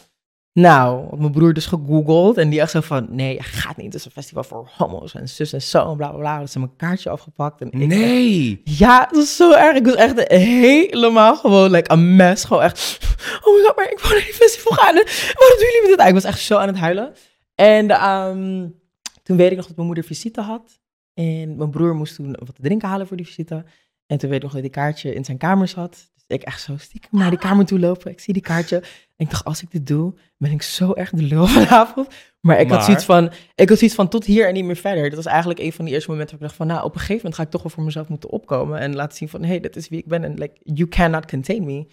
Nou, 0.54 1.18
mijn 1.18 1.32
broer 1.32 1.54
dus 1.54 1.66
gegoogeld 1.66 2.38
en 2.38 2.50
die 2.50 2.60
echt 2.60 2.72
zo 2.72 2.82
van, 2.82 3.08
nee, 3.10 3.34
je 3.34 3.44
gaat 3.44 3.78
niet. 3.78 3.86
Het 3.86 3.96
is 3.96 4.06
een 4.06 4.12
festival 4.12 4.44
voor 4.44 4.70
homo's 4.78 5.14
en 5.14 5.30
zus 5.30 5.54
en 5.54 5.62
zo 5.62 5.92
en 5.92 5.98
bla 5.98 6.10
bla 6.10 6.18
bla. 6.18 6.40
Dus 6.40 6.52
ze 6.52 6.60
hebben 6.60 6.78
een 6.78 6.88
kaartje 6.88 7.10
afgepakt. 7.10 7.62
En 7.62 7.72
ik 7.72 7.88
nee! 7.88 8.62
ja, 8.64 9.06
dat 9.12 9.24
is 9.24 9.36
zo 9.36 9.52
erg. 9.54 9.78
Ik 9.78 9.86
was 9.86 9.96
echt 9.96 10.28
helemaal 10.28 11.36
gewoon, 11.36 11.72
like, 11.72 11.92
een 11.92 12.16
mes. 12.16 12.44
Gewoon 12.44 12.64
echt, 12.64 13.00
oh 13.44 13.56
my 13.56 13.64
god, 13.66 13.76
maar 13.76 13.92
ik 13.92 14.00
wil 14.00 14.12
naar 14.12 14.26
die 14.26 14.34
festival 14.34 14.72
gaan. 14.72 14.96
Wat 14.96 15.56
doen 15.60 15.70
jullie 15.72 15.90
met 15.90 15.98
dit? 15.98 16.08
Ik 16.08 16.14
was 16.14 16.24
echt 16.24 16.40
zo 16.40 16.58
aan 16.58 16.68
het 16.68 16.78
huilen. 16.78 17.14
En 17.56 18.10
um, 18.10 18.80
toen 19.24 19.38
weet 19.38 19.52
ik 19.52 19.58
nog 19.58 19.66
dat 19.66 19.76
mijn 19.76 19.88
moeder 19.88 20.06
visite 20.06 20.42
had. 20.42 20.80
En 21.14 21.58
mijn 21.58 21.70
broer 21.70 21.96
moest 21.96 22.16
toen 22.16 22.36
wat 22.46 22.56
te 22.56 22.62
drinken 22.62 22.88
halen 22.88 23.08
voor 23.08 23.18
die 23.18 23.26
visite. 23.26 23.66
En 24.06 24.18
toen 24.18 24.30
weet 24.30 24.38
ik 24.38 24.44
nog 24.44 24.52
dat 24.52 24.62
hij 24.62 24.70
kaartje 24.70 25.14
in 25.14 25.26
zijn 25.26 25.38
kamer 25.38 25.68
zat. 25.68 26.12
Ik 26.34 26.42
echt 26.42 26.62
zo 26.62 26.78
stiekem 26.78 27.10
naar 27.20 27.30
die 27.30 27.40
kamer 27.40 27.66
toe 27.66 27.80
lopen. 27.80 28.12
Ik 28.12 28.20
zie 28.20 28.34
die 28.34 28.42
kaartje. 28.42 28.76
En 29.16 29.26
ik 29.26 29.30
dacht, 29.30 29.44
als 29.46 29.62
ik 29.62 29.72
dit 29.72 29.88
doe, 29.88 30.14
ben 30.38 30.52
ik 30.52 30.62
zo 30.62 30.94
erg 30.94 31.10
de 31.10 31.22
lul 31.24 31.48
vanavond. 31.58 32.08
Maar 32.40 32.60
ik 32.60 32.68
Maar- 32.68 32.76
had 32.76 32.86
zoiets 32.86 33.06
van, 33.06 33.32
ik 33.56 33.70
had 33.70 33.78
zoiets 33.78 33.96
van 33.98 34.08
tot 34.10 34.26
hier 34.26 34.48
en 34.48 34.54
niet 34.54 34.66
meer 34.66 34.76
verder. 34.76 35.04
Dat 35.04 35.16
was 35.16 35.26
eigenlijk 35.26 35.60
een 35.60 35.74
van 35.74 35.86
die 35.86 35.94
eerste 35.94 36.10
momenten 36.10 36.38
waar 36.40 36.44
ik 36.50 36.56
dacht 36.56 36.68
van, 36.68 36.76
nou, 36.76 36.86
op 36.88 36.94
een 36.94 37.00
gegeven 37.00 37.16
moment 37.18 37.36
ga 37.36 37.44
ik 37.44 37.50
toch 37.50 37.62
wel 37.64 37.72
voor 37.72 37.84
mezelf 37.84 38.08
moeten 38.08 38.30
opkomen. 38.30 38.80
En 38.80 38.96
laten 38.96 39.18
zien 39.18 39.30
van, 39.30 39.44
hey, 39.44 39.60
dit 39.60 39.76
is 39.76 39.90
wie 39.90 40.00
ik 40.00 40.08
ben. 40.08 40.24
En 40.24 40.34
like, 40.34 40.56
you 40.64 40.90
cannot 40.90 41.26
contain 41.26 41.64
me. 41.66 41.88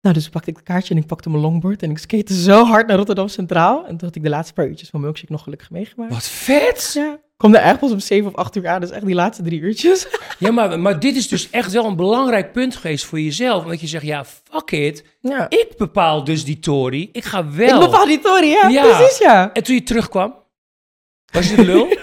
Nou, 0.00 0.14
dus 0.14 0.28
pakte 0.28 0.50
ik 0.50 0.56
het 0.56 0.64
kaartje 0.64 0.94
en 0.94 1.00
ik 1.00 1.06
pakte 1.06 1.30
mijn 1.30 1.42
longboard. 1.42 1.82
En 1.82 1.90
ik 1.90 1.98
skate 1.98 2.34
zo 2.34 2.64
hard 2.64 2.86
naar 2.86 2.96
Rotterdam 2.96 3.28
Centraal. 3.28 3.78
En 3.86 3.96
toen 3.96 4.06
had 4.06 4.16
ik 4.16 4.22
de 4.22 4.28
laatste 4.28 4.52
paar 4.54 4.66
uurtjes 4.66 4.88
van 4.90 5.00
Milkshake 5.00 5.32
nog 5.32 5.42
gelukkig 5.42 5.70
meegemaakt. 5.70 6.12
Wat 6.12 6.28
vet! 6.28 6.90
Ja. 6.94 7.18
Kwam 7.36 7.54
er 7.54 7.60
echt 7.60 7.78
pas 7.78 7.90
om 7.92 8.00
7 8.00 8.26
of 8.30 8.34
8 8.34 8.56
uur 8.56 8.68
aan. 8.68 8.80
Dus 8.80 8.90
echt 8.90 9.06
die 9.06 9.14
laatste 9.14 9.42
drie 9.42 9.60
uurtjes. 9.60 10.06
Ja, 10.38 10.50
maar, 10.50 10.80
maar 10.80 11.00
dit 11.00 11.16
is 11.16 11.28
dus 11.28 11.50
echt 11.50 11.72
wel 11.72 11.84
een 11.84 11.96
belangrijk 11.96 12.52
punt 12.52 12.76
geweest 12.76 13.04
voor 13.04 13.20
jezelf. 13.20 13.64
Omdat 13.64 13.80
je 13.80 13.86
zegt, 13.86 14.04
ja, 14.04 14.24
fuck 14.24 14.70
it. 14.70 15.04
Ja. 15.20 15.46
Ik 15.50 15.68
bepaal 15.76 16.24
dus 16.24 16.44
die 16.44 16.58
Tory. 16.58 17.08
Ik 17.12 17.24
ga 17.24 17.50
wel. 17.52 17.82
Ik 17.82 17.90
bepaal 17.90 18.06
die 18.06 18.18
Tory, 18.20 18.46
ja, 18.48 18.68
Ja. 18.68 18.96
precies, 18.96 19.18
ja. 19.18 19.52
En 19.52 19.62
toen 19.62 19.74
je 19.74 19.82
terugkwam, 19.82 20.34
was 21.32 21.50
je 21.50 21.56
de 21.56 21.64
lul? 21.64 21.88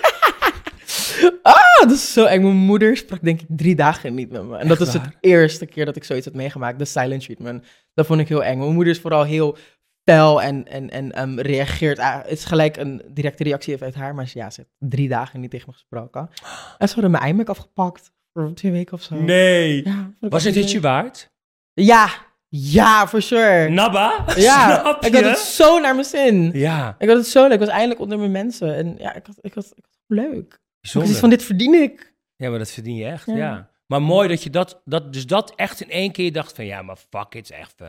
Ah, 1.41 1.53
dat 1.79 1.91
is 1.91 2.13
zo 2.13 2.25
eng. 2.25 2.41
Mijn 2.41 2.55
moeder 2.55 2.97
sprak 2.97 3.21
denk 3.23 3.41
ik 3.41 3.47
drie 3.49 3.75
dagen 3.75 4.13
niet 4.13 4.29
met 4.31 4.43
me. 4.43 4.57
En 4.57 4.67
dat 4.67 4.81
is 4.81 4.93
het 4.93 5.01
waar? 5.01 5.15
eerste 5.21 5.65
keer 5.65 5.85
dat 5.85 5.95
ik 5.95 6.03
zoiets 6.03 6.25
had 6.25 6.35
meegemaakt. 6.35 6.79
De 6.79 6.85
silent 6.85 7.23
treatment. 7.23 7.65
Dat 7.93 8.05
vond 8.05 8.19
ik 8.19 8.27
heel 8.27 8.43
eng. 8.43 8.57
Mijn 8.57 8.73
moeder 8.73 8.93
is 8.93 8.99
vooral 8.99 9.23
heel 9.23 9.57
fel 10.05 10.41
en, 10.41 10.67
en, 10.67 10.89
en 10.89 11.11
ehm, 11.11 11.39
reageert. 11.39 11.99
ah, 11.99 12.15
het 12.21 12.31
is 12.31 12.45
gelijk 12.45 12.77
een 12.77 13.01
directe 13.11 13.43
reactie 13.43 13.81
uit 13.81 13.95
haar. 13.95 14.15
Maar 14.15 14.27
ze- 14.27 14.37
ja, 14.37 14.49
ze 14.49 14.61
heeft 14.61 14.91
drie 14.91 15.09
dagen 15.09 15.39
niet 15.39 15.49
tegen 15.51 15.65
me 15.67 15.73
gesproken. 15.73 16.29
En 16.77 16.87
ze 16.87 16.93
hadden 16.93 17.11
mijn 17.11 17.23
iMac 17.27 17.49
afgepakt. 17.49 18.11
Voor 18.33 18.53
twee 18.53 18.71
weken 18.71 18.93
of 18.93 19.01
zo. 19.01 19.15
Nee. 19.15 19.83
Ja, 19.85 20.11
Was 20.19 20.43
het 20.43 20.53
dit 20.53 20.67
je 20.67 20.73
leuk. 20.73 20.83
waard? 20.83 21.31
Ja, 21.73 22.09
ja, 22.47 23.07
for 23.07 23.21
sure. 23.21 23.69
Nabba? 23.69 24.25
ja, 24.35 24.79
Snap 24.81 25.05
ik 25.05 25.13
had 25.15 25.23
het 25.23 25.37
zo 25.37 25.79
naar 25.79 25.93
mijn 25.93 26.05
zin. 26.07 26.51
Ja, 26.53 26.95
Ik 26.99 27.07
had 27.07 27.17
het 27.17 27.27
zo 27.27 27.43
leuk. 27.43 27.51
Ik 27.53 27.59
was 27.59 27.67
eindelijk 27.67 27.99
onder 27.99 28.19
mijn 28.19 28.31
mensen. 28.31 28.75
En 28.75 28.95
ja, 28.97 29.13
ik 29.15 29.25
had, 29.25 29.37
ik 29.41 29.53
had, 29.53 29.65
ik 29.75 29.83
had 29.85 29.93
het 29.93 30.03
leuk. 30.07 30.59
Bijzonder. 30.81 31.15
van, 31.15 31.29
dit 31.29 31.43
verdien 31.43 31.73
ik. 31.81 32.13
Ja, 32.35 32.49
maar 32.49 32.59
dat 32.59 32.71
verdien 32.71 32.95
je 32.95 33.05
echt, 33.05 33.25
ja. 33.25 33.35
Ja. 33.35 33.69
Maar 33.87 34.01
mooi 34.01 34.27
dat 34.27 34.43
je 34.43 34.49
dat, 34.49 34.81
dat, 34.85 35.13
dus 35.13 35.27
dat 35.27 35.55
echt 35.55 35.81
in 35.81 35.89
één 35.89 36.11
keer 36.11 36.31
dacht 36.31 36.55
van, 36.55 36.65
ja, 36.65 36.81
maar 36.81 36.97
fuck 37.09 37.35
it, 37.35 37.49
echt. 37.51 37.81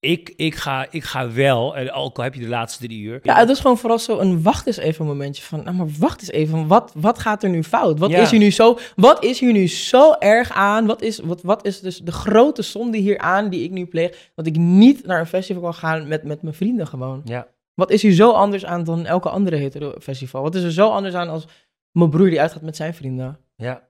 Eh, 0.00 0.10
ik, 0.10 0.32
ik, 0.36 0.54
ga, 0.54 0.86
ik 0.90 1.04
ga 1.04 1.32
wel, 1.32 1.76
en 1.76 1.92
ook 1.92 2.16
al 2.18 2.24
heb 2.24 2.34
je 2.34 2.40
de 2.40 2.48
laatste 2.48 2.86
drie 2.86 3.00
uur. 3.02 3.20
Ja, 3.22 3.34
het 3.36 3.48
is 3.48 3.60
gewoon 3.60 3.78
vooral 3.78 3.98
zo 3.98 4.18
een 4.18 4.42
wacht 4.42 4.66
eens 4.66 4.76
even 4.76 5.06
momentje 5.06 5.42
van, 5.42 5.62
nou 5.64 5.76
maar 5.76 5.86
wacht 5.98 6.20
eens 6.20 6.30
even, 6.30 6.66
wat, 6.66 6.92
wat 6.96 7.18
gaat 7.18 7.42
er 7.42 7.48
nu 7.50 7.62
fout? 7.64 7.98
Wat 7.98 8.10
Ja. 8.10 8.18
is 8.20 8.30
hier 8.30 8.40
nu 8.40 8.50
zo, 8.50 8.78
wat 8.96 9.24
is 9.24 9.40
hier 9.40 9.52
nu 9.52 9.68
zo 9.68 10.12
erg 10.18 10.50
aan? 10.52 10.86
Wat 10.86 11.02
is, 11.02 11.18
wat, 11.18 11.42
wat 11.42 11.64
is 11.66 11.80
dus 11.80 11.98
de 11.98 12.12
grote 12.12 12.62
zonde 12.62 12.98
hier 12.98 13.18
aan 13.18 13.48
die 13.48 13.62
ik 13.64 13.70
nu 13.70 13.86
pleeg? 13.86 14.30
Dat 14.34 14.46
ik 14.46 14.56
niet 14.56 15.06
naar 15.06 15.20
een 15.20 15.26
festival 15.26 15.62
kan 15.62 15.74
gaan 15.74 16.08
met, 16.08 16.22
met 16.24 16.42
mijn 16.42 16.54
vrienden 16.54 16.86
gewoon. 16.86 17.20
Ja, 17.24 17.46
Wat 17.74 17.90
is 17.90 18.02
hier 18.02 18.12
zo 18.12 18.30
anders 18.30 18.64
aan 18.64 18.84
dan 18.84 19.06
elke 19.06 19.28
andere 19.28 19.56
hetero 19.56 19.94
festival? 20.00 20.42
Wat 20.42 20.54
is 20.54 20.62
er 20.62 20.72
zo 20.72 20.88
anders 20.88 21.14
aan 21.14 21.28
als 21.28 21.46
mijn 21.92 22.10
broer 22.10 22.30
die 22.30 22.40
uitgaat 22.40 22.62
met 22.62 22.76
zijn 22.76 22.94
vrienden? 22.94 23.38
ja. 23.56 23.86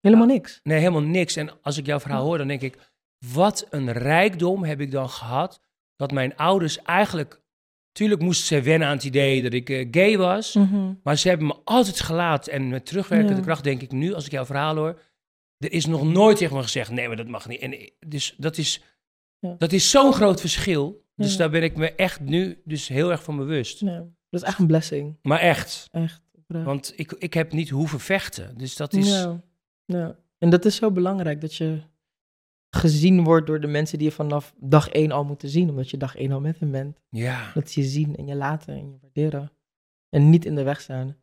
Helemaal 0.00 0.26
niks. 0.26 0.60
Nee, 0.62 0.78
helemaal 0.78 1.00
niks. 1.02 1.36
En 1.36 1.50
als 1.62 1.78
ik 1.78 1.86
jouw 1.86 2.00
verhaal 2.00 2.24
hoor, 2.24 2.38
dan 2.38 2.46
denk 2.48 2.60
ik, 2.60 2.78
wat 3.32 3.66
een 3.70 3.92
rijkdom 3.92 4.64
heb 4.64 4.80
ik 4.80 4.90
dan 4.90 5.08
gehad, 5.08 5.60
dat 5.96 6.12
mijn 6.12 6.36
ouders 6.36 6.82
eigenlijk, 6.82 7.40
tuurlijk 7.92 8.20
moesten 8.22 8.46
ze 8.46 8.62
wennen 8.62 8.88
aan 8.88 8.94
het 8.96 9.04
idee 9.04 9.42
dat 9.42 9.52
ik 9.52 9.70
eh, 9.70 9.88
gay 9.90 10.16
was, 10.18 10.58
maar 11.02 11.16
ze 11.18 11.28
hebben 11.28 11.46
me 11.46 11.56
altijd 11.64 12.00
gelaten. 12.00 12.52
En 12.52 12.68
met 12.68 12.86
terugwerkende 12.86 13.34
Ja. 13.36 13.40
kracht 13.42 13.64
denk 13.64 13.82
ik 13.82 13.92
nu, 13.92 14.14
als 14.14 14.26
ik 14.26 14.30
jouw 14.32 14.44
verhaal 14.44 14.76
hoor, 14.76 15.00
er 15.58 15.72
is 15.72 15.86
nog 15.86 16.04
nooit 16.12 16.36
tegen 16.36 16.56
me 16.56 16.62
gezegd, 16.62 16.90
nee, 16.90 17.06
maar 17.08 17.16
dat 17.16 17.28
mag 17.28 17.48
niet. 17.48 17.60
En 17.60 17.72
eh, 17.72 17.88
dus 18.06 18.34
dat 18.38 18.58
is, 18.58 18.82
Ja. 19.38 19.54
dat 19.58 19.72
is 19.72 19.90
zo'n 19.90 20.12
groot 20.12 20.40
verschil. 20.40 21.02
Dus 21.16 21.32
Ja. 21.32 21.38
daar 21.38 21.50
ben 21.50 21.62
ik 21.62 21.76
me 21.76 21.92
echt 21.94 22.20
nu 22.20 22.60
dus 22.64 22.88
heel 22.88 23.10
erg 23.10 23.22
van 23.22 23.36
bewust. 23.36 23.84
Dat 23.86 24.06
is 24.30 24.42
echt 24.42 24.58
een 24.58 24.66
blessing. 24.66 25.16
Maar 25.22 25.38
echt, 25.40 25.88
Echt. 25.90 26.22
want 26.46 26.92
ik, 26.96 27.12
ik 27.12 27.34
heb 27.34 27.52
niet 27.52 27.68
hoeven 27.70 28.00
vechten. 28.00 28.58
Dus 28.58 28.76
dat 28.76 28.92
is, 28.94 29.08
Ja, 29.08 29.40
ja. 29.84 30.16
En 30.38 30.50
dat 30.50 30.64
is 30.64 30.76
zo 30.76 30.90
belangrijk, 30.90 31.40
dat 31.40 31.54
je 31.54 31.80
gezien 32.74 33.24
wordt 33.24 33.46
door 33.46 33.60
de 33.60 33.66
mensen 33.66 33.98
die 33.98 34.08
je 34.08 34.14
vanaf 34.14 34.54
dag 34.58 34.88
één 34.88 35.10
al 35.10 35.24
moeten 35.24 35.48
zien, 35.48 35.68
omdat 35.70 35.90
je 35.90 35.96
dag 35.96 36.16
één 36.16 36.32
al 36.32 36.40
met 36.40 36.58
hen 36.58 36.70
bent. 36.70 37.00
ja. 37.10 37.50
Dat 37.54 37.70
ze 37.70 37.80
je 37.80 37.86
zien 37.86 38.16
en 38.16 38.26
je 38.26 38.34
laten 38.34 38.74
en 38.74 38.90
je 38.90 38.98
waarderen. 39.00 39.52
En 40.08 40.30
niet 40.30 40.44
in 40.44 40.54
de 40.54 40.62
weg 40.62 40.80
staan. 40.80 41.16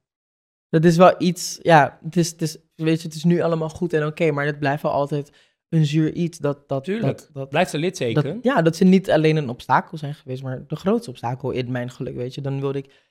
Dat 0.70 0.86
is 0.86 0.98
wel 0.98 1.16
iets, 1.18 1.60
ja, 1.62 2.00
het 2.04 2.18
is, 2.18 2.32
het 2.32 2.42
is, 2.42 2.58
weet 2.76 3.02
je, 3.02 3.08
het 3.08 3.16
is 3.16 3.24
nu 3.24 3.42
allemaal 3.42 3.70
goed 3.70 3.94
en 3.94 4.06
oké, 4.06 4.32
maar 4.32 4.46
het 4.46 4.60
blijft 4.60 4.84
wel 4.84 4.92
altijd 4.92 5.32
een 5.70 5.86
zuur 5.86 6.14
iets 6.14 6.38
dat, 6.38 6.70
dat, 6.70 6.84
Tuurlijk. 6.84 7.18
dat, 7.18 7.30
dat, 7.34 7.50
Blijft 7.50 7.74
een 7.74 7.80
litteken. 7.80 8.24
dat, 8.24 8.44
ja, 8.44 8.62
dat 8.62 8.76
ze 8.76 8.84
niet 8.84 9.12
alleen 9.12 9.36
een 9.36 9.50
obstakel 9.50 9.98
zijn 9.98 10.14
geweest, 10.16 10.44
maar 10.44 10.68
de 10.68 10.76
grootste 10.76 11.10
obstakel 11.10 11.52
in 11.52 11.72
mijn 11.72 11.90
geluk, 11.90 12.16
weet 12.16 12.34
je. 12.34 12.42
Dan 12.42 12.60
wilde 12.60 12.78
ik 12.78 13.11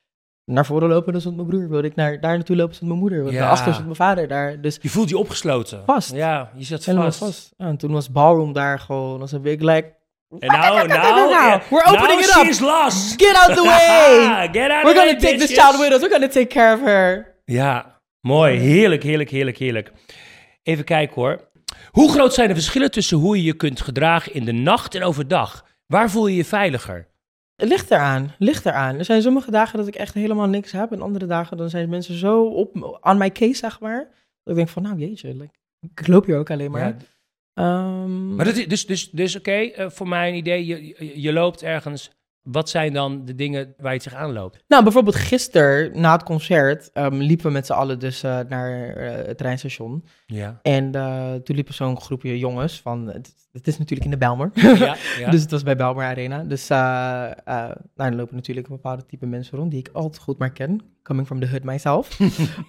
naar 0.54 0.66
voren 0.66 0.88
lopen, 0.88 1.12
dan 1.12 1.20
stond 1.20 1.36
mijn 1.36 1.48
broer. 1.48 1.68
Wilde 1.68 1.86
ik 1.88 1.94
naar, 1.94 2.20
daar 2.20 2.34
naartoe 2.34 2.56
lopen, 2.56 2.74
stond 2.74 2.88
mijn 2.90 3.02
moeder. 3.02 3.18
Wilde 3.18 3.34
Ja. 3.34 3.40
naar 3.42 3.50
achter, 3.50 3.66
stond 3.72 3.84
mijn 3.84 3.96
vader 3.96 4.28
daar. 4.28 4.60
Dus 4.60 4.78
Je 4.80 4.88
voelt 4.88 5.08
je 5.08 5.18
opgesloten. 5.18 5.82
Vast. 5.86 6.12
Ja, 6.14 6.50
je 6.56 6.64
zat 6.64 6.84
vast. 6.84 7.18
vast. 7.18 7.52
Ja, 7.56 7.66
en 7.66 7.76
toen 7.76 7.92
was 7.92 8.10
Ballroom 8.10 8.52
daar 8.52 8.78
gewoon, 8.78 9.18
dan 9.18 9.28
heb 9.30 9.46
ik 9.46 9.60
like, 9.62 9.94
En 10.38 10.48
nou, 10.48 10.74
nou, 10.88 10.88
nou, 10.88 11.60
we're 11.70 11.84
opening 11.84 12.20
now 12.20 12.20
it 12.20 12.36
up. 12.36 12.44
she's 12.44 12.60
lost. 12.60 13.22
get 13.22 13.36
out 13.36 13.56
the 13.56 13.62
way! 13.64 14.48
Get 14.60 14.70
out 14.70 14.82
We're 14.84 14.94
gonna 14.94 15.12
way, 15.12 15.16
take 15.20 15.36
this 15.36 15.58
child 15.58 15.78
with 15.80 15.92
us, 15.92 16.00
we're 16.00 16.10
gonna 16.10 16.28
take 16.28 16.46
care 16.46 16.74
of 16.74 16.80
her. 16.80 17.34
Ja, 17.44 18.00
mooi. 18.20 18.58
Heerlijk, 18.58 19.02
heerlijk, 19.02 19.30
heerlijk, 19.30 19.56
heerlijk. 19.58 19.92
Even 20.62 20.84
kijken 20.84 21.14
hoor. 21.14 21.48
Hoe 21.90 22.10
groot 22.12 22.34
zijn 22.34 22.48
de 22.48 22.54
verschillen 22.54 22.90
tussen 22.90 23.18
hoe 23.18 23.36
je 23.36 23.42
je 23.42 23.54
kunt 23.54 23.80
gedragen 23.80 24.34
in 24.34 24.44
de 24.44 24.52
nacht 24.52 24.94
en 24.94 25.02
overdag? 25.02 25.64
Waar 25.86 26.10
voel 26.10 26.26
je 26.26 26.36
je 26.36 26.44
veiliger? 26.44 27.08
Het 27.60 27.68
ligt 27.68 27.90
eraan, 27.90 28.34
ligt 28.38 28.66
eraan. 28.66 28.98
Er 28.98 29.04
zijn 29.04 29.22
sommige 29.22 29.50
dagen 29.50 29.78
dat 29.78 29.86
ik 29.86 29.94
echt 29.94 30.14
helemaal 30.14 30.48
niks 30.48 30.72
heb. 30.72 30.92
En 30.92 31.02
andere 31.02 31.26
dagen 31.26 31.56
dan 31.56 31.70
zijn 31.70 31.88
mensen 31.88 32.14
zo 32.14 32.44
op, 32.44 32.98
aan 33.00 33.18
mijn 33.18 33.32
case, 33.32 33.54
zeg 33.54 33.80
maar. 33.80 33.98
Dat 34.42 34.52
ik 34.52 34.54
denk 34.54 34.68
van, 34.68 34.82
nou 34.82 34.98
jeetje, 34.98 35.34
like, 35.34 35.54
ik 35.80 36.06
loop 36.06 36.26
hier 36.26 36.38
ook 36.38 36.50
alleen 36.50 36.70
maar. 36.70 36.86
Ja, 36.86 36.96
Ehm, 37.54 38.34
maar 38.34 38.44
dat 38.44 38.56
is, 38.56 38.68
dus, 38.68 38.86
dus, 38.86 39.10
dus 39.10 39.36
oké, 39.36 39.50
eh, 39.50 39.90
voor 39.90 40.08
mij 40.08 40.28
een 40.28 40.34
idee. 40.34 40.66
Je, 40.66 40.86
je, 40.86 41.20
je 41.20 41.32
loopt 41.32 41.62
ergens. 41.62 42.10
Wat 42.42 42.68
zijn 42.68 42.92
dan 42.92 43.24
de 43.24 43.34
dingen 43.34 43.74
waar 43.78 43.88
je 43.88 43.98
het 43.98 44.02
zich 44.02 44.14
aanloopt? 44.14 44.64
Nou, 44.68 44.82
bijvoorbeeld 44.82 45.16
gisteren, 45.16 46.00
na 46.00 46.12
het 46.12 46.22
concert, 46.22 46.90
ehm, 46.92 47.14
liepen 47.14 47.46
we 47.46 47.52
met 47.52 47.66
z'n 47.66 47.72
allen 47.72 47.98
dus 47.98 48.22
eh, 48.22 48.38
naar 48.48 48.96
eh, 48.96 49.26
het 49.26 49.38
treinstation. 49.38 50.04
Ja. 50.26 50.58
En 50.62 50.94
eh, 50.94 51.34
toen 51.34 51.56
liep 51.56 51.68
er 51.68 51.74
zo'n 51.74 52.00
groepje 52.00 52.38
jongens 52.38 52.80
van, 52.80 53.06
het, 53.06 53.34
het 53.52 53.66
is 53.66 53.78
natuurlijk 53.78 54.04
in 54.04 54.10
de 54.10 54.16
Belmer. 54.16 54.50
Ja, 54.54 54.76
ja. 55.18 55.30
Dus 55.30 55.40
het 55.40 55.50
was 55.50 55.62
bij 55.62 55.76
Belmer 55.76 56.04
Arena. 56.04 56.42
Dus 56.42 56.70
uh, 56.70 56.78
nou, 57.94 58.14
lopen 58.14 58.34
natuurlijk 58.34 58.68
een 58.68 58.74
bepaalde 58.74 59.06
type 59.06 59.26
mensen 59.26 59.58
rond 59.58 59.70
die 59.70 59.80
ik 59.80 59.90
altijd 59.92 60.22
goed 60.22 60.38
maar 60.38 60.52
ken. 60.52 60.80
Coming 61.02 61.26
from 61.26 61.40
the 61.40 61.48
hood 61.48 61.64
myself. 61.64 62.18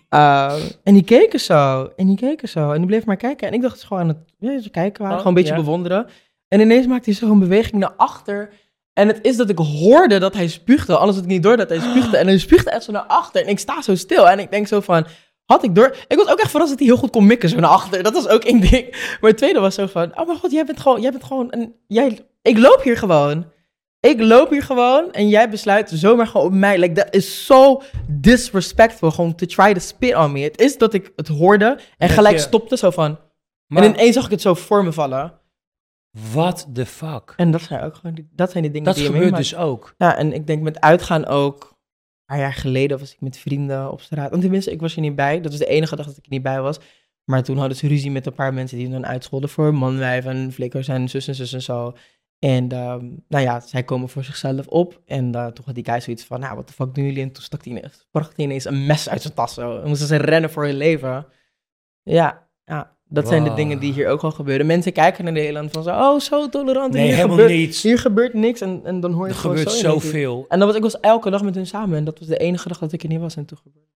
en 0.84 0.94
die 0.94 1.04
keken 1.04 1.40
zo. 1.40 1.92
En 1.96 2.08
die 2.08 2.18
keken 2.18 2.50
zo. 2.50 2.72
En 2.72 2.78
die 2.78 2.88
bleef 2.88 3.06
maar 3.06 3.18
kijken. 3.18 3.48
En 3.48 3.54
ik 3.54 3.62
dacht, 3.62 3.74
het 3.74 3.82
is 3.82 3.88
gewoon 3.88 4.04
aan 4.04 4.10
het 4.10 4.34
ja, 4.40 4.62
ze 4.62 4.70
kijken. 4.70 5.02
waren 5.02 5.18
Oh, 5.18 5.22
gewoon 5.22 5.38
een 5.38 5.44
beetje 5.44 5.64
bewonderen. 5.64 6.08
En 6.48 6.60
ineens 6.60 6.88
maakte 6.88 7.10
hij 7.10 7.20
zo'n 7.20 7.40
beweging 7.40 7.82
naar 7.82 7.94
achter. 7.98 8.54
En 9.02 9.08
het 9.08 9.20
is 9.22 9.38
dat 9.38 9.50
ik 9.50 9.58
hoorde 9.58 10.20
dat 10.20 10.34
hij 10.34 10.48
spuugde. 10.48 10.98
Anders 10.98 11.16
had 11.16 11.26
ik 11.26 11.32
niet 11.32 11.44
door 11.44 11.58
dat 11.58 11.70
hij 11.70 11.80
spuugde. 11.80 12.18
En 12.18 12.28
hij 12.28 12.38
spuugde 12.38 12.70
echt 12.70 12.84
zo 12.84 12.92
naar 12.92 13.02
achter. 13.02 13.42
En 13.42 13.48
ik 13.48 13.60
sta 13.60 13.82
zo 13.82 13.96
stil. 13.96 14.30
En 14.30 14.40
ik 14.40 14.52
denk 14.52 14.68
zo 14.68 14.80
van... 14.80 15.06
Had 15.46 15.64
ik 15.64 15.76
door... 15.76 15.96
Ik 16.08 16.18
was 16.18 16.28
ook 16.28 16.40
echt 16.40 16.50
verrast 16.50 16.70
dat 16.70 16.80
hij 16.80 16.88
heel 16.88 16.98
goed 16.98 17.10
kon 17.10 17.26
mikken 17.26 17.50
zo 17.50 17.60
naar 17.60 17.70
achter. 17.70 18.04
Dat 18.04 18.14
was 18.14 18.28
ook 18.28 18.44
één 18.44 18.60
ding. 18.60 18.90
Maar 18.92 19.30
het 19.30 19.38
tweede 19.38 19.60
was 19.60 19.76
zo 19.76 19.88
van... 19.88 20.20
Oh 20.20 20.28
mijn 20.28 20.40
god, 20.40 20.52
jij 20.52 20.66
bent 20.66 20.80
gewoon... 20.80 21.02
Jij 21.02 21.12
bent 21.12 21.24
gewoon 21.24 21.48
een... 21.50 21.76
Jij, 21.88 22.20
ik 22.42 22.58
loop 22.58 22.82
hier 22.84 22.98
gewoon. 22.98 23.46
Ik 24.00 24.22
loop 24.22 24.50
hier 24.50 24.64
gewoon. 24.64 25.12
En 25.12 25.30
jij 25.30 25.50
besluit 25.50 25.92
zomaar 25.94 26.28
gewoon 26.28 26.48
op 26.48 26.54
mij. 26.54 26.78
Like, 26.78 26.94
dat 26.94 27.08
is 27.16 27.46
zo 27.46 27.82
disrespectful. 28.08 29.12
Gewoon 29.12 29.36
to 29.36 29.46
try 29.46 29.74
to 29.74 29.80
spit 29.80 30.16
on 30.16 30.32
me. 30.32 30.42
Het 30.42 30.60
is 30.60 30.78
dat 30.78 30.94
ik 30.94 31.12
het 31.16 31.28
hoorde. 31.28 31.78
En 31.98 32.10
gelijk 32.10 32.40
stopte 32.40 32.78
zo 32.78 32.90
van... 32.90 33.20
Maar 33.68 33.84
en 33.84 33.94
ineens 33.94 34.16
zag 34.16 34.26
ik 34.26 34.32
het 34.32 34.42
zo 34.42 34.54
voor 34.54 34.84
me 34.84 34.92
vallen. 34.92 35.41
What 36.12 36.70
the 36.74 36.86
fuck? 36.86 37.34
En 37.38 37.52
dat 37.52 37.62
zijn 37.62 37.82
ook 37.82 37.96
gewoon... 37.96 38.16
die- 38.16 38.30
Dat 38.32 38.52
zijn 38.52 38.64
de 38.64 38.70
dingen 38.72 38.86
Dat 38.86 38.96
die 38.96 39.04
je 39.04 39.12
gebeurt 39.12 39.36
dus 39.36 39.56
ook. 39.56 39.94
Ja, 39.98 40.18
en 40.18 40.34
ik 40.34 40.48
denk 40.48 40.62
met 40.64 40.80
uitgaan 40.82 41.26
ook. 41.26 41.64
Een 41.72 42.38
paar 42.38 42.40
jaar 42.40 42.54
geleden 42.54 43.00
was 43.00 43.14
ik 43.14 43.22
met 43.22 43.38
vrienden 43.38 43.92
op 43.92 44.02
straat. 44.02 44.30
Want 44.30 44.42
tenminste, 44.42 44.72
ik 44.72 44.80
was 44.82 44.96
er 44.96 45.02
niet 45.02 45.16
bij. 45.16 45.42
Dat 45.42 45.52
was 45.52 45.60
de 45.60 45.66
enige 45.68 45.96
dag 45.96 46.06
dat 46.06 46.18
ik 46.18 46.24
er 46.26 46.32
niet 46.32 46.44
bij 46.44 46.62
was. 46.62 46.80
Maar 47.24 47.44
toen 47.44 47.58
hadden 47.58 47.78
ze 47.78 47.88
ruzie 47.88 48.12
met 48.12 48.26
een 48.26 48.34
paar 48.34 48.54
mensen 48.54 48.78
die 48.78 48.90
dan 48.90 49.06
uitscholden 49.06 49.50
voor 49.50 49.74
manwijf 49.74 50.26
en 50.26 50.52
flikkers 50.52 50.88
en 50.88 51.10
zus 51.10 51.28
en 51.28 51.36
zus 51.36 51.54
en 51.54 51.62
zo. 51.62 51.94
En 52.40 52.70
ehm, 52.72 53.06
nou 53.28 53.44
ja, 53.44 53.60
zij 53.60 53.84
komen 53.84 54.10
voor 54.10 54.24
zichzelf 54.24 54.68
op. 54.68 55.02
En 55.06 55.36
eh, 55.36 55.48
toen 55.48 55.66
had 55.66 55.76
die 55.76 55.86
guy 55.86 56.00
zoiets 56.00 56.24
van, 56.26 56.40
nou, 56.40 56.56
wat 56.56 56.68
de 56.68 56.74
fuck 56.74 56.94
doen 56.96 57.04
jullie? 57.06 57.24
En 57.24 57.32
toen 57.32 57.44
stak 57.44 57.64
hij 57.66 57.74
ineens, 57.74 58.08
bracht 58.12 58.36
hij 58.36 58.46
ineens 58.46 58.66
een 58.66 58.86
mes 58.86 59.10
uit 59.10 59.22
zijn 59.22 59.34
tas 59.34 59.54
zo. 59.54 59.82
En 59.82 59.88
moesten 59.88 60.08
ze 60.08 60.16
rennen 60.16 60.50
voor 60.50 60.64
hun 60.66 60.76
leven. 60.78 61.26
Ja, 62.04 62.48
ja. 62.66 62.98
Dat 63.14 63.28
zijn 63.28 63.44
de 63.44 63.54
dingen 63.54 63.80
die 63.80 63.94
hier 63.94 64.08
ook 64.08 64.22
al 64.22 64.32
gebeuren. 64.32 64.66
Mensen 64.66 64.94
kijken 64.94 65.24
naar 65.24 65.34
Nederland 65.34 65.72
van 65.72 65.84
zo, 65.84 65.90
oh, 65.90 66.20
zo 66.20 66.50
tolerant. 66.50 66.94
Nee, 66.94 67.04
hier 67.06 67.16
helemaal 67.16 67.38
gebeurt, 67.38 67.58
niet. 67.58 67.76
Hier 67.76 67.98
gebeurt 67.98 68.34
niks 68.34 68.62
en, 68.62 68.82
en 68.84 69.00
dan 69.00 69.12
hoor 69.12 69.28
je 69.28 69.34
Er 69.34 69.40
gewoon 69.40 69.58
gebeurt 69.58 69.76
zo 69.76 69.90
zoveel. 69.90 70.46
En 70.50 70.60
dat 70.60 70.68
was, 70.68 70.78
ik 70.78 70.84
was 70.84 71.00
elke 71.00 71.30
dag 71.30 71.44
met 71.44 71.56
hun 71.56 71.68
samen. 71.68 71.98
En 71.98 72.04
dat 72.04 72.20
was 72.20 72.28
de 72.28 72.38
enige 72.38 72.68
dag 72.68 72.78
dat 72.78 72.92
ik 72.92 73.04
er 73.04 73.10
niet 73.10 73.20
was. 73.20 73.36
En 73.36 73.46
toen 73.46 73.58
gebeurde 73.58 73.90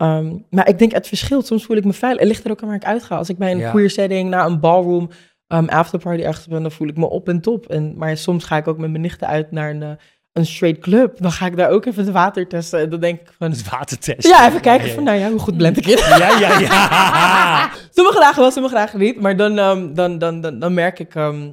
Ehm, 0.00 0.36
maar 0.50 0.68
ik 0.68 0.78
denk 0.78 0.92
het 0.92 1.06
verschilt. 1.06 1.46
Soms 1.46 1.64
voel 1.64 1.76
ik 1.76 1.84
me 1.84 1.92
veilig. 1.92 2.20
Het 2.20 2.28
ligt 2.28 2.44
er 2.44 2.50
ook 2.50 2.62
aan 2.62 2.68
waar 2.68 2.76
ik 2.76 2.84
uitga. 2.84 3.16
Als 3.16 3.28
ik 3.28 3.38
bij 3.38 3.52
een 3.52 3.58
Ja. 3.58 3.70
queer 3.70 3.90
setting 3.90 4.30
naar 4.30 4.46
een 4.46 4.60
ballroom 4.60 5.10
um, 5.48 5.68
afterparty 5.68 6.22
ergens 6.22 6.46
ben, 6.46 6.62
dan 6.62 6.72
voel 6.72 6.88
ik 6.88 6.96
me 6.96 7.08
op 7.08 7.28
en 7.28 7.40
top. 7.40 7.66
En, 7.66 7.94
maar 7.96 8.16
soms 8.16 8.44
ga 8.44 8.56
ik 8.56 8.68
ook 8.68 8.78
met 8.78 8.90
mijn 8.90 9.02
nichten 9.02 9.26
uit 9.26 9.50
naar 9.50 9.70
een, 9.70 9.82
eh, 9.82 9.90
een 10.32 10.46
straight 10.46 10.80
club. 10.80 11.16
Dan 11.20 11.32
ga 11.32 11.46
ik 11.46 11.56
daar 11.56 11.70
ook 11.70 11.84
even 11.84 12.04
het 12.04 12.12
water 12.12 12.48
testen. 12.48 12.80
En 12.80 12.90
dan 12.90 13.00
denk 13.00 13.20
ik 13.20 13.32
van... 13.38 13.50
Het 13.50 13.70
watertest. 13.70 14.26
Ja, 14.28 14.48
even 14.48 14.60
kijken 14.60 14.90
van, 14.90 15.04
nou 15.04 15.18
ja, 15.18 15.30
hoe 15.30 15.38
goed 15.38 15.56
blend 15.56 15.76
ik 15.76 15.86
in? 15.86 15.96
Ja, 15.96 16.38
ja, 16.38 16.58
ja. 16.58 17.70
sommige 17.94 18.18
dagen 18.18 18.40
wel, 18.40 18.50
sommige 18.50 18.74
dagen 18.74 18.98
niet. 18.98 19.20
Maar 19.20 19.36
dan, 19.36 19.58
ehm, 19.58 19.94
dan, 19.94 20.18
dan, 20.18 20.40
dan, 20.40 20.58
dan 20.58 20.74
merk 20.74 20.98
ik... 20.98 21.14
ehm, 21.14 21.52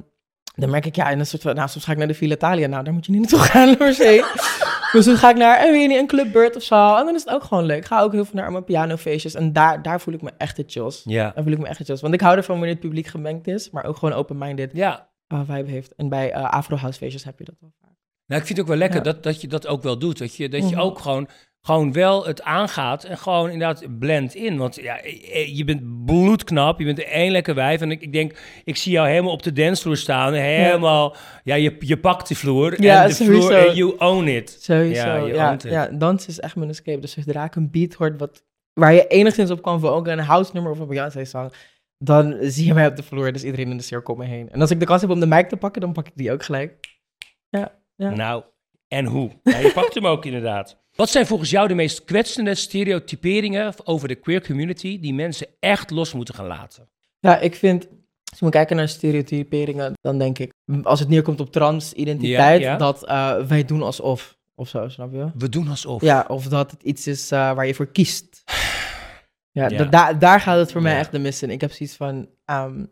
dan 0.54 0.70
merk 0.70 0.86
ik, 0.86 0.96
ja, 0.96 1.08
in 1.10 1.18
een 1.18 1.26
soort 1.26 1.42
van, 1.42 1.54
nou, 1.54 1.68
soms 1.68 1.84
ga 1.84 1.92
ik 1.92 1.98
naar 1.98 2.06
de 2.06 2.14
Villa 2.14 2.34
Italia. 2.34 2.66
Nou, 2.66 2.84
daar 2.84 2.92
moet 2.92 3.06
je 3.06 3.12
niet 3.12 3.20
naartoe 3.20 3.38
gaan, 3.38 3.76
per 3.76 3.94
se. 3.94 4.34
dus 4.92 5.04
dan 5.04 5.16
ga 5.16 5.30
ik 5.30 5.36
naar, 5.36 5.58
en 5.58 5.72
weet 5.72 5.90
je, 5.90 5.98
een 5.98 6.06
Club 6.06 6.32
Bird 6.32 6.56
of 6.56 6.62
zo. 6.62 6.96
En 6.96 7.04
dan 7.04 7.14
is 7.14 7.24
het 7.24 7.34
ook 7.34 7.42
gewoon 7.44 7.64
leuk. 7.64 7.76
Ik 7.78 7.84
ga 7.84 8.00
ook 8.00 8.12
heel 8.12 8.24
veel 8.24 8.40
naar 8.40 8.52
mijn 8.52 8.64
pianofeestjes. 8.64 9.34
En 9.34 9.52
daar, 9.52 9.82
daar 9.82 10.00
voel 10.00 10.14
ik 10.14 10.22
me 10.22 10.30
echt 10.38 10.56
de 10.56 10.64
chills. 10.66 11.02
Ja. 11.04 11.32
Daar 11.34 11.44
voel 11.44 11.52
ik 11.52 11.58
me 11.58 11.66
echt 11.66 11.78
de 11.78 11.84
chills. 11.84 12.00
Want 12.00 12.14
ik 12.14 12.20
hou 12.20 12.36
ervan 12.36 12.54
wanneer 12.56 12.74
het 12.74 12.80
publiek 12.84 13.06
gemengd 13.06 13.46
is. 13.46 13.70
Maar 13.70 13.84
ook 13.84 13.96
gewoon 13.96 14.14
open-minded 14.14 14.70
Ja. 14.72 15.08
uh, 15.32 15.40
vibe 15.46 15.70
heeft. 15.70 15.94
En 15.94 16.08
bij 16.08 16.36
uh, 16.36 16.44
Afro 16.50 16.76
House 16.76 16.98
feestjes 16.98 17.24
heb 17.24 17.38
je 17.38 17.44
dat 17.44 17.54
wel 17.60 17.72
vaak. 17.80 17.87
Nou, 18.28 18.40
ik 18.40 18.46
vind 18.46 18.48
het 18.48 18.60
ook 18.60 18.66
wel 18.66 18.76
lekker 18.76 18.98
Ja. 18.98 19.12
dat, 19.12 19.22
dat 19.22 19.40
je 19.40 19.48
dat 19.48 19.66
ook 19.66 19.82
wel 19.82 19.98
doet. 19.98 20.18
Dat 20.18 20.36
je, 20.36 20.48
dat 20.48 20.68
je 20.68 20.74
Mhm. 20.74 20.84
ook 20.84 20.98
gewoon, 20.98 21.28
gewoon 21.60 21.92
wel 21.92 22.26
het 22.26 22.42
aangaat 22.42 23.04
en 23.04 23.18
gewoon 23.18 23.50
inderdaad 23.50 23.98
blend 23.98 24.34
in. 24.34 24.56
Want 24.56 24.74
ja, 24.76 25.00
eh, 25.00 25.56
je 25.56 25.64
bent 25.64 26.04
bloedknap, 26.04 26.78
je 26.78 26.84
bent 26.84 27.04
één 27.04 27.30
lekker 27.30 27.54
wijf. 27.54 27.80
En 27.80 27.90
ik, 27.90 28.00
ik 28.02 28.12
denk, 28.12 28.38
ik 28.64 28.76
zie 28.76 28.92
jou 28.92 29.08
helemaal 29.08 29.32
op 29.32 29.42
de 29.42 29.52
dancevloer 29.52 29.96
staan. 29.96 30.32
Helemaal, 30.32 31.16
ja, 31.44 31.54
je, 31.54 31.76
je 31.78 31.98
pakt 31.98 32.28
de 32.28 32.34
vloer 32.34 32.82
Ja, 32.82 33.02
en 33.02 33.08
de 33.08 33.14
sowieso. 33.14 33.46
vloer 33.46 33.68
en 33.68 33.74
you 33.74 33.94
own 33.98 34.26
it. 34.26 34.56
Sowieso, 34.60 35.26
Ja, 35.26 35.56
ja. 35.62 35.86
dans 35.86 36.26
is 36.26 36.40
echt 36.40 36.56
mijn 36.56 36.70
escape. 36.70 36.98
Dus 37.00 37.12
zodra 37.12 37.44
ik 37.44 37.54
een 37.56 37.70
beat 37.70 37.94
hoort 37.94 38.18
wat, 38.20 38.44
waar 38.72 38.92
je 38.92 39.06
enigszins 39.06 39.50
op 39.50 39.62
kan 39.62 39.80
vogen, 39.80 40.12
een 40.12 40.18
house 40.24 40.50
nummer 40.54 40.72
of 40.72 40.78
een 40.78 40.86
Beyoncé-song, 40.88 41.50
dan 41.98 42.36
zie 42.40 42.66
je 42.66 42.74
mij 42.74 42.86
op 42.86 42.96
de 42.96 43.02
vloer. 43.02 43.32
Dus 43.32 43.44
iedereen 43.44 43.70
in 43.70 43.76
de 43.76 43.82
cirkel 43.82 44.14
om 44.14 44.20
me 44.20 44.26
heen. 44.26 44.50
En 44.50 44.60
als 44.60 44.70
ik 44.70 44.80
de 44.80 44.86
kans 44.86 45.00
heb 45.00 45.10
om 45.10 45.20
de 45.20 45.26
mic 45.26 45.48
te 45.48 45.56
pakken, 45.56 45.80
dan 45.80 45.92
pak 45.92 46.06
ik 46.06 46.12
die 46.14 46.32
ook 46.32 46.42
gelijk. 46.44 46.96
Ja. 47.48 47.77
Nou, 47.98 48.42
en 48.88 49.04
hoe? 49.04 49.30
Ja, 49.42 49.58
je 49.58 49.72
pakt 49.72 49.94
hem 49.94 50.06
ook 50.06 50.24
inderdaad. 50.24 50.76
Wat 50.94 51.10
zijn 51.10 51.26
volgens 51.26 51.50
jou 51.50 51.68
de 51.68 51.74
meest 51.74 52.04
kwetsende 52.04 52.54
stereotyperingen 52.54 53.74
over 53.84 54.08
de 54.08 54.14
queer 54.14 54.46
community 54.46 55.00
die 55.00 55.14
mensen 55.14 55.46
echt 55.60 55.90
los 55.90 56.12
moeten 56.12 56.34
gaan 56.34 56.46
laten? 56.46 56.88
Ja, 57.20 57.38
ik 57.38 57.54
vind, 57.54 57.88
als 58.30 58.40
we 58.40 58.48
kijken 58.48 58.76
naar 58.76 58.88
stereotyperingen, 58.88 59.92
dan 60.00 60.18
denk 60.18 60.38
ik, 60.38 60.52
als 60.82 61.00
het 61.00 61.08
neerkomt 61.08 61.40
op 61.40 61.52
transidentiteit, 61.52 62.60
Ja, 62.60 62.70
ja. 62.70 62.76
dat 62.76 63.06
eh, 63.06 63.40
wij 63.46 63.64
doen 63.64 63.82
alsof, 63.82 64.38
of 64.54 64.68
zo, 64.68 64.88
snap 64.88 65.12
je? 65.12 65.30
We 65.34 65.48
doen 65.48 65.68
alsof. 65.68 66.02
Ja, 66.02 66.24
of 66.28 66.44
dat 66.48 66.70
het 66.70 66.82
iets 66.82 67.06
is 67.06 67.30
eh, 67.30 67.52
waar 67.54 67.66
je 67.66 67.74
voor 67.74 67.86
kiest. 67.92 68.42
Ja, 69.50 69.68
Ja. 69.68 69.84
da- 69.84 70.12
daar- 70.12 70.40
gaat 70.40 70.58
het 70.58 70.72
voor 70.72 70.82
mij 70.82 70.92
Ja. 70.92 70.98
echt 70.98 71.12
de 71.12 71.18
mis 71.18 71.42
in. 71.42 71.50
Ik 71.50 71.60
heb 71.60 71.72
zoiets 71.72 71.96
van, 71.96 72.28
ehm, 72.44 72.84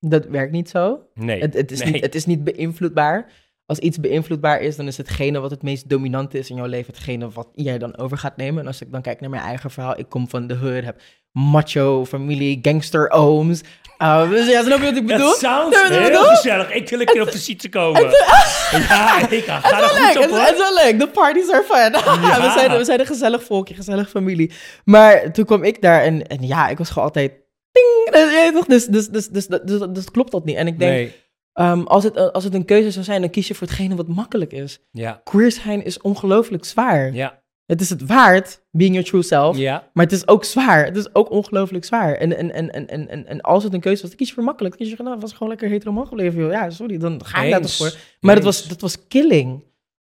dat 0.00 0.24
werkt 0.26 0.52
niet 0.52 0.68
zo. 0.68 1.00
Nee. 1.14 1.40
Het, 1.40 1.54
het, 1.54 1.70
is 1.70 1.82
nee. 1.82 1.92
niet, 1.92 2.02
het 2.02 2.14
is 2.14 2.26
niet 2.26 2.44
beïnvloedbaar. 2.44 3.32
Als 3.66 3.78
iets 3.78 3.98
beïnvloedbaar 4.00 4.60
is, 4.60 4.76
dan 4.76 4.86
is 4.86 4.96
hetgene 4.96 5.40
wat 5.40 5.50
het 5.50 5.62
meest 5.62 5.88
dominant 5.88 6.34
is 6.34 6.50
in 6.50 6.56
jouw 6.56 6.66
leven, 6.66 6.94
hetgene 6.94 7.30
wat 7.30 7.48
jij 7.52 7.78
dan 7.78 7.96
over 7.98 8.18
gaat 8.18 8.36
nemen. 8.36 8.60
En 8.60 8.66
als 8.66 8.80
ik 8.80 8.92
dan 8.92 9.02
kijk 9.02 9.20
naar 9.20 9.30
mijn 9.30 9.42
eigen 9.42 9.70
verhaal, 9.70 9.98
ik 9.98 10.08
kom 10.08 10.28
van 10.28 10.46
de 10.46 10.54
hood, 10.54 10.84
heb 10.84 11.00
macho 11.32 12.04
familie, 12.04 12.58
gangster 12.62 13.10
ooms. 13.10 13.60
Uh, 13.98 14.30
dus 14.30 14.48
ja, 14.48 14.62
snap 14.62 14.78
je 14.78 14.84
wat 14.84 14.96
ik 14.96 15.06
bedoel? 15.06 15.28
Dat 15.28 15.38
sounds 15.38 15.88
heel 15.88 16.02
bedoel? 16.02 16.24
gezellig. 16.24 16.72
Ik 16.72 16.88
wil 16.88 17.00
een 17.00 17.06
keer 17.06 17.22
op 17.22 17.30
visite 17.30 17.68
komen. 17.68 18.00
ja, 18.88 19.28
ik 19.30 19.44
ga, 19.44 19.80
er 19.80 19.88
goed 19.88 20.16
op 20.16 20.30
het, 20.30 20.50
is- 20.50 20.58
wel 20.58 20.74
leuk. 20.74 20.98
De 20.98 21.08
parties 21.08 21.50
are 21.50 21.64
fun. 21.68 21.92
Ja. 22.28 22.40
we, 22.40 22.50
zijn, 22.58 22.78
we 22.78 22.84
zijn 22.84 23.00
een 23.00 23.06
gezellig 23.06 23.42
volkje, 23.44 23.74
gezellig 23.74 24.10
familie. 24.10 24.52
Maar 24.84 25.32
toen 25.32 25.44
kwam 25.44 25.64
ik 25.64 25.82
daar 25.82 26.02
en, 26.02 26.26
en 26.26 26.46
ja, 26.46 26.68
ik 26.68 26.78
was 26.78 26.88
gewoon 26.88 27.04
altijd... 27.04 27.32
Ding, 27.72 28.10
dus, 28.10 28.32
weet 28.32 28.52
toch, 28.52 28.66
dus, 28.66 28.86
dus, 28.86 29.08
dus, 29.08 29.28
dus, 29.28 29.46
dus, 29.46 29.60
dus, 29.64 29.88
dus 29.88 30.10
klopt 30.10 30.32
dat 30.32 30.44
niet. 30.44 30.56
En 30.56 30.66
ik 30.66 30.78
denk, 30.78 30.92
Nee, 30.92 31.14
ehm, 31.54 31.82
als, 31.82 32.04
het, 32.04 32.32
als 32.32 32.44
het 32.44 32.54
een 32.54 32.64
keuze 32.64 32.90
zou 32.90 33.04
zijn, 33.04 33.20
dan 33.20 33.30
kies 33.30 33.48
je 33.48 33.54
voor 33.54 33.66
hetgene 33.66 33.94
wat 33.96 34.08
makkelijk 34.08 34.52
is. 34.52 34.80
ja, 34.90 35.20
Queer 35.24 35.52
zijn 35.52 35.84
is 35.84 36.00
ongelooflijk 36.00 36.64
zwaar. 36.64 37.12
ja, 37.14 37.42
Het 37.66 37.80
is 37.80 37.90
het 37.90 38.06
waard, 38.06 38.62
being 38.70 38.92
your 38.94 39.08
true 39.08 39.22
self. 39.22 39.56
ja. 39.56 39.90
Maar 39.92 40.04
het 40.04 40.14
is 40.14 40.28
ook 40.28 40.44
zwaar. 40.44 40.84
Het 40.84 40.96
is 40.96 41.14
ook 41.14 41.30
ongelooflijk 41.30 41.84
zwaar. 41.84 42.14
En, 42.14 42.36
en, 42.36 42.52
en, 42.52 42.70
en, 42.72 43.08
en, 43.08 43.26
en, 43.26 43.40
als 43.40 43.64
het 43.64 43.74
een 43.74 43.80
keuze 43.80 44.00
was, 44.00 44.10
dan 44.10 44.18
kies 44.18 44.28
je 44.28 44.34
voor 44.34 44.44
makkelijk. 44.44 44.78
Dan 44.78 44.86
kies 44.86 44.96
je 44.96 45.02
nou, 45.02 45.18
was 45.20 45.32
gewoon 45.32 45.48
lekker 45.48 45.68
hetero 45.68 46.04
gebleven, 46.04 46.40
joh. 46.40 46.50
Ja, 46.50 46.70
sorry, 46.70 46.98
dan 46.98 47.24
ga 47.24 47.42
ik 47.42 47.50
daar 47.50 47.60
toch 47.60 47.72
voor. 47.76 47.96
Maar 48.20 48.34
dat 48.34 48.44
was, 48.44 48.68
dat 48.68 48.80
was 48.80 49.06
killing. 49.08 49.62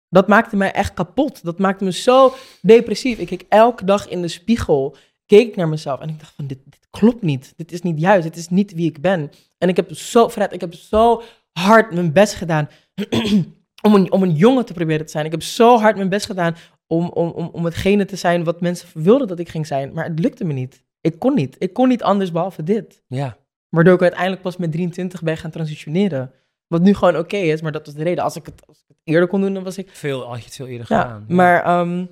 Dat 0.09 0.29
maakte 0.29 0.57
mij 0.57 0.73
echt 0.73 0.95
kapot. 0.95 1.45
Dat 1.45 1.59
maakte 1.59 1.85
me 1.85 1.93
zo 1.93 2.35
depressief. 2.63 3.19
Ik 3.19 3.27
keek 3.27 3.45
elke 3.49 3.85
dag 3.85 4.09
in 4.09 4.23
de 4.23 4.29
spiegel, 4.29 4.97
keek 5.27 5.49
ik 5.49 5.57
naar 5.57 5.69
mezelf 5.69 6.01
en 6.01 6.09
ik 6.09 6.19
dacht 6.19 6.33
van, 6.35 6.47
dit, 6.47 6.59
dit 6.65 6.87
klopt 6.91 7.23
niet. 7.23 7.53
Dit 7.57 7.73
is 7.73 7.83
niet 7.83 8.01
juist. 8.01 8.23
Dit 8.23 8.37
is 8.37 8.49
niet 8.49 8.73
wie 8.75 8.89
ik 8.89 9.01
ben. 9.01 9.31
En 9.59 9.69
ik 9.69 9.77
heb 9.77 9.95
zo, 9.95 10.29
Fred, 10.29 10.53
ik 10.53 10.61
heb 10.61 10.75
zo 10.75 11.23
hard 11.53 11.93
mijn 11.95 12.13
best 12.13 12.35
gedaan 12.35 12.69
om 13.87 13.95
een, 13.95 14.13
om 14.13 14.23
een 14.23 14.35
jongen 14.35 14.65
te 14.65 14.73
proberen 14.73 15.07
te 15.07 15.13
zijn. 15.13 15.25
Ik 15.25 15.31
heb 15.31 15.43
zo 15.43 15.79
hard 15.79 15.97
mijn 15.97 16.09
best 16.09 16.27
gedaan 16.27 16.57
om, 16.87 17.09
om, 17.09 17.29
om, 17.31 17.47
om 17.53 17.65
hetgene 17.65 18.05
te 18.05 18.17
zijn 18.17 18.45
wat 18.45 18.61
mensen 18.61 18.89
wilden 19.03 19.29
dat 19.29 19.39
ik 19.39 19.49
ging 19.49 19.67
zijn. 19.67 19.93
Maar 19.93 20.05
het 20.05 20.19
lukte 20.19 20.45
me 20.45 20.53
niet. 20.53 20.85
Ik 21.01 21.19
kon 21.19 21.35
niet. 21.35 21.57
Ik 21.59 21.73
kon 21.73 21.89
niet 21.89 22.03
anders 22.03 22.33
behalve 22.33 22.63
dit. 22.63 23.03
Ja, 23.07 23.37
Waardoor 23.69 23.95
ik 23.95 24.03
uiteindelijk 24.03 24.43
pas 24.43 24.57
met 24.57 24.73
23 24.73 25.23
ben 25.23 25.37
gaan 25.37 25.51
transitioneren. 25.51 26.33
Wat 26.67 26.83
nu 26.83 26.95
gewoon 26.95 27.17
oké 27.17 27.37
is, 27.37 27.61
maar 27.63 27.73
dat 27.73 27.87
was 27.87 27.95
de 27.95 28.03
reden. 28.03 28.25
Als 28.25 28.37
ik, 28.37 28.47
het, 28.47 28.67
als 28.67 28.79
ik 28.79 28.85
het 28.89 28.97
eerder 29.05 29.29
kon 29.29 29.41
doen, 29.41 29.55
dan 29.55 29.65
was 29.65 29.79
ik... 29.79 29.91
veel, 29.91 30.27
had 30.27 30.39
je 30.39 30.45
het 30.45 30.55
veel 30.55 30.67
eerder 30.67 30.87
Ja, 30.89 31.03
gedaan. 31.03 31.25
maar... 31.29 31.63
ehm, 31.63 32.07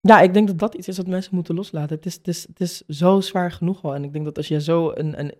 ja, 0.00 0.20
ik 0.20 0.34
denk 0.34 0.46
dat 0.46 0.58
dat 0.58 0.74
iets 0.74 0.88
is 0.88 0.96
wat 0.96 1.06
mensen 1.06 1.34
moeten 1.34 1.54
loslaten. 1.54 1.96
Het 1.96 2.06
is, 2.06 2.14
het 2.14 2.28
is, 2.28 2.46
het 2.46 2.60
is 2.60 2.82
zo 2.86 3.20
zwaar 3.20 3.52
genoeg 3.52 3.82
al. 3.84 3.94
En 3.94 4.04
ik 4.04 4.12
denk 4.12 4.24
dat 4.24 4.36
als 4.36 4.48
je 4.48 4.60
zo 4.60 4.92
een, 4.94 5.20
een, 5.20 5.34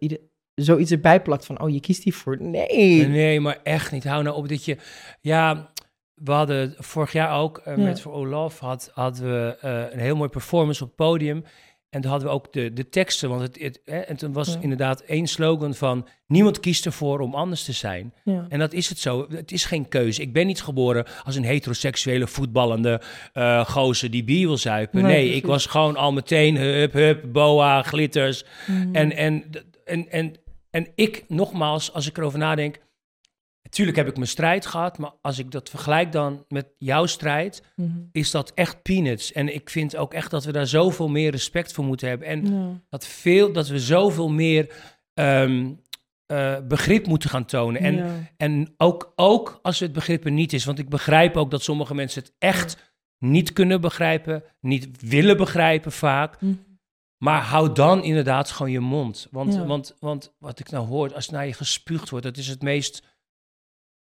zoiets 0.64 0.90
erbij 0.90 1.22
plakt 1.22 1.46
van... 1.46 1.60
Oh, 1.60 1.70
je 1.70 1.80
kiest 1.80 2.02
hiervoor. 2.02 2.36
Nee. 2.42 3.06
Nee, 3.06 3.40
maar 3.40 3.58
echt 3.62 3.92
niet. 3.92 4.04
Hou 4.04 4.22
nou 4.22 4.36
op 4.36 4.48
dat 4.48 4.64
je... 4.64 4.76
Ja, 5.20 5.70
we 6.14 6.32
hadden 6.32 6.74
vorig 6.78 7.12
jaar 7.12 7.38
ook 7.40 7.58
eh, 7.58 7.76
Ja. 7.76 7.82
met 7.82 8.00
voor 8.00 8.12
Olaf 8.12 8.58
had, 8.58 8.90
hadden 8.94 9.24
we 9.24 9.56
eh, 9.60 9.82
een 9.90 9.98
heel 9.98 10.16
mooi 10.16 10.28
performance 10.28 10.82
op 10.82 10.88
het 10.88 10.96
podium. 10.96 11.44
En 11.90 12.00
toen 12.00 12.10
hadden 12.10 12.28
we 12.28 12.34
ook 12.34 12.52
de, 12.52 12.72
de 12.72 12.88
teksten, 12.88 13.28
want 13.28 13.40
het, 13.40 13.58
het, 13.60 13.80
hè, 13.84 13.98
en 13.98 14.16
toen 14.16 14.32
was 14.32 14.52
Ja. 14.52 14.60
inderdaad 14.60 15.00
één 15.00 15.26
slogan 15.26 15.74
van... 15.74 16.08
Niemand 16.26 16.60
kiest 16.60 16.86
ervoor 16.86 17.20
om 17.20 17.34
anders 17.34 17.64
te 17.64 17.72
zijn. 17.72 18.14
Ja. 18.24 18.46
En 18.48 18.58
dat 18.58 18.72
is 18.72 18.88
het 18.88 18.98
zo. 18.98 19.26
Het 19.30 19.52
is 19.52 19.64
geen 19.64 19.88
keuze. 19.88 20.22
Ik 20.22 20.32
ben 20.32 20.46
niet 20.46 20.62
geboren 20.62 21.06
als 21.24 21.36
een 21.36 21.44
heteroseksuele 21.44 22.26
voetballende 22.26 23.00
eh 23.32 23.64
gozer 23.64 24.10
die 24.10 24.24
bier 24.24 24.46
wil 24.46 24.56
zuipen. 24.56 25.02
Nee, 25.02 25.30
ik 25.32 25.46
was 25.46 25.66
gewoon 25.66 25.96
al 25.96 26.12
meteen 26.12 26.56
hup, 26.56 26.92
hup, 26.92 27.24
boa, 27.32 27.82
glitters. 27.82 28.44
Mm. 28.66 28.94
En, 28.94 29.16
en, 29.16 29.44
en, 29.84 30.10
en, 30.10 30.34
en 30.76 30.86
ik, 30.94 31.24
nogmaals, 31.28 31.92
als 31.92 32.06
ik 32.06 32.18
erover 32.18 32.38
nadenk... 32.38 32.78
Natuurlijk 33.62 33.96
heb 33.96 34.08
ik 34.08 34.16
mijn 34.16 34.28
strijd 34.28 34.66
gehad, 34.66 34.98
maar 34.98 35.12
als 35.20 35.38
ik 35.38 35.50
dat 35.50 35.70
vergelijk 35.70 36.12
dan 36.12 36.44
met 36.48 36.66
jouw 36.78 37.06
strijd... 37.06 37.62
Mhm. 37.76 37.90
is 38.12 38.30
dat 38.30 38.52
echt 38.54 38.82
peanuts. 38.82 39.32
En 39.32 39.54
ik 39.54 39.70
vind 39.70 39.96
ook 39.96 40.14
echt 40.14 40.30
dat 40.30 40.44
we 40.44 40.52
daar 40.52 40.66
zoveel 40.66 41.08
meer 41.08 41.30
respect 41.30 41.72
voor 41.72 41.84
moeten 41.84 42.08
hebben. 42.08 42.28
En 42.28 42.46
Ja. 42.54 42.80
dat, 42.88 43.06
veel, 43.06 43.52
dat 43.52 43.68
we 43.68 43.78
zoveel 43.78 44.28
meer 44.28 44.72
ehm, 45.14 45.72
eh, 46.26 46.56
begrip 46.68 47.06
moeten 47.06 47.30
gaan 47.30 47.44
tonen. 47.44 47.80
En, 47.80 47.96
Ja. 47.96 48.14
en 48.36 48.74
ook, 48.76 49.12
ook 49.16 49.58
als 49.62 49.78
het 49.80 49.92
begrip 49.92 50.24
er 50.24 50.30
niet 50.30 50.52
is. 50.52 50.64
Want 50.64 50.78
ik 50.78 50.88
begrijp 50.88 51.36
ook 51.36 51.50
dat 51.50 51.62
sommige 51.62 51.94
mensen 51.94 52.22
het 52.22 52.32
echt 52.38 52.94
niet 53.18 53.52
kunnen 53.52 53.80
begrijpen. 53.80 54.42
Niet 54.60 54.88
willen 55.00 55.36
begrijpen 55.36 55.92
vaak. 55.92 56.40
Mhm. 56.40 56.52
Maar 57.18 57.42
hou 57.42 57.72
dan 57.72 58.02
inderdaad 58.02 58.50
gewoon 58.50 58.72
je 58.72 58.80
mond. 58.80 59.26
Want, 59.30 59.54
Ja. 59.54 59.64
want, 59.66 59.96
want 60.00 60.34
wat 60.38 60.58
ik 60.58 60.70
nou 60.70 60.86
hoor, 60.86 61.14
als 61.14 61.28
naar 61.28 61.46
je 61.46 61.52
gespuugd 61.52 62.10
wordt, 62.10 62.24
dat 62.26 62.36
is 62.36 62.46
het 62.48 62.62
meest... 62.62 63.02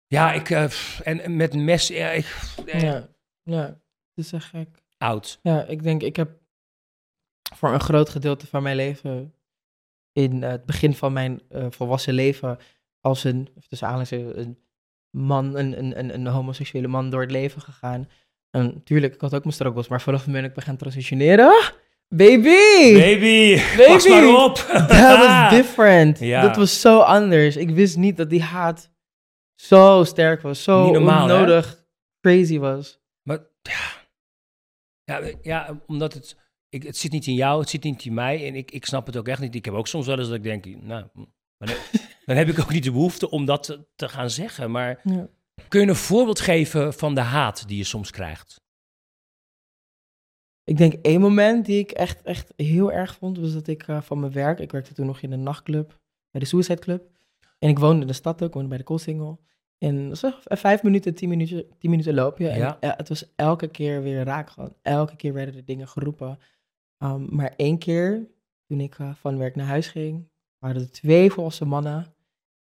Ja, 0.07 0.33
ik... 0.33 0.49
eh, 0.49 0.71
en 1.03 1.35
met 1.35 1.53
mes... 1.55 1.87
Ja, 1.87 2.09
ik, 2.11 2.25
eh, 2.65 2.81
Ja. 2.81 3.09
ja, 3.43 3.61
het 3.65 4.25
is 4.25 4.31
echt 4.33 4.45
gek. 4.45 4.83
Oud. 4.97 5.39
Ja, 5.41 5.63
ik 5.63 5.83
denk, 5.83 6.01
ik 6.03 6.15
heb 6.15 6.31
voor 7.55 7.73
een 7.73 7.79
groot 7.79 8.09
gedeelte 8.09 8.47
van 8.47 8.63
mijn 8.63 8.75
leven, 8.75 9.33
in 10.11 10.43
eh, 10.43 10.49
het 10.49 10.65
begin 10.65 10.93
van 10.93 11.13
mijn 11.13 11.41
volwassen 11.69 12.13
leven, 12.13 12.57
als 12.99 13.23
een, 13.23 13.49
tussen 13.67 13.87
aanhalingstekens, 13.87 14.35
een 14.35 14.59
man, 15.17 15.55
een, 15.57 15.79
een, 15.79 15.99
een, 15.99 16.13
een 16.13 16.27
homoseksuele 16.27 16.87
man 16.87 17.09
door 17.09 17.21
het 17.21 17.31
leven 17.31 17.61
gegaan. 17.61 18.09
En 18.49 18.65
natuurlijk, 18.65 19.13
ik 19.13 19.21
had 19.21 19.33
ook 19.35 19.43
mijn 19.43 19.53
struggles, 19.55 19.87
maar 19.87 20.01
vanaf 20.01 20.19
het 20.19 20.27
moment 20.27 20.43
dat 20.47 20.57
ik 20.57 20.57
ben 20.59 20.67
gaan 20.67 20.77
transitioneren, 20.77 21.71
baby! 22.15 22.93
Baby, 22.93 23.61
Baby. 23.77 24.09
maar 24.09 24.43
op. 24.43 24.55
That 24.87 25.17
was 25.19 25.49
different. 25.57 26.19
Ja. 26.19 26.41
Dat 26.41 26.55
was 26.55 26.81
zo 26.81 26.99
anders. 26.99 27.55
Ik 27.55 27.69
wist 27.69 27.97
niet 27.97 28.17
dat 28.17 28.29
die 28.29 28.41
haat 28.41 28.91
zo 29.55 30.03
sterk 30.03 30.41
was, 30.41 30.63
zo 30.63 30.91
hè? 30.93 30.97
onnodig 30.99 31.85
crazy 32.21 32.57
was. 32.57 32.99
Maar 33.23 33.39
ja, 33.61 34.07
ja, 35.03 35.31
ja 35.41 35.81
omdat 35.87 36.13
het, 36.13 36.37
ik, 36.69 36.83
het 36.83 36.97
zit 36.97 37.11
niet 37.11 37.27
in 37.27 37.33
jou, 37.33 37.59
het 37.59 37.69
zit 37.69 37.83
niet 37.83 38.05
in 38.05 38.13
mij. 38.13 38.47
En 38.47 38.55
ik, 38.55 38.71
ik 38.71 38.85
snap 38.85 39.05
het 39.05 39.17
ook 39.17 39.27
echt 39.27 39.39
niet. 39.41 39.55
Ik 39.55 39.65
heb 39.65 39.73
ook 39.73 39.87
soms 39.87 40.05
wel 40.05 40.17
eens 40.19 40.27
dat 40.27 40.37
ik 40.37 40.43
denk, 40.43 40.65
nou, 40.65 41.05
dan, 41.57 41.75
dan 42.25 42.35
heb 42.35 42.47
ik 42.47 42.59
ook 42.59 42.71
niet 42.71 42.83
de 42.83 42.91
behoefte 42.91 43.29
om 43.29 43.45
dat 43.45 43.63
te, 43.63 43.87
te 43.95 44.09
gaan 44.09 44.29
zeggen. 44.29 44.71
Maar 44.71 44.99
Ja. 45.03 45.27
kun 45.67 45.81
je 45.81 45.87
een 45.87 45.95
voorbeeld 45.95 46.39
geven 46.39 46.93
van 46.93 47.15
de 47.15 47.21
haat 47.21 47.67
die 47.67 47.77
je 47.77 47.83
soms 47.83 48.11
krijgt? 48.11 48.61
Ik 50.69 50.77
denk 50.77 50.93
één 50.93 51.21
moment 51.21 51.65
die 51.65 51.79
ik 51.79 51.91
echt, 51.91 52.21
echt 52.21 52.53
heel 52.55 52.91
erg 52.91 53.15
vond, 53.15 53.37
was 53.37 53.53
dat 53.53 53.67
ik 53.67 53.83
eh, 53.83 54.01
van 54.01 54.19
mijn 54.19 54.31
werk, 54.31 54.59
ik 54.59 54.71
werkte 54.71 54.93
toen 54.93 55.05
nog 55.05 55.21
in 55.21 55.31
een 55.31 55.43
nachtclub, 55.43 55.99
bij 56.31 56.41
de 56.41 56.47
Suicide 56.47 56.79
Club. 56.79 57.09
En 57.59 57.69
ik 57.69 57.79
woonde 57.79 58.01
in 58.01 58.07
de 58.07 58.13
stad 58.13 58.43
ook, 58.43 58.53
woonde 58.53 58.69
bij 58.69 58.77
de 58.77 58.83
Koolsingel. 58.83 59.39
En 59.77 60.09
dat 60.09 60.21
was 60.21 60.43
echt 60.43 60.59
vijf 60.59 60.83
minuten, 60.83 61.15
tien 61.15 61.29
minuten, 61.29 61.65
tien 61.77 61.89
minuten 61.89 62.13
loopje. 62.13 62.45
Ja. 62.45 62.77
En 62.79 62.89
eh, 62.91 62.97
het 62.97 63.09
was 63.09 63.33
elke 63.35 63.67
keer 63.67 64.01
weer 64.03 64.23
raak 64.23 64.49
gewoon. 64.49 64.73
Elke 64.81 65.15
keer 65.15 65.33
werden 65.33 65.55
er 65.55 65.65
dingen 65.65 65.87
geroepen. 65.87 66.39
Um, 67.03 67.27
maar 67.29 67.53
één 67.55 67.77
keer, 67.77 68.27
toen 68.67 68.79
ik 68.79 68.97
uh, 68.97 69.13
van 69.15 69.37
werk 69.37 69.55
naar 69.55 69.65
huis 69.65 69.87
ging, 69.87 70.29
waren 70.59 70.81
er 70.81 70.91
twee 70.91 71.31
volwassen 71.31 71.67
mannen. 71.67 72.13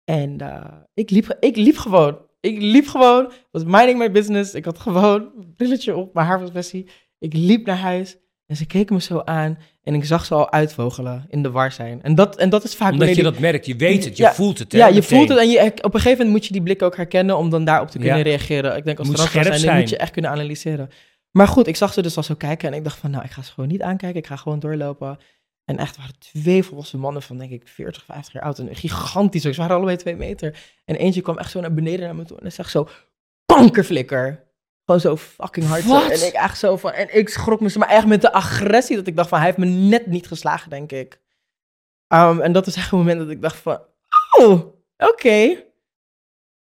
En 0.03 0.41
uh, 0.41 0.77
ik, 0.93 1.09
liep, 1.09 1.37
ik 1.39 1.55
liep 1.55 1.77
gewoon. 1.77 2.17
Ik 2.39 2.61
liep 2.61 2.87
gewoon. 2.87 3.31
was 3.51 3.63
minding 3.63 3.97
my 3.97 4.11
business. 4.11 4.53
Ik 4.53 4.65
had 4.65 4.79
gewoon 4.79 5.31
een 5.37 5.53
brilletje 5.55 5.95
op. 5.95 6.13
Mijn 6.13 6.27
haar 6.27 6.39
was 6.39 6.51
bestie. 6.51 6.89
Ik 7.19 7.33
liep 7.33 7.65
naar 7.65 7.77
huis. 7.77 8.17
En 8.45 8.55
ze 8.55 8.65
keken 8.65 8.95
me 8.95 9.01
zo 9.01 9.19
aan. 9.19 9.57
En 9.83 9.93
ik 9.93 10.05
zag 10.05 10.25
ze 10.25 10.33
al 10.33 10.51
uitvogelen. 10.51 11.25
In 11.29 11.43
de 11.43 11.51
war 11.51 11.71
zijn. 11.71 12.03
En 12.03 12.15
dat, 12.15 12.37
en 12.37 12.49
dat 12.49 12.63
is 12.63 12.75
vaak... 12.75 12.91
Omdat 12.91 13.07
je 13.07 13.13
die, 13.13 13.23
dat 13.23 13.39
merkt. 13.39 13.65
Je 13.65 13.75
weet 13.75 14.05
het. 14.05 14.17
Je 14.17 14.23
ja, 14.23 14.33
voelt 14.33 14.59
het. 14.59 14.71
Hè, 14.71 14.77
ja, 14.77 14.87
je 14.87 14.93
meteen. 14.93 15.17
voelt 15.17 15.29
het. 15.29 15.37
En 15.37 15.49
je, 15.49 15.59
op 15.59 15.83
een 15.83 15.99
gegeven 15.99 16.11
moment 16.11 16.29
moet 16.29 16.45
je 16.45 16.53
die 16.53 16.61
blik 16.61 16.81
ook 16.81 16.95
herkennen. 16.95 17.37
Om 17.37 17.49
dan 17.49 17.65
daarop 17.65 17.89
te 17.89 17.97
kunnen 17.97 18.17
Ja. 18.17 18.23
reageren. 18.23 18.77
Ik 18.77 18.85
denk 18.85 18.99
als 18.99 19.07
Moet 19.07 19.17
er 19.19 19.23
scherp 19.27 19.53
zijn, 19.53 19.79
moet 19.79 19.89
je 19.89 19.97
echt 19.97 20.11
kunnen 20.11 20.31
analyseren. 20.31 20.89
Maar 21.31 21.47
goed, 21.47 21.67
ik 21.67 21.75
zag 21.75 21.93
ze 21.93 22.01
dus 22.01 22.17
al 22.17 22.23
zo 22.23 22.35
kijken. 22.35 22.67
En 22.71 22.77
ik 22.77 22.83
dacht 22.83 22.97
van, 22.97 23.11
nou, 23.11 23.23
ik 23.23 23.31
ga 23.31 23.41
ze 23.41 23.51
gewoon 23.51 23.69
niet 23.69 23.81
aankijken. 23.81 24.19
Ik 24.19 24.27
ga 24.27 24.35
gewoon 24.35 24.59
doorlopen. 24.59 25.17
En 25.65 25.77
echt 25.77 25.97
waren 25.97 26.19
twee 26.19 26.63
volwassen 26.63 26.99
mannen 26.99 27.21
van, 27.21 27.37
denk 27.37 27.51
ik, 27.51 27.67
40, 27.67 28.03
50 28.05 28.33
jaar 28.33 28.43
oud. 28.43 28.59
En 28.59 28.75
gigantisch. 28.75 29.41
Ze 29.41 29.53
waren 29.55 29.75
allebei 29.75 29.97
twee 29.97 30.15
meter. 30.15 30.59
En 30.85 30.95
eentje 30.95 31.21
kwam 31.21 31.37
echt 31.37 31.51
zo 31.51 31.59
naar 31.61 31.73
beneden 31.73 31.99
naar 31.99 32.15
me 32.15 32.23
toe. 32.25 32.39
En 32.39 32.51
zegt 32.51 32.71
zo, 32.71 32.89
kankerflikker. 33.45 34.47
Gewoon 34.89 35.17
zo 35.17 35.17
fucking 35.17 35.65
hard. 35.65 35.83
zo. 35.83 36.01
En 36.09 36.27
ik 36.27 36.33
echt 36.33 36.57
zo 36.59 36.77
van, 36.77 36.91
en 36.91 37.17
ik 37.17 37.29
schrok 37.29 37.59
me, 37.59 37.71
maar 37.77 37.89
echt 37.89 38.05
met 38.05 38.21
de 38.21 38.31
agressie. 38.33 38.95
Dat 38.95 39.07
ik 39.07 39.15
dacht 39.15 39.29
van, 39.29 39.37
hij 39.37 39.47
heeft 39.47 39.57
me 39.59 39.65
net 39.65 40.05
niet 40.05 40.27
geslagen, 40.27 40.69
denk 40.69 40.91
ik. 40.91 41.19
Um, 42.13 42.41
en 42.41 42.51
dat 42.51 42.67
is 42.67 42.75
echt 42.75 42.91
een 42.91 42.97
moment 42.97 43.19
dat 43.19 43.29
ik 43.29 43.41
dacht 43.41 43.55
van, 43.55 43.81
oh, 44.39 44.61
oké. 44.97 45.63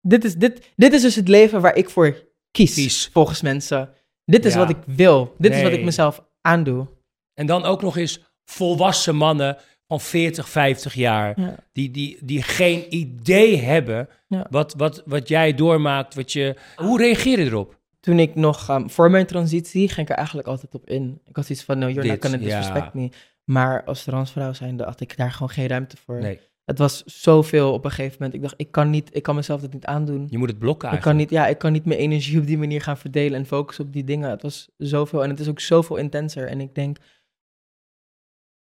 Dit, 0.00 0.24
is, 0.24 0.34
dit, 0.34 0.72
dit 0.76 0.92
is 0.92 1.02
dus 1.02 1.14
het 1.14 1.28
leven 1.28 1.60
waar 1.60 1.76
ik 1.76 1.90
voor 1.90 2.24
kies, 2.50 2.74
Kies. 2.74 3.08
volgens 3.12 3.42
mensen. 3.42 3.90
Dit 4.24 4.44
is 4.44 4.52
Ja. 4.52 4.58
wat 4.58 4.70
ik 4.70 4.76
wil. 4.86 5.34
Dit 5.38 5.54
is 5.54 5.62
wat 5.62 5.72
ik 5.72 5.84
mezelf 5.84 6.24
aandoe. 6.40 6.86
En 7.34 7.46
dan 7.46 7.64
ook 7.64 7.82
nog 7.82 7.96
eens 7.96 8.20
volwassen 8.44 9.16
mannen 9.16 9.56
van 9.86 10.00
40, 10.00 10.48
50 10.48 10.94
jaar. 10.94 11.40
Ja. 11.40 11.54
Die, 11.72 11.90
die, 11.90 12.18
die 12.22 12.42
geen 12.42 12.94
idee 12.94 13.56
hebben 13.56 14.08
Ja. 14.28 14.46
wat, 14.50 14.74
wat, 14.76 15.02
wat 15.06 15.28
jij 15.28 15.54
doormaakt. 15.54 16.14
Wat 16.14 16.32
je, 16.32 16.56
hoe 16.76 16.98
reageer 16.98 17.38
je 17.38 17.44
erop? 17.44 17.77
Toen 18.08 18.18
ik 18.18 18.34
nog, 18.34 18.68
um, 18.70 18.90
voor 18.90 19.10
mijn 19.10 19.26
transitie, 19.26 19.88
ging 19.88 20.06
ik 20.06 20.08
er 20.08 20.16
eigenlijk 20.16 20.48
altijd 20.48 20.74
op 20.74 20.88
in. 20.88 21.20
Ik 21.24 21.36
had 21.36 21.50
iets 21.50 21.62
van, 21.62 21.78
no, 21.78 21.86
Dit, 21.86 22.24
gonna 22.24 22.36
ja. 22.38 22.44
disrespect 22.44 22.94
me. 22.94 23.10
Maar 23.44 23.84
als 23.84 24.04
transvrouw 24.04 24.52
zijnde 24.52 24.84
had 24.84 25.00
ik 25.00 25.16
daar 25.16 25.32
gewoon 25.32 25.50
geen 25.50 25.66
ruimte 25.66 25.96
voor. 25.96 26.20
Nee, 26.20 26.40
Het 26.64 26.78
was 26.78 27.04
zoveel 27.04 27.72
op 27.72 27.84
een 27.84 27.90
gegeven 27.90 28.16
moment. 28.18 28.34
Ik 28.34 28.42
dacht, 28.42 28.54
ik 28.56 28.70
kan, 28.70 28.90
niet, 28.90 29.16
ik 29.16 29.22
kan 29.22 29.34
mezelf 29.34 29.60
dit 29.60 29.72
niet 29.72 29.84
aandoen. 29.84 30.26
je 30.30 30.38
moet 30.38 30.48
het 30.48 30.58
blokken 30.58 30.88
Ik 30.88 31.00
kan, 31.00 31.04
eigenlijk. 31.04 31.30
niet, 31.30 31.40
ja, 31.40 31.46
ik 31.46 31.58
kan 31.58 31.72
niet 31.72 31.84
mijn 31.84 31.98
energie 31.98 32.38
op 32.38 32.46
die 32.46 32.58
manier 32.58 32.82
gaan 32.82 32.98
verdelen 32.98 33.38
en 33.38 33.46
focussen 33.46 33.84
op 33.84 33.92
die 33.92 34.04
dingen. 34.04 34.30
Het 34.30 34.42
was 34.42 34.70
zoveel 34.76 35.22
en 35.22 35.30
het 35.30 35.40
is 35.40 35.48
ook 35.48 35.60
zoveel 35.60 35.96
intenser. 35.96 36.48
En 36.48 36.60
ik 36.60 36.74
denk, 36.74 36.98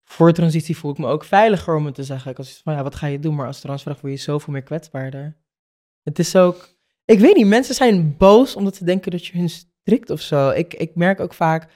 voor 0.03 0.33
transitie 0.33 0.77
voel 0.77 0.91
ik 0.91 0.97
me 0.97 1.07
ook 1.07 1.23
veiliger 1.23 1.75
om 1.75 1.85
het 1.85 1.95
te 1.95 2.03
zeggen. 2.03 2.31
Ik 2.31 2.37
was 2.37 2.61
van, 2.63 2.73
ja, 2.73 2.83
wat 2.83 2.95
ga 2.95 3.07
je 3.07 3.19
doen? 3.19 3.35
Maar 3.35 3.47
als 3.47 3.59
transvrouw 3.59 3.95
voel 3.95 4.09
je 4.09 4.15
je 4.15 4.21
zoveel 4.21 4.53
meer 4.53 4.63
kwetsbaarder. 4.63 5.37
Het 6.03 6.19
is 6.19 6.35
ook, 6.35 6.79
ik 7.11 7.19
weet 7.19 7.35
niet, 7.35 7.47
mensen 7.47 7.75
zijn 7.75 8.17
boos 8.17 8.55
omdat 8.55 8.75
ze 8.75 8.85
denken 8.85 9.11
dat 9.11 9.25
je 9.25 9.37
hun 9.37 9.49
strikt 9.49 10.09
of 10.09 10.21
zo. 10.21 10.49
Ik, 10.49 10.73
ik 10.73 10.95
merk 10.95 11.19
ook 11.19 11.33
vaak, 11.33 11.67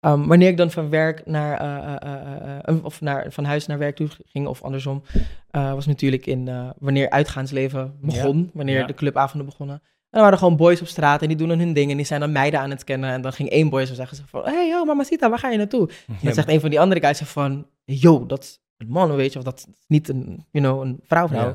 um, 0.00 0.26
wanneer 0.26 0.48
ik 0.48 0.56
dan 0.56 0.70
van 0.70 0.90
werk 0.90 1.26
naar, 1.26 1.62
uh, 1.62 1.94
uh, 2.04 2.76
uh, 2.76 2.84
of 2.84 3.00
naar, 3.00 3.32
van 3.32 3.44
huis 3.44 3.66
naar 3.66 3.78
werk 3.78 3.96
toe 3.96 4.08
ging 4.24 4.46
of 4.46 4.62
andersom, 4.62 5.02
was 5.50 5.86
natuurlijk 5.86 6.26
in 6.26 6.72
wanneer 6.78 7.10
uitgaansleven 7.10 7.98
begon, 8.00 8.38
Ja, 8.38 8.50
wanneer 8.52 8.78
ja. 8.78 8.86
de 8.86 8.94
clubavonden 8.94 9.48
begonnen. 9.48 9.76
En 9.76 10.18
dan 10.18 10.20
waren 10.20 10.38
er 10.38 10.44
gewoon 10.44 10.56
boys 10.56 10.80
op 10.80 10.86
straat 10.86 11.22
en 11.22 11.28
die 11.28 11.36
doen 11.36 11.48
dan 11.48 11.58
hun 11.58 11.72
ding 11.72 11.90
en 11.90 11.96
die 11.96 12.06
zijn 12.06 12.20
dan 12.20 12.32
meiden 12.32 12.60
aan 12.60 12.70
het 12.70 12.84
kennen. 12.84 13.10
En 13.10 13.22
dan 13.22 13.32
ging 13.32 13.48
één 13.48 13.68
boy 13.68 13.86
zo 13.86 13.94
zeggen 13.94 14.16
ze 14.16 14.22
van, 14.26 14.44
hey 14.44 14.68
yo 14.68 14.84
mamacita, 14.84 15.28
waar 15.28 15.38
ga 15.38 15.50
je 15.50 15.56
naartoe? 15.56 15.88
En 16.06 16.16
dan 16.22 16.34
zegt 16.34 16.48
een 16.48 16.60
van 16.60 16.70
die 16.70 16.80
andere 16.80 17.00
guys 17.00 17.18
van, 17.18 17.66
yo, 17.84 18.26
dat 18.26 18.42
is 18.42 18.60
een 18.76 18.88
man, 18.88 19.14
weet 19.14 19.32
je, 19.32 19.38
of 19.38 19.44
dat 19.44 19.58
is 19.58 19.66
niet 19.86 20.08
een, 20.08 20.46
you 20.50 20.64
know, 20.64 20.82
een 20.82 21.00
vrouw, 21.02 21.28
vrouw. 21.28 21.54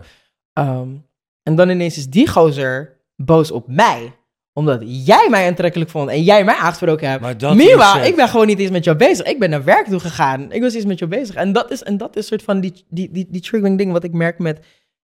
Ja. 0.54 0.80
Um, 0.80 1.06
en 1.44 1.56
dan 1.56 1.70
ineens 1.70 1.98
is 1.98 2.10
die 2.10 2.28
gozer 2.28 2.95
boos 3.16 3.52
op 3.52 3.68
mij, 3.68 4.16
omdat 4.54 4.82
jij 4.86 5.28
mij 5.30 5.48
aantrekkelijk 5.48 5.90
vond 5.90 6.10
en 6.10 6.24
jij 6.24 6.44
mij 6.44 6.56
aangesproken 6.56 7.10
hebt. 7.10 7.22
Maar 7.22 7.38
dat 7.38 7.56
Meanwhile, 7.56 8.02
is, 8.02 8.08
ik 8.08 8.16
ben 8.16 8.30
gewoon 8.30 8.48
niet 8.48 8.60
eens 8.60 8.72
met 8.72 8.84
jou 8.84 8.98
bezig. 8.98 9.26
Ik 9.26 9.40
ben 9.40 9.50
naar 9.50 9.64
werk 9.64 9.88
toe 9.88 10.00
gegaan. 10.00 10.52
Ik 10.52 10.62
was 10.62 10.74
eens 10.74 10.86
met 10.86 11.00
jou 11.00 11.12
bezig. 11.12 11.36
En 11.36 11.54
dat 11.54 11.72
is, 11.72 11.84
en 11.84 11.98
dat 11.98 12.16
is 12.16 12.28
soort 12.28 12.44
van 12.44 12.60
die, 12.60 12.86
die, 12.90 13.12
die, 13.12 13.28
die 13.30 13.42
triggering 13.42 13.78
ding 13.78 13.92
wat 13.92 14.04
ik 14.04 14.12
merk 14.12 14.40
met 14.40 14.66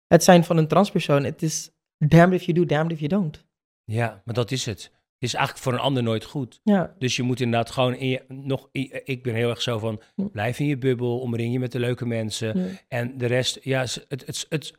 het 0.06 0.24
zijn 0.24 0.44
van 0.44 0.56
een 0.56 0.68
transpersoon. 0.68 1.24
Het 1.24 1.42
is 1.42 1.70
damned 1.98 2.40
if 2.40 2.46
you 2.46 2.58
do, 2.58 2.64
damned 2.64 2.92
if 2.92 2.98
you 2.98 3.08
don't. 3.08 3.44
Ja, 3.84 4.22
maar 4.24 4.34
dat 4.34 4.50
is 4.50 4.66
het. 4.66 4.82
Het 5.18 5.28
is 5.28 5.34
eigenlijk 5.34 5.64
voor 5.64 5.72
een 5.72 5.78
ander 5.78 6.02
nooit 6.02 6.24
goed. 6.24 6.60
Ja, 6.62 6.94
Dus 6.98 7.16
je 7.16 7.22
moet 7.22 7.40
inderdaad 7.40 7.70
gewoon 7.70 7.94
in 7.94 8.08
je, 8.08 8.22
nog. 8.28 8.68
Ik 9.04 9.22
ben 9.22 9.34
heel 9.34 9.50
erg 9.50 9.62
zo 9.62 9.78
van. 9.78 10.00
Ja. 10.14 10.24
Blijf 10.24 10.58
in 10.58 10.66
je 10.66 10.78
bubbel, 10.78 11.18
omring 11.18 11.52
je 11.52 11.58
met 11.58 11.72
de 11.72 11.78
leuke 11.78 12.06
mensen. 12.06 12.58
ja, 12.58 12.66
En 12.88 13.18
de 13.18 13.26
rest, 13.26 13.58
ja, 13.62 13.80
het, 13.80 14.06
het, 14.08 14.46
het, 14.48 14.74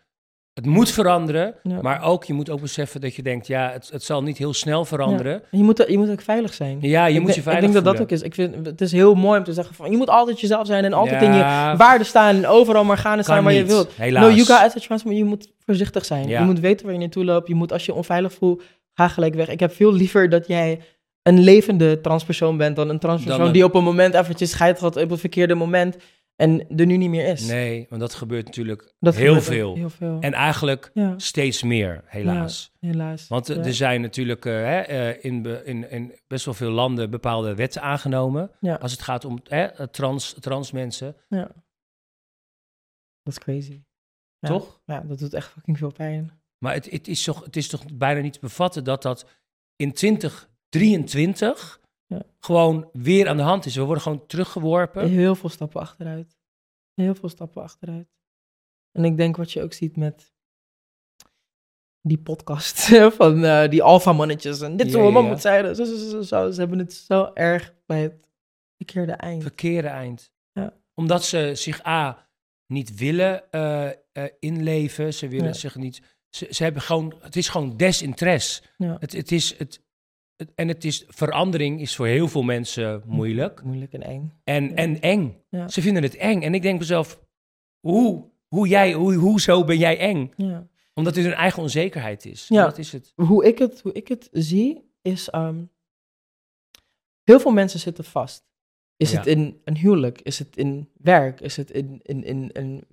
het, 0.57 0.65
moet 0.65 0.91
veranderen. 0.91 1.53
ja. 1.63 1.81
Maar 1.81 2.03
ook, 2.03 2.23
je 2.23 2.33
moet 2.33 2.49
ook 2.49 2.61
beseffen 2.61 3.01
dat 3.01 3.15
je 3.15 3.21
denkt, 3.21 3.47
ja, 3.47 3.69
het, 3.73 3.89
het 3.91 4.03
zal 4.03 4.23
niet 4.23 4.37
heel 4.37 4.53
snel 4.53 4.85
veranderen. 4.85 5.33
En 5.33 5.57
je, 5.57 5.63
moet, 5.63 5.83
je 5.87 5.97
moet 5.97 6.09
ook 6.09 6.21
veilig 6.21 6.53
zijn. 6.53 6.77
Ja, 6.81 7.05
je 7.05 7.15
ik 7.15 7.21
moet 7.21 7.35
je 7.35 7.41
veilig 7.41 7.63
Ik 7.65 7.71
denk 7.71 7.85
dat 7.85 7.93
dat 7.93 8.03
ook 8.03 8.11
is. 8.11 8.21
Ik 8.21 8.33
vind, 8.33 8.65
het 8.65 8.81
is 8.81 8.91
heel 8.91 9.15
mooi 9.15 9.37
om 9.39 9.43
te 9.43 9.53
zeggen 9.53 9.75
van, 9.75 9.91
je 9.91 9.97
moet 9.97 10.09
altijd 10.09 10.39
jezelf 10.39 10.67
zijn 10.67 10.85
en 10.85 10.93
altijd 10.93 11.21
in 11.21 11.33
je 11.33 11.39
waarde 11.77 12.03
staan 12.03 12.35
en 12.35 12.47
overal 12.47 12.83
maar 12.83 12.97
gaan 12.97 13.17
en 13.17 13.23
staan 13.23 13.43
waar 13.43 13.53
je 13.53 13.65
wilt. 13.65 13.91
Helaas. 13.95 14.23
No, 14.23 14.29
you 14.31 14.45
got 14.45 14.83
trans, 14.85 15.03
maar 15.03 15.13
je 15.13 15.23
moet 15.25 15.51
voorzichtig 15.65 16.05
zijn. 16.05 16.27
Je 16.27 16.39
moet 16.39 16.59
weten 16.59 16.85
waar 16.85 16.93
je 16.95 16.99
naartoe 17.01 17.25
loopt. 17.25 17.47
Je 17.47 17.55
moet, 17.55 17.71
als 17.71 17.85
je 17.85 17.93
onveilig 17.93 18.33
voelt, 18.33 18.63
ga 18.93 19.07
gelijk 19.07 19.33
weg. 19.35 19.47
Ik 19.49 19.59
heb 19.59 19.73
veel 19.73 19.93
liever 19.93 20.29
dat 20.29 20.47
jij 20.47 20.79
een 21.23 21.39
levende 21.39 22.01
transpersoon 22.01 22.57
bent 22.57 22.75
dan 22.75 22.89
een 22.89 22.99
transpersoon 22.99 23.37
Dan 23.37 23.47
een- 23.47 23.53
die 23.53 23.63
op 23.63 23.75
een 23.75 23.83
moment 23.83 24.13
eventjes 24.13 24.49
scheid 24.49 24.79
had 24.79 24.97
op 24.97 25.09
het 25.09 25.19
verkeerde 25.19 25.55
moment 25.55 25.97
en 26.37 26.77
er 26.77 26.85
nu 26.85 26.97
niet 26.97 27.09
meer 27.09 27.25
is. 27.27 27.47
Nee, 27.47 27.85
want 27.89 28.01
dat 28.01 28.13
gebeurt 28.13 28.45
natuurlijk 28.45 28.93
Dat 28.99 29.15
heel 29.15 29.25
gebeurt 29.25 29.43
veel. 29.43 29.75
Heel 29.75 29.89
veel. 29.89 30.17
En 30.19 30.33
eigenlijk 30.33 30.91
ja, 30.93 31.13
steeds 31.19 31.63
meer, 31.63 32.03
helaas. 32.05 32.71
helaas. 32.79 33.27
Want 33.27 33.47
Ja. 33.47 33.55
er 33.55 33.73
zijn 33.73 34.01
natuurlijk 34.01 34.45
eh, 34.45 34.53
hè, 34.53 34.79
eh, 34.81 35.23
in, 35.25 35.45
in, 35.65 35.89
in 35.89 36.19
best 36.27 36.45
wel 36.45 36.53
veel 36.53 36.71
landen 36.71 37.09
bepaalde 37.09 37.55
wetten 37.55 37.81
aangenomen. 37.81 38.51
Ja. 38.59 38.75
Als 38.75 38.91
het 38.91 39.01
gaat 39.01 39.25
om 39.25 39.39
hè, 39.43 39.87
trans, 39.87 40.35
trans 40.39 40.71
mensen. 40.71 41.15
Ja. 41.29 41.51
Dat 43.23 43.33
is 43.33 43.39
crazy. 43.39 43.81
Ja. 44.39 44.47
Toch? 44.49 44.81
Ja, 44.85 44.99
dat 44.99 45.19
doet 45.19 45.33
echt 45.33 45.51
fucking 45.51 45.77
veel 45.77 45.91
pijn. 45.91 46.31
Maar 46.57 46.73
het, 46.73 46.91
het, 46.91 47.07
is 47.07 47.23
toch, 47.23 47.43
het 47.43 47.55
is 47.55 47.67
toch 47.67 47.83
bijna 47.93 48.21
niet 48.21 48.33
te 48.33 48.39
bevatten 48.39 48.83
dat 48.83 49.01
dat 49.01 49.25
in 49.75 49.93
2023 49.93 51.79
Ja. 52.07 52.23
gewoon 52.39 52.89
weer 52.93 53.27
aan 53.27 53.37
de 53.37 53.43
hand 53.43 53.65
is. 53.65 53.75
We 53.75 53.81
worden 53.83 54.03
gewoon 54.03 54.25
teruggeworpen. 54.25 55.09
Heel 55.09 55.35
veel 55.35 55.49
stappen 55.49 55.81
achteruit. 55.81 56.37
Heel 56.93 57.15
veel 57.15 57.29
stappen 57.29 57.61
achteruit. 57.61 58.07
En 58.91 59.05
ik 59.05 59.17
denk 59.17 59.37
wat 59.37 59.51
je 59.51 59.61
ook 59.61 59.73
ziet 59.73 59.95
met 59.97 60.33
die 62.01 62.17
podcast 62.17 62.79
van 63.19 63.43
eh, 63.45 63.69
die 63.69 63.83
alfamannetjes. 63.83 64.61
En 64.61 64.77
dit 64.77 64.87
is 64.87 64.93
Ja, 64.93 64.99
hoe 64.99 65.11
man 65.11 65.23
ja. 65.23 65.29
moet 65.29 65.41
zijn. 65.41 65.75
Zo, 65.75 65.83
zo, 65.83 65.95
zo, 65.95 66.09
zo, 66.09 66.21
zo. 66.21 66.51
Ze 66.51 66.59
hebben 66.59 66.79
het 66.79 66.93
zo 66.93 67.31
erg 67.33 67.73
bij 67.85 68.01
het 68.01 68.27
verkeerde 68.77 69.11
eind. 69.11 69.41
Verkeerde 69.41 69.87
eind. 69.87 70.31
Ja. 70.51 70.73
Omdat 70.93 71.23
ze 71.23 71.51
zich 71.55 71.85
A, 71.85 72.29
niet 72.67 72.95
willen 72.95 73.51
eh, 73.51 73.89
eh, 73.89 73.95
inleven. 74.39 75.13
Ze 75.13 75.27
willen 75.27 75.55
zich 75.55 75.75
niet... 75.75 76.01
Ze, 76.29 76.47
ze 76.49 76.63
hebben 76.63 76.81
gewoon... 76.81 77.15
Het 77.19 77.35
is 77.35 77.49
gewoon 77.49 77.77
desinteresse. 77.77 78.61
Ja. 78.77 78.97
Het, 78.99 79.13
het 79.13 79.31
is... 79.31 79.57
Het- 79.57 79.85
en 80.55 80.67
het 80.67 80.83
is... 80.85 81.05
Verandering 81.07 81.81
is 81.81 81.95
voor 81.95 82.07
heel 82.07 82.27
veel 82.27 82.43
mensen 82.43 83.01
moeilijk. 83.05 83.63
Moeilijk 83.63 83.93
en 83.93 84.01
eng. 84.03 84.33
En, 84.43 84.63
Ja. 84.69 84.75
en 84.75 84.99
eng. 85.01 85.43
Ja. 85.49 85.67
Ze 85.67 85.81
vinden 85.81 86.03
het 86.03 86.15
eng. 86.15 86.41
En 86.41 86.53
ik 86.53 86.61
denk 86.61 86.79
mezelf... 86.79 87.21
Hoe? 87.79 88.29
Hoe 88.47 88.67
jij... 88.67 88.93
Hoe, 88.93 89.13
hoezo 89.13 89.63
ben 89.63 89.77
jij 89.77 89.97
eng? 89.99 90.31
Ja. 90.37 90.67
Omdat 90.93 91.15
het 91.15 91.25
hun 91.25 91.33
eigen 91.33 91.61
onzekerheid 91.61 92.25
is. 92.25 92.47
Ja. 92.47 92.63
Dat 92.63 92.77
is 92.77 92.91
het. 92.91 93.11
Hoe, 93.15 93.45
ik 93.45 93.57
het, 93.57 93.81
hoe 93.81 93.93
ik 93.93 94.07
het 94.07 94.29
zie 94.31 94.91
is... 95.01 95.29
ehm, 95.29 95.63
heel 97.23 97.39
veel 97.39 97.51
mensen 97.51 97.79
zitten 97.79 98.03
vast. 98.03 98.45
Is 98.97 99.11
het 99.11 99.27
in 99.27 99.61
een 99.63 99.77
huwelijk? 99.77 100.21
Is 100.21 100.39
het 100.39 100.57
in 100.57 100.89
werk? 100.93 101.41
Is 101.41 101.57
het 101.57 101.71
in, 101.71 101.99
in, 102.03 102.23
in, 102.23 102.51
in 102.51 102.83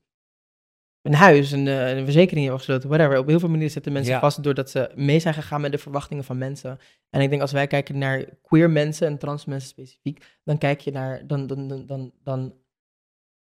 een 1.05 1.15
huis, 1.15 1.51
een, 1.51 1.69
eh, 1.69 1.97
een 1.97 2.05
verzekering 2.05 2.41
hebben 2.43 2.59
gesloten, 2.59 2.89
whatever. 2.89 3.19
Op 3.19 3.27
heel 3.27 3.39
veel 3.39 3.49
manieren 3.49 3.73
zitten 3.73 3.93
mensen 3.93 4.13
Ja. 4.13 4.21
vast 4.21 4.43
doordat 4.43 4.71
ze 4.71 4.91
mee 4.95 5.19
zijn 5.21 5.35
gegaan 5.35 5.61
met 5.61 5.73
de 5.73 5.79
verwachtingen 5.79 6.25
van 6.25 6.39
mensen. 6.39 6.79
En 7.11 7.21
ik 7.21 7.31
denk 7.31 7.41
als 7.41 7.53
wij 7.53 7.67
kijken 7.67 7.99
naar 7.99 8.25
queer 8.43 8.71
mensen 8.71 9.07
en 9.07 9.19
trans 9.19 9.45
mensen 9.45 9.69
specifiek, 9.69 10.25
dan 10.45 10.59
kijk 10.59 10.81
je 10.81 10.91
naar, 10.91 11.27
dan, 11.27 11.47
dan, 11.47 11.69
dan, 11.69 11.87
dan, 11.87 12.13
dan 12.23 12.55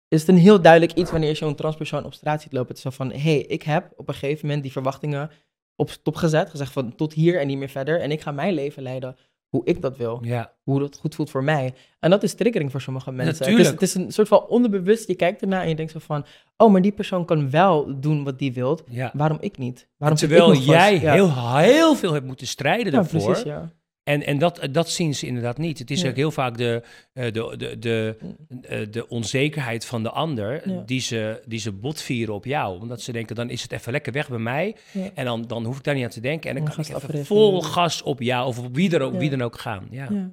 is 0.08 0.20
het 0.20 0.30
een 0.30 0.38
heel 0.38 0.62
duidelijk 0.62 0.94
iets 0.94 1.12
wanneer 1.12 1.30
je 1.30 1.36
zo'n 1.36 1.56
transpersoon 1.56 2.06
op 2.06 2.14
straat 2.14 2.42
ziet 2.42 2.54
lopen. 2.54 2.68
Het 2.68 2.78
is 2.78 2.84
zo 2.84 2.90
van, 2.90 3.12
hé, 3.12 3.18
hey, 3.20 3.42
ik 3.42 3.64
heb 3.64 3.94
op 3.96 4.08
een 4.08 4.14
gegeven 4.14 4.46
moment 4.46 4.64
die 4.64 4.72
verwachtingen 4.72 5.32
op 5.76 5.90
stop 5.90 6.16
gezet, 6.16 6.50
gezegd 6.50 6.72
van 6.72 6.96
tot 6.96 7.14
hier 7.14 7.40
en 7.40 7.48
niet 7.48 7.58
meer 7.58 7.70
verder. 7.70 8.02
En 8.02 8.12
ik 8.12 8.22
ga 8.22 8.32
mijn 8.32 8.54
leven 8.54 8.84
leiden 8.84 9.16
hoe 9.50 9.62
ik 9.66 9.82
dat 9.82 9.98
wil. 9.98 10.20
Ja, 10.22 10.54
Hoe 10.64 10.80
dat 10.80 10.98
goed 11.00 11.16
voelt 11.16 11.30
voor 11.30 11.44
mij. 11.44 11.74
En 12.00 12.10
dat 12.10 12.24
is 12.24 12.34
triggering 12.34 12.72
voor 12.72 12.82
sommige 12.82 13.12
mensen. 13.12 13.28
Het 13.28 13.42
is, 13.42 13.48
Natuurlijk. 13.48 13.80
het 13.80 13.90
is 13.90 13.96
een 13.96 14.12
soort 14.12 14.28
van 14.28 14.46
onderbewust. 14.48 15.08
Je 15.08 15.16
kijkt 15.16 15.42
ernaar 15.42 15.62
en 15.62 15.70
je 15.70 15.76
denkt 15.76 15.92
zo 15.92 16.00
van... 16.00 16.26
Oh, 16.58 16.72
maar 16.72 16.82
die 16.82 16.92
persoon 16.92 17.26
kan 17.26 17.50
wel 17.50 18.00
doen 18.00 18.24
wat 18.24 18.40
die 18.40 18.54
wilt. 18.54 18.84
ja. 18.90 19.12
Waarom 19.14 19.38
ik 19.42 19.58
niet? 19.58 19.88
Waarom 19.98 20.18
ik 20.18 20.28
Terwijl 20.28 20.54
jij 20.56 21.00
Ja. 21.02 21.14
heel, 21.14 21.58
heel 21.58 21.96
veel 21.96 22.14
hebt 22.14 22.26
moeten 22.26 22.48
strijden 22.48 22.92
daarvoor. 22.92 23.22
precies, 23.24 23.44
ja. 23.44 23.72
En, 24.10 24.26
en 24.26 24.38
dat, 24.38 24.68
dat 24.72 24.90
zien 24.90 25.16
ze 25.16 25.26
inderdaad 25.28 25.58
niet. 25.58 25.80
Het 25.80 25.92
is 25.92 26.06
ook 26.06 26.16
heel 26.16 26.32
vaak 26.32 26.58
de, 26.58 26.84
eh, 27.14 27.32
de, 27.34 27.54
de, 27.58 27.80
de, 27.80 28.18
eh, 28.62 28.92
de 28.92 29.08
onzekerheid 29.08 29.86
van 29.86 30.04
de 30.04 30.10
ander 30.10 30.70
Ja. 30.70 30.84
die, 30.86 31.02
ze, 31.02 31.42
die 31.46 31.60
ze 31.60 31.72
botvieren 31.72 32.34
op 32.34 32.46
jou. 32.46 32.80
Omdat 32.80 33.02
ze 33.02 33.12
denken, 33.12 33.36
dan 33.36 33.50
is 33.50 33.62
het 33.62 33.72
even 33.72 33.92
lekker 33.92 34.14
weg 34.14 34.30
bij 34.30 34.40
mij. 34.40 34.76
Ja. 34.92 35.10
En 35.14 35.26
dan, 35.26 35.48
dan 35.48 35.66
hoef 35.66 35.78
ik 35.78 35.84
daar 35.84 35.96
niet 35.96 36.04
aan 36.04 36.10
te 36.10 36.20
denken. 36.20 36.50
En 36.50 36.56
dan 36.56 36.66
Dan 36.66 36.74
kan 36.76 36.86
ik 36.86 37.04
even 37.04 37.26
vol 37.26 37.62
gas 37.62 38.02
op 38.02 38.22
jou 38.22 38.48
of 38.48 38.60
op 38.60 38.76
wie, 38.76 38.96
er 38.96 39.02
ook, 39.02 39.14
Ja. 39.14 39.20
wie 39.20 39.30
dan 39.30 39.42
ook 39.42 39.60
gaan. 39.60 39.88
Ja. 39.92 40.32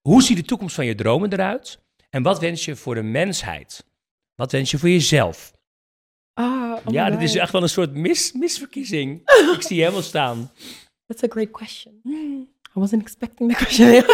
Hoe 0.00 0.22
ziet 0.22 0.36
de 0.36 0.42
toekomst 0.44 0.74
van 0.74 0.86
je 0.86 0.94
dromen 0.94 1.32
eruit? 1.32 1.80
En 2.10 2.22
wat 2.22 2.40
wens 2.40 2.64
je 2.64 2.76
voor 2.76 2.94
de 2.94 3.02
mensheid? 3.02 3.84
Wat 4.34 4.52
wens 4.52 4.70
je 4.70 4.78
voor 4.78 4.88
jezelf? 4.88 5.52
Ah, 6.34 6.76
oh 6.84 6.92
ja, 6.92 7.10
dit 7.10 7.22
is 7.22 7.34
echt 7.34 7.52
wel 7.52 7.62
een 7.62 7.68
soort 7.68 7.94
mis, 7.94 8.32
misverkiezing. 8.32 9.20
ik 9.56 9.62
zie 9.62 9.76
je 9.76 9.82
helemaal 9.82 10.02
staan. 10.02 10.50
That's 11.06 11.22
a 11.22 11.26
great 11.28 11.50
question. 11.50 12.00
I 12.76 12.80
wasn't 12.80 13.02
expecting 13.02 13.50
that 13.52 13.58
question. 13.66 14.04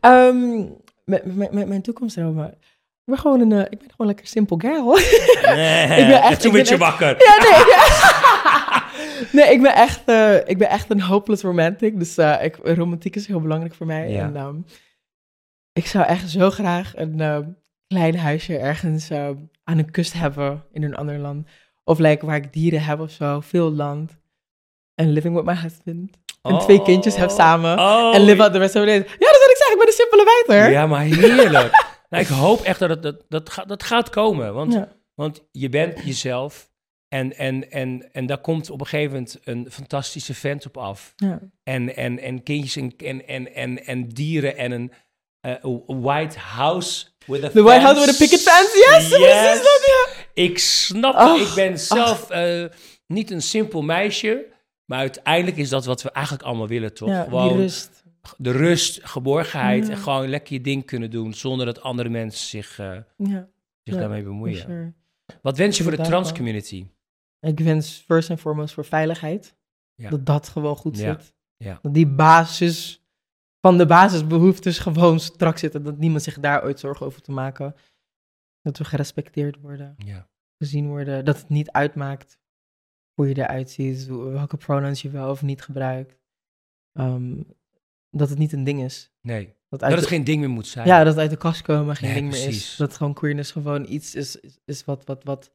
Ehm, 0.00 0.64
met, 1.04 1.36
met, 1.36 1.52
met 1.52 1.68
mijn 1.68 1.82
toekomstdromen. 1.82 2.48
Ik 2.50 3.10
ben 3.12 3.18
gewoon 3.18 3.40
een, 3.40 3.52
eh, 3.52 3.60
ik 3.70 3.78
ben 3.78 3.90
gewoon 3.90 4.06
lekker 4.06 4.26
simpel 4.26 4.56
girl. 4.58 4.84
Nee, 5.56 6.06
ben 6.06 6.22
echt- 6.22 6.40
toen 6.40 6.50
ik 6.50 6.56
werd 6.56 6.68
je 6.68 6.76
wakker. 6.76 7.06
ja, 7.08 7.36
nee. 7.38 7.60
ik- 7.60 9.32
nee, 9.36 9.52
ik 9.52 9.62
ben 9.62 9.74
echt, 9.74 10.02
eh, 10.08 10.36
ik 10.48 10.58
ben 10.58 10.68
echt 10.68 10.90
een 10.90 11.00
hopeless 11.00 11.42
romantic. 11.42 11.98
Dus 11.98 12.16
eh, 12.18 12.44
ik, 12.44 12.56
romantiek 12.62 13.16
is 13.16 13.26
heel 13.26 13.40
belangrijk 13.40 13.74
voor 13.74 13.86
mij. 13.86 14.10
Ja. 14.10 14.24
En 14.24 14.36
ehm, 14.36 14.56
ik 15.72 15.86
zou 15.86 16.04
echt 16.06 16.30
zo 16.30 16.50
graag 16.50 16.92
een 16.96 17.56
klein 17.86 18.18
huisje 18.18 18.58
ergens 18.58 19.10
aan 19.10 19.78
een 19.78 19.90
kust 19.90 20.12
hebben 20.12 20.64
in 20.72 20.82
een 20.82 20.96
ander 20.96 21.18
land. 21.18 21.48
Of 21.84 21.98
like, 21.98 22.26
waar 22.26 22.36
ik 22.36 22.52
dieren 22.52 22.84
heb 22.84 23.00
of 23.00 23.10
zo. 23.10 23.40
Veel 23.40 23.70
land. 23.72 24.12
En 24.94 25.10
living 25.12 25.34
with 25.34 25.44
my 25.44 25.54
husband. 25.56 26.16
En 26.44 26.58
twee 26.58 26.82
kindjes 26.82 27.16
heb 27.16 27.30
samen. 27.30 27.78
Oh, 27.78 28.14
En 28.14 28.20
live 28.24 28.42
out 28.42 28.52
the 28.52 28.58
rest 28.58 28.76
of 28.76 28.84
days. 28.84 29.02
Ja, 29.02 29.04
dat 29.18 29.30
is 29.34 29.38
wat 29.38 29.50
ik 29.50 29.56
zeg. 29.56 29.68
Ik 29.72 29.78
ben 29.78 29.86
een 29.86 29.92
simpele 29.92 30.42
wijter. 30.46 30.70
Ja, 30.70 30.86
maar 30.86 31.02
heerlijk. 31.02 31.84
nou, 32.10 32.22
ik 32.22 32.28
hoop 32.28 32.60
echt 32.62 32.78
dat 32.78 32.88
het, 32.88 33.02
dat, 33.02 33.24
dat, 33.28 33.50
gaat, 33.50 33.68
dat 33.68 33.82
gaat 33.82 34.10
komen. 34.10 34.54
Want, 34.54 34.72
Ja. 34.72 34.88
want 35.14 35.42
je 35.50 35.68
bent 35.68 36.00
jezelf. 36.04 36.72
En, 37.08 37.36
en, 37.36 37.70
en, 37.70 38.08
en 38.12 38.26
daar 38.26 38.38
komt 38.40 38.70
op 38.70 38.80
een 38.80 38.86
gegeven 38.86 39.12
moment 39.12 39.38
een 39.44 39.66
fantastische 39.70 40.34
vent 40.34 40.66
op 40.66 40.76
af. 40.76 41.12
Ja. 41.16 41.40
En, 41.62 41.96
en, 41.96 42.18
en 42.18 42.42
kindjes 42.42 42.76
en, 42.76 42.94
en, 42.96 43.26
en, 43.26 43.54
en, 43.54 43.84
en 43.86 44.08
dieren 44.08 44.56
en 44.56 44.70
een 44.72 44.92
eh, 45.40 45.54
white 45.86 46.38
house 46.38 47.06
with 47.26 47.44
a 47.44 47.48
The 47.48 47.62
White 47.62 47.80
House 47.80 48.00
with 48.00 48.14
a 48.14 48.18
picket 48.18 48.40
fence. 48.40 48.86
Yes, 48.90 49.08
dat, 49.10 49.82
ja. 49.86 50.06
Ik 50.42 50.58
snap. 50.58 51.38
Ik 51.38 51.54
ben 51.54 51.78
zelf 51.78 52.30
eh, 52.30 52.64
niet 53.06 53.30
een 53.30 53.42
simpel 53.42 53.82
meisje. 53.82 54.52
Maar 54.84 54.98
uiteindelijk 54.98 55.56
is 55.56 55.68
dat 55.68 55.84
wat 55.84 56.02
we 56.02 56.10
eigenlijk 56.10 56.44
allemaal 56.46 56.68
willen, 56.68 56.94
toch? 56.94 57.08
Ja, 57.08 57.22
Gewoon 57.22 57.56
rust. 57.56 58.04
de 58.36 58.50
rust, 58.50 59.04
geborgenheid 59.06 59.86
Ja. 59.86 59.90
en 59.92 59.96
gewoon 59.98 60.28
lekker 60.28 60.52
je 60.54 60.60
ding 60.60 60.86
kunnen 60.86 61.10
doen 61.10 61.32
zonder 61.34 61.66
dat 61.66 61.80
andere 61.80 62.08
mensen 62.08 62.48
zich, 62.48 62.78
eh, 62.78 62.96
Ja, 63.16 63.48
zich 63.82 63.94
daarmee 63.96 64.22
bemoeien. 64.22 64.56
sure. 64.56 64.92
Wat 65.42 65.56
wens 65.58 65.76
je 65.76 65.82
voor 65.82 65.96
de 65.96 66.02
trans 66.02 66.32
community? 66.32 66.86
Ik 67.40 67.60
wens 67.60 68.04
first 68.06 68.30
en 68.30 68.38
foremost 68.38 68.74
voor 68.74 68.84
veiligheid. 68.84 69.56
Dat 69.96 70.26
dat 70.26 70.48
gewoon 70.48 70.76
goed 70.76 70.98
zit. 70.98 71.34
Ja. 71.56 71.78
Dat 71.82 71.94
die 71.94 72.06
basis 72.06 73.02
van 73.60 73.78
de 73.78 73.86
basisbehoeftes 73.86 74.78
gewoon 74.78 75.20
strak 75.20 75.58
zitten. 75.58 75.82
Dat 75.82 75.98
niemand 75.98 76.22
zich 76.22 76.40
daar 76.40 76.64
ooit 76.64 76.80
zorgen 76.80 77.06
over 77.06 77.22
te 77.22 77.32
maken. 77.32 77.74
Dat 78.62 78.78
we 78.78 78.84
gerespecteerd 78.84 79.60
worden, 79.60 79.94
Ja. 79.98 80.28
gezien 80.58 80.88
worden. 80.88 81.24
Dat 81.24 81.36
het 81.38 81.48
niet 81.48 81.70
uitmaakt 81.70 82.38
hoe 83.14 83.28
je 83.28 83.34
eruit 83.38 83.70
ziet, 83.70 84.06
welke 84.06 84.56
pronouns 84.56 85.02
je 85.02 85.10
wel 85.10 85.30
of 85.30 85.42
niet 85.42 85.62
gebruikt. 85.62 86.18
Ehm, 86.92 87.34
dat 88.10 88.28
het 88.28 88.38
niet 88.38 88.52
een 88.52 88.64
ding 88.64 88.82
is. 88.82 89.12
Nee, 89.20 89.54
Dat 89.68 89.80
het 89.80 90.00
de- 90.00 90.06
geen 90.06 90.24
ding 90.24 90.40
meer 90.40 90.50
moet 90.50 90.66
zijn. 90.66 90.86
ja, 90.86 90.98
dat 90.98 91.06
het 91.12 91.18
uit 91.22 91.30
de 91.30 91.36
kast 91.36 91.62
komen 91.62 91.96
geen 91.96 92.10
Nee, 92.10 92.18
ding 92.20 92.32
meer 92.32 92.46
is. 92.48 92.76
Dat 92.76 92.96
gewoon 92.96 93.14
queerness 93.14 93.52
gewoon 93.52 93.86
iets 93.88 94.14
is, 94.14 94.40
is, 94.40 94.58
is 94.64 94.84
wat, 94.84 95.04
wat, 95.04 95.24
wat 95.24 95.52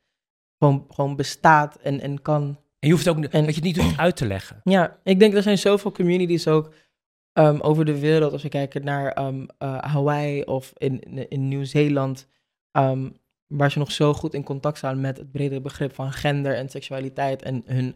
gewoon, 0.57 0.85
gewoon 0.89 1.15
bestaat 1.15 1.75
en, 1.75 1.99
en 1.99 2.21
kan. 2.21 2.43
En 2.79 2.87
je 2.87 2.93
hoeft 2.93 3.07
ook 3.07 3.15
En- 3.15 3.21
dat 3.21 3.31
je 3.31 3.37
het 3.55 3.63
niet 3.63 3.77
hoeft 3.77 3.97
uit 3.97 4.15
te 4.15 4.25
leggen. 4.27 4.61
Ja, 4.75 4.99
ik 5.03 5.19
denk 5.19 5.33
er 5.33 5.43
zijn 5.43 5.57
zoveel 5.57 5.91
communities 5.91 6.47
ook 6.47 6.73
ehm, 7.33 7.59
over 7.59 7.85
de 7.85 7.99
wereld. 7.99 8.31
Als 8.31 8.43
we 8.43 8.49
kijken 8.49 8.83
naar 8.83 9.11
eh, 9.11 9.33
Hawaii 9.79 10.41
of 10.43 10.73
in, 10.77 10.99
in, 10.99 11.29
in 11.29 11.47
Nieuw-Zeeland. 11.47 12.27
Waar 13.49 13.71
ze 13.71 13.79
nog 13.79 13.91
zo 13.91 14.13
goed 14.13 14.33
in 14.33 14.43
contact 14.43 14.77
staan 14.77 15.01
met 15.01 15.17
het 15.17 15.31
bredere 15.31 15.61
begrip 15.61 15.95
van 15.95 16.11
gender 16.11 16.55
en 16.55 16.69
seksualiteit. 16.69 17.41
En 17.41 17.63
hun 17.65 17.95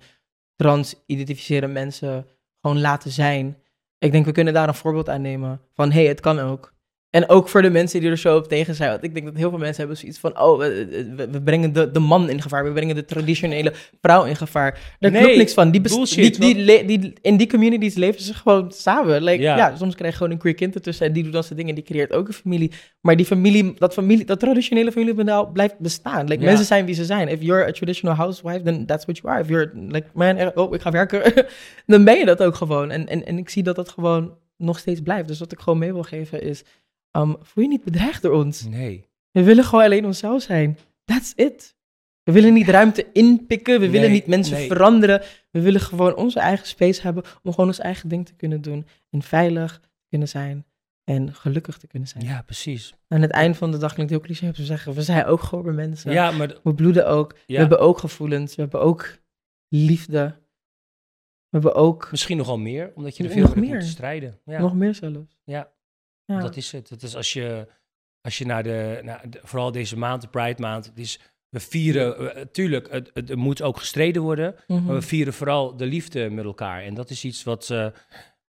trans-identificeren 0.55 1.71
mensen 1.71 2.27
gewoon 2.61 2.81
laten 2.81 3.11
zijn. 3.11 3.57
Ik 3.97 4.11
denk, 4.11 4.25
we 4.25 4.31
kunnen 4.31 4.53
daar 4.53 4.67
een 4.67 4.73
voorbeeld 4.73 5.09
aan 5.09 5.21
nemen. 5.21 5.61
Van, 5.73 5.91
hé, 5.91 5.99
hey, 5.99 6.07
het 6.07 6.19
kan 6.19 6.39
ook. 6.39 6.72
En 7.13 7.29
ook 7.29 7.49
voor 7.49 7.61
de 7.61 7.69
mensen 7.69 7.99
die 7.99 8.09
er 8.09 8.17
zo 8.17 8.35
op 8.37 8.47
tegen 8.47 8.75
zijn. 8.75 8.89
Want 8.89 9.03
ik 9.03 9.13
denk 9.13 9.25
dat 9.25 9.35
heel 9.35 9.49
veel 9.49 9.57
mensen 9.59 9.77
hebben 9.79 9.97
zoiets 9.97 10.19
van... 10.19 10.39
oh, 10.41 10.57
we, 10.59 11.27
we- 11.31 11.41
brengen 11.41 11.73
de, 11.73 11.91
de 11.91 11.99
man 11.99 12.29
in 12.29 12.41
gevaar. 12.41 12.63
We 12.63 12.71
brengen 12.71 12.95
de 12.95 13.05
traditionele 13.05 13.73
vrouw 14.01 14.23
in 14.23 14.35
gevaar. 14.35 14.95
Daar 14.99 15.11
Nee, 15.11 15.21
klopt 15.21 15.37
niks 15.37 15.53
van. 15.53 15.71
Die, 15.71 15.81
bullshit, 15.81 16.39
die, 16.41 16.85
die, 16.85 17.13
in 17.21 17.37
die 17.37 17.47
communities 17.47 17.95
leven 17.95 18.21
ze 18.21 18.33
gewoon 18.33 18.71
samen. 18.71 19.23
Like, 19.23 19.41
Ja. 19.41 19.57
ja. 19.57 19.75
soms 19.75 19.95
krijg 19.95 20.11
je 20.11 20.17
gewoon 20.17 20.31
een 20.31 20.39
queer 20.39 20.53
kind 20.53 20.75
ertussen... 20.75 21.05
en 21.07 21.13
die 21.13 21.23
doet 21.23 21.33
dan 21.33 21.43
zijn 21.43 21.59
dingen. 21.59 21.75
Die 21.75 21.83
creëert 21.83 22.13
ook 22.13 22.27
een 22.27 22.33
familie. 22.33 22.71
Maar 23.01 23.15
die 23.15 23.25
familie, 23.25 23.73
dat, 23.77 23.93
familie, 23.93 24.25
dat 24.25 24.39
traditionele 24.39 24.91
familiemodel 24.91 25.45
blijft 25.51 25.79
bestaan. 25.79 26.27
Like, 26.27 26.41
Ja. 26.41 26.47
Mensen 26.47 26.65
zijn 26.65 26.85
wie 26.85 26.95
ze 26.95 27.05
zijn. 27.05 27.27
If 27.27 27.41
you're 27.41 27.65
a 27.67 27.71
traditional 27.71 28.15
housewife, 28.15 28.61
then 28.61 28.85
that's 28.85 29.03
what 29.05 29.17
you 29.17 29.33
are. 29.33 29.41
If 29.43 29.49
you're 29.49 29.71
like, 29.87 30.07
man, 30.13 30.51
oh, 30.55 30.73
ik 30.73 30.81
ga 30.81 30.91
werken... 30.91 31.45
dan 31.85 32.03
ben 32.03 32.17
je 32.17 32.25
dat 32.25 32.43
ook 32.43 32.55
gewoon. 32.55 32.91
En, 32.91 33.07
en, 33.07 33.25
en 33.25 33.37
ik 33.37 33.49
zie 33.49 33.63
dat 33.63 33.75
dat 33.75 33.89
gewoon 33.89 34.33
nog 34.57 34.79
steeds 34.79 35.01
blijft. 35.01 35.27
Dus 35.27 35.39
wat 35.39 35.51
ik 35.51 35.59
gewoon 35.59 35.79
mee 35.79 35.93
wil 35.93 36.03
geven 36.03 36.41
is... 36.41 36.63
Um, 37.17 37.35
voel 37.41 37.63
je 37.63 37.69
niet 37.69 37.83
bedreigd 37.83 38.21
door 38.21 38.33
ons. 38.33 38.65
Nee. 38.65 39.07
We 39.31 39.43
willen 39.43 39.63
gewoon 39.63 39.83
alleen 39.83 40.05
onszelf 40.05 40.41
zijn. 40.41 40.77
That's 41.05 41.33
it. 41.35 41.75
We 42.23 42.31
willen 42.31 42.53
niet 42.53 42.67
ruimte 42.67 43.11
inpikken. 43.11 43.79
We 43.79 43.89
willen 43.89 44.11
niet 44.11 44.27
mensen 44.27 44.53
nee. 44.55 44.67
veranderen. 44.67 45.21
We 45.51 45.61
willen 45.61 45.81
gewoon 45.81 46.15
onze 46.15 46.39
eigen 46.39 46.67
space 46.67 47.01
hebben 47.01 47.23
om 47.43 47.51
gewoon 47.51 47.67
ons 47.67 47.79
eigen 47.79 48.09
ding 48.09 48.25
te 48.25 48.33
kunnen 48.33 48.61
doen. 48.61 48.85
En 49.09 49.21
veilig 49.21 49.79
te 49.79 49.89
kunnen 50.09 50.27
zijn. 50.27 50.65
En 51.03 51.33
gelukkig 51.33 51.77
te 51.77 51.87
kunnen 51.87 52.09
zijn. 52.09 52.23
Ja, 52.23 52.41
precies. 52.41 52.93
Aan 53.07 53.21
het 53.21 53.31
eind 53.31 53.57
van 53.57 53.71
de 53.71 53.77
dag 53.77 53.93
klinkt 53.93 54.11
het 54.11 54.21
heel 54.21 54.29
cliché 54.29 54.47
om 54.47 54.53
te 54.53 54.65
zeggen. 54.65 54.93
We 54.93 55.01
zijn 55.01 55.25
ook 55.25 55.41
gewoon 55.41 55.75
mensen. 55.75 56.11
Ja, 56.11 56.31
maar 56.31 56.57
We 56.63 56.73
bloeden 56.73 57.07
ook. 57.07 57.35
We 57.47 57.57
hebben 57.57 57.79
ook 57.79 57.97
gevoelens. 57.97 58.55
We 58.55 58.61
hebben 58.61 58.81
ook 58.81 59.17
liefde. 59.67 60.35
We 61.49 61.59
hebben 61.59 61.75
ook 61.75 62.11
misschien 62.11 62.37
nogal 62.37 62.57
meer, 62.57 62.91
omdat 62.95 63.17
je 63.17 63.23
er 63.23 63.29
veel 63.29 63.53
meer. 63.55 63.69
moeten 63.69 63.87
strijden. 63.87 64.39
Ja, 64.45 64.59
nog 64.59 64.73
meer 64.75 64.95
zelfs. 64.95 65.37
Ja. 65.43 65.72
Ja. 66.25 66.39
dat 66.39 66.55
is 66.55 66.71
het. 66.71 66.89
Het 66.89 67.03
is 67.03 67.15
als 67.15 67.33
je, 67.33 67.67
als 68.21 68.37
je 68.37 68.45
naar 68.45 68.63
de, 68.63 68.99
naar 69.03 69.29
de- 69.29 69.39
vooral 69.43 69.71
deze 69.71 69.97
maand, 69.97 70.21
de 70.21 70.27
Pride 70.27 70.61
maand, 70.61 70.85
het 70.85 70.97
is, 70.99 71.19
we 71.49 71.59
vieren, 71.59 72.35
eh, 72.35 72.41
tuurlijk, 72.45 72.91
het, 72.91 73.11
het, 73.13 73.35
moet 73.35 73.61
ook 73.61 73.77
gestreden 73.77 74.21
worden, 74.21 74.55
Mhm. 74.67 74.83
maar 74.83 74.95
we 74.95 75.01
vieren 75.01 75.33
vooral 75.33 75.77
de 75.77 75.85
liefde 75.85 76.29
met 76.29 76.45
elkaar. 76.45 76.81
En 76.83 76.93
dat 76.93 77.09
is 77.09 77.23
iets 77.25 77.43
wat, 77.43 77.69
eh, 77.69 77.87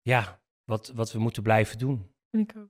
ja, 0.02 0.42
wat, 0.64 0.92
wat 0.96 1.12
we 1.12 1.20
moeten 1.20 1.44
blijven 1.44 1.78
doen. 1.78 2.12
Vind 2.32 2.52
ik 2.52 2.58
ook. 2.58 2.70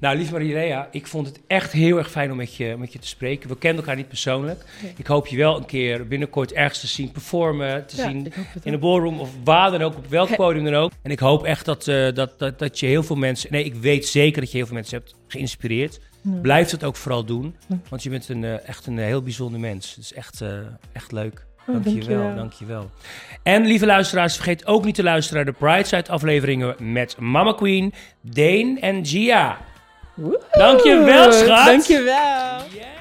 Nou, 0.00 0.16
lieve 0.16 0.32
Maria, 0.32 0.88
ik 0.90 1.06
vond 1.06 1.26
het 1.26 1.40
echt 1.46 1.72
heel 1.72 1.98
erg 1.98 2.10
fijn 2.10 2.30
om 2.30 2.36
met 2.36 2.54
je, 2.54 2.76
met 2.78 2.92
je 2.92 2.98
te 2.98 3.06
spreken. 3.06 3.48
We 3.48 3.58
kennen 3.58 3.80
elkaar 3.80 3.96
niet 3.96 4.08
persoonlijk. 4.08 4.64
Nee. 4.82 4.92
Ik 4.96 5.06
hoop 5.06 5.26
je 5.26 5.36
wel 5.36 5.56
een 5.56 5.66
keer 5.66 6.06
binnenkort 6.06 6.52
ergens 6.52 6.80
te 6.80 6.86
zien 6.86 7.10
performen, 7.12 7.86
te 7.86 7.96
Ja, 7.96 8.02
zien 8.08 8.32
in 8.62 8.72
de 8.72 8.78
ballroom 8.78 9.20
of 9.20 9.30
waar 9.44 9.70
dan 9.70 9.82
ook, 9.82 9.96
op 9.96 10.06
welk 10.06 10.36
podium 10.36 10.64
dan 10.64 10.74
ook. 10.74 10.92
En 11.02 11.10
ik 11.10 11.18
hoop 11.18 11.44
echt 11.44 11.64
dat, 11.64 11.88
eh, 11.88 12.14
dat, 12.14 12.38
dat, 12.38 12.58
dat 12.58 12.80
je 12.80 12.86
heel 12.86 13.02
veel 13.02 13.16
mensen, 13.16 13.52
nee, 13.52 13.64
ik 13.64 13.74
weet 13.74 14.06
zeker 14.06 14.40
dat 14.40 14.50
je 14.50 14.56
heel 14.56 14.66
veel 14.66 14.74
mensen 14.74 14.98
hebt 14.98 15.14
geïnspireerd. 15.28 16.00
Blijf 16.42 16.68
dat 16.70 16.84
ook 16.84 16.96
vooral 16.96 17.24
doen, 17.24 17.56
want 17.88 18.02
je 18.02 18.10
bent 18.10 18.28
een, 18.28 18.44
eh, 18.44 18.68
echt 18.68 18.86
een 18.86 18.98
eh, 18.98 19.04
heel 19.04 19.22
bijzonder 19.22 19.60
mens. 19.60 19.94
Het 19.94 20.04
is 20.04 20.12
echt, 20.12 20.40
eh, 20.40 20.58
echt 20.92 21.12
leuk. 21.12 21.46
Oh, 21.66 21.84
Dankjewel, 21.84 22.34
dankjewel. 22.34 22.90
En 23.42 23.66
lieve 23.66 23.86
luisteraars, 23.86 24.34
vergeet 24.34 24.66
ook 24.66 24.84
niet 24.84 24.94
te 24.94 25.02
luisteren 25.02 25.44
naar 25.44 25.52
de 25.52 25.58
Pride-side 25.58 26.10
afleveringen 26.10 26.74
met 26.92 27.16
Mama 27.18 27.52
Queen, 27.52 27.92
Dane 28.20 28.76
en 28.80 29.06
Gia. 29.06 29.58
Woehoe. 30.18 30.58
Dankjewel, 30.58 31.32
schat. 31.32 31.66
Dankjewel. 31.66 32.66
Yeah. 32.74 32.97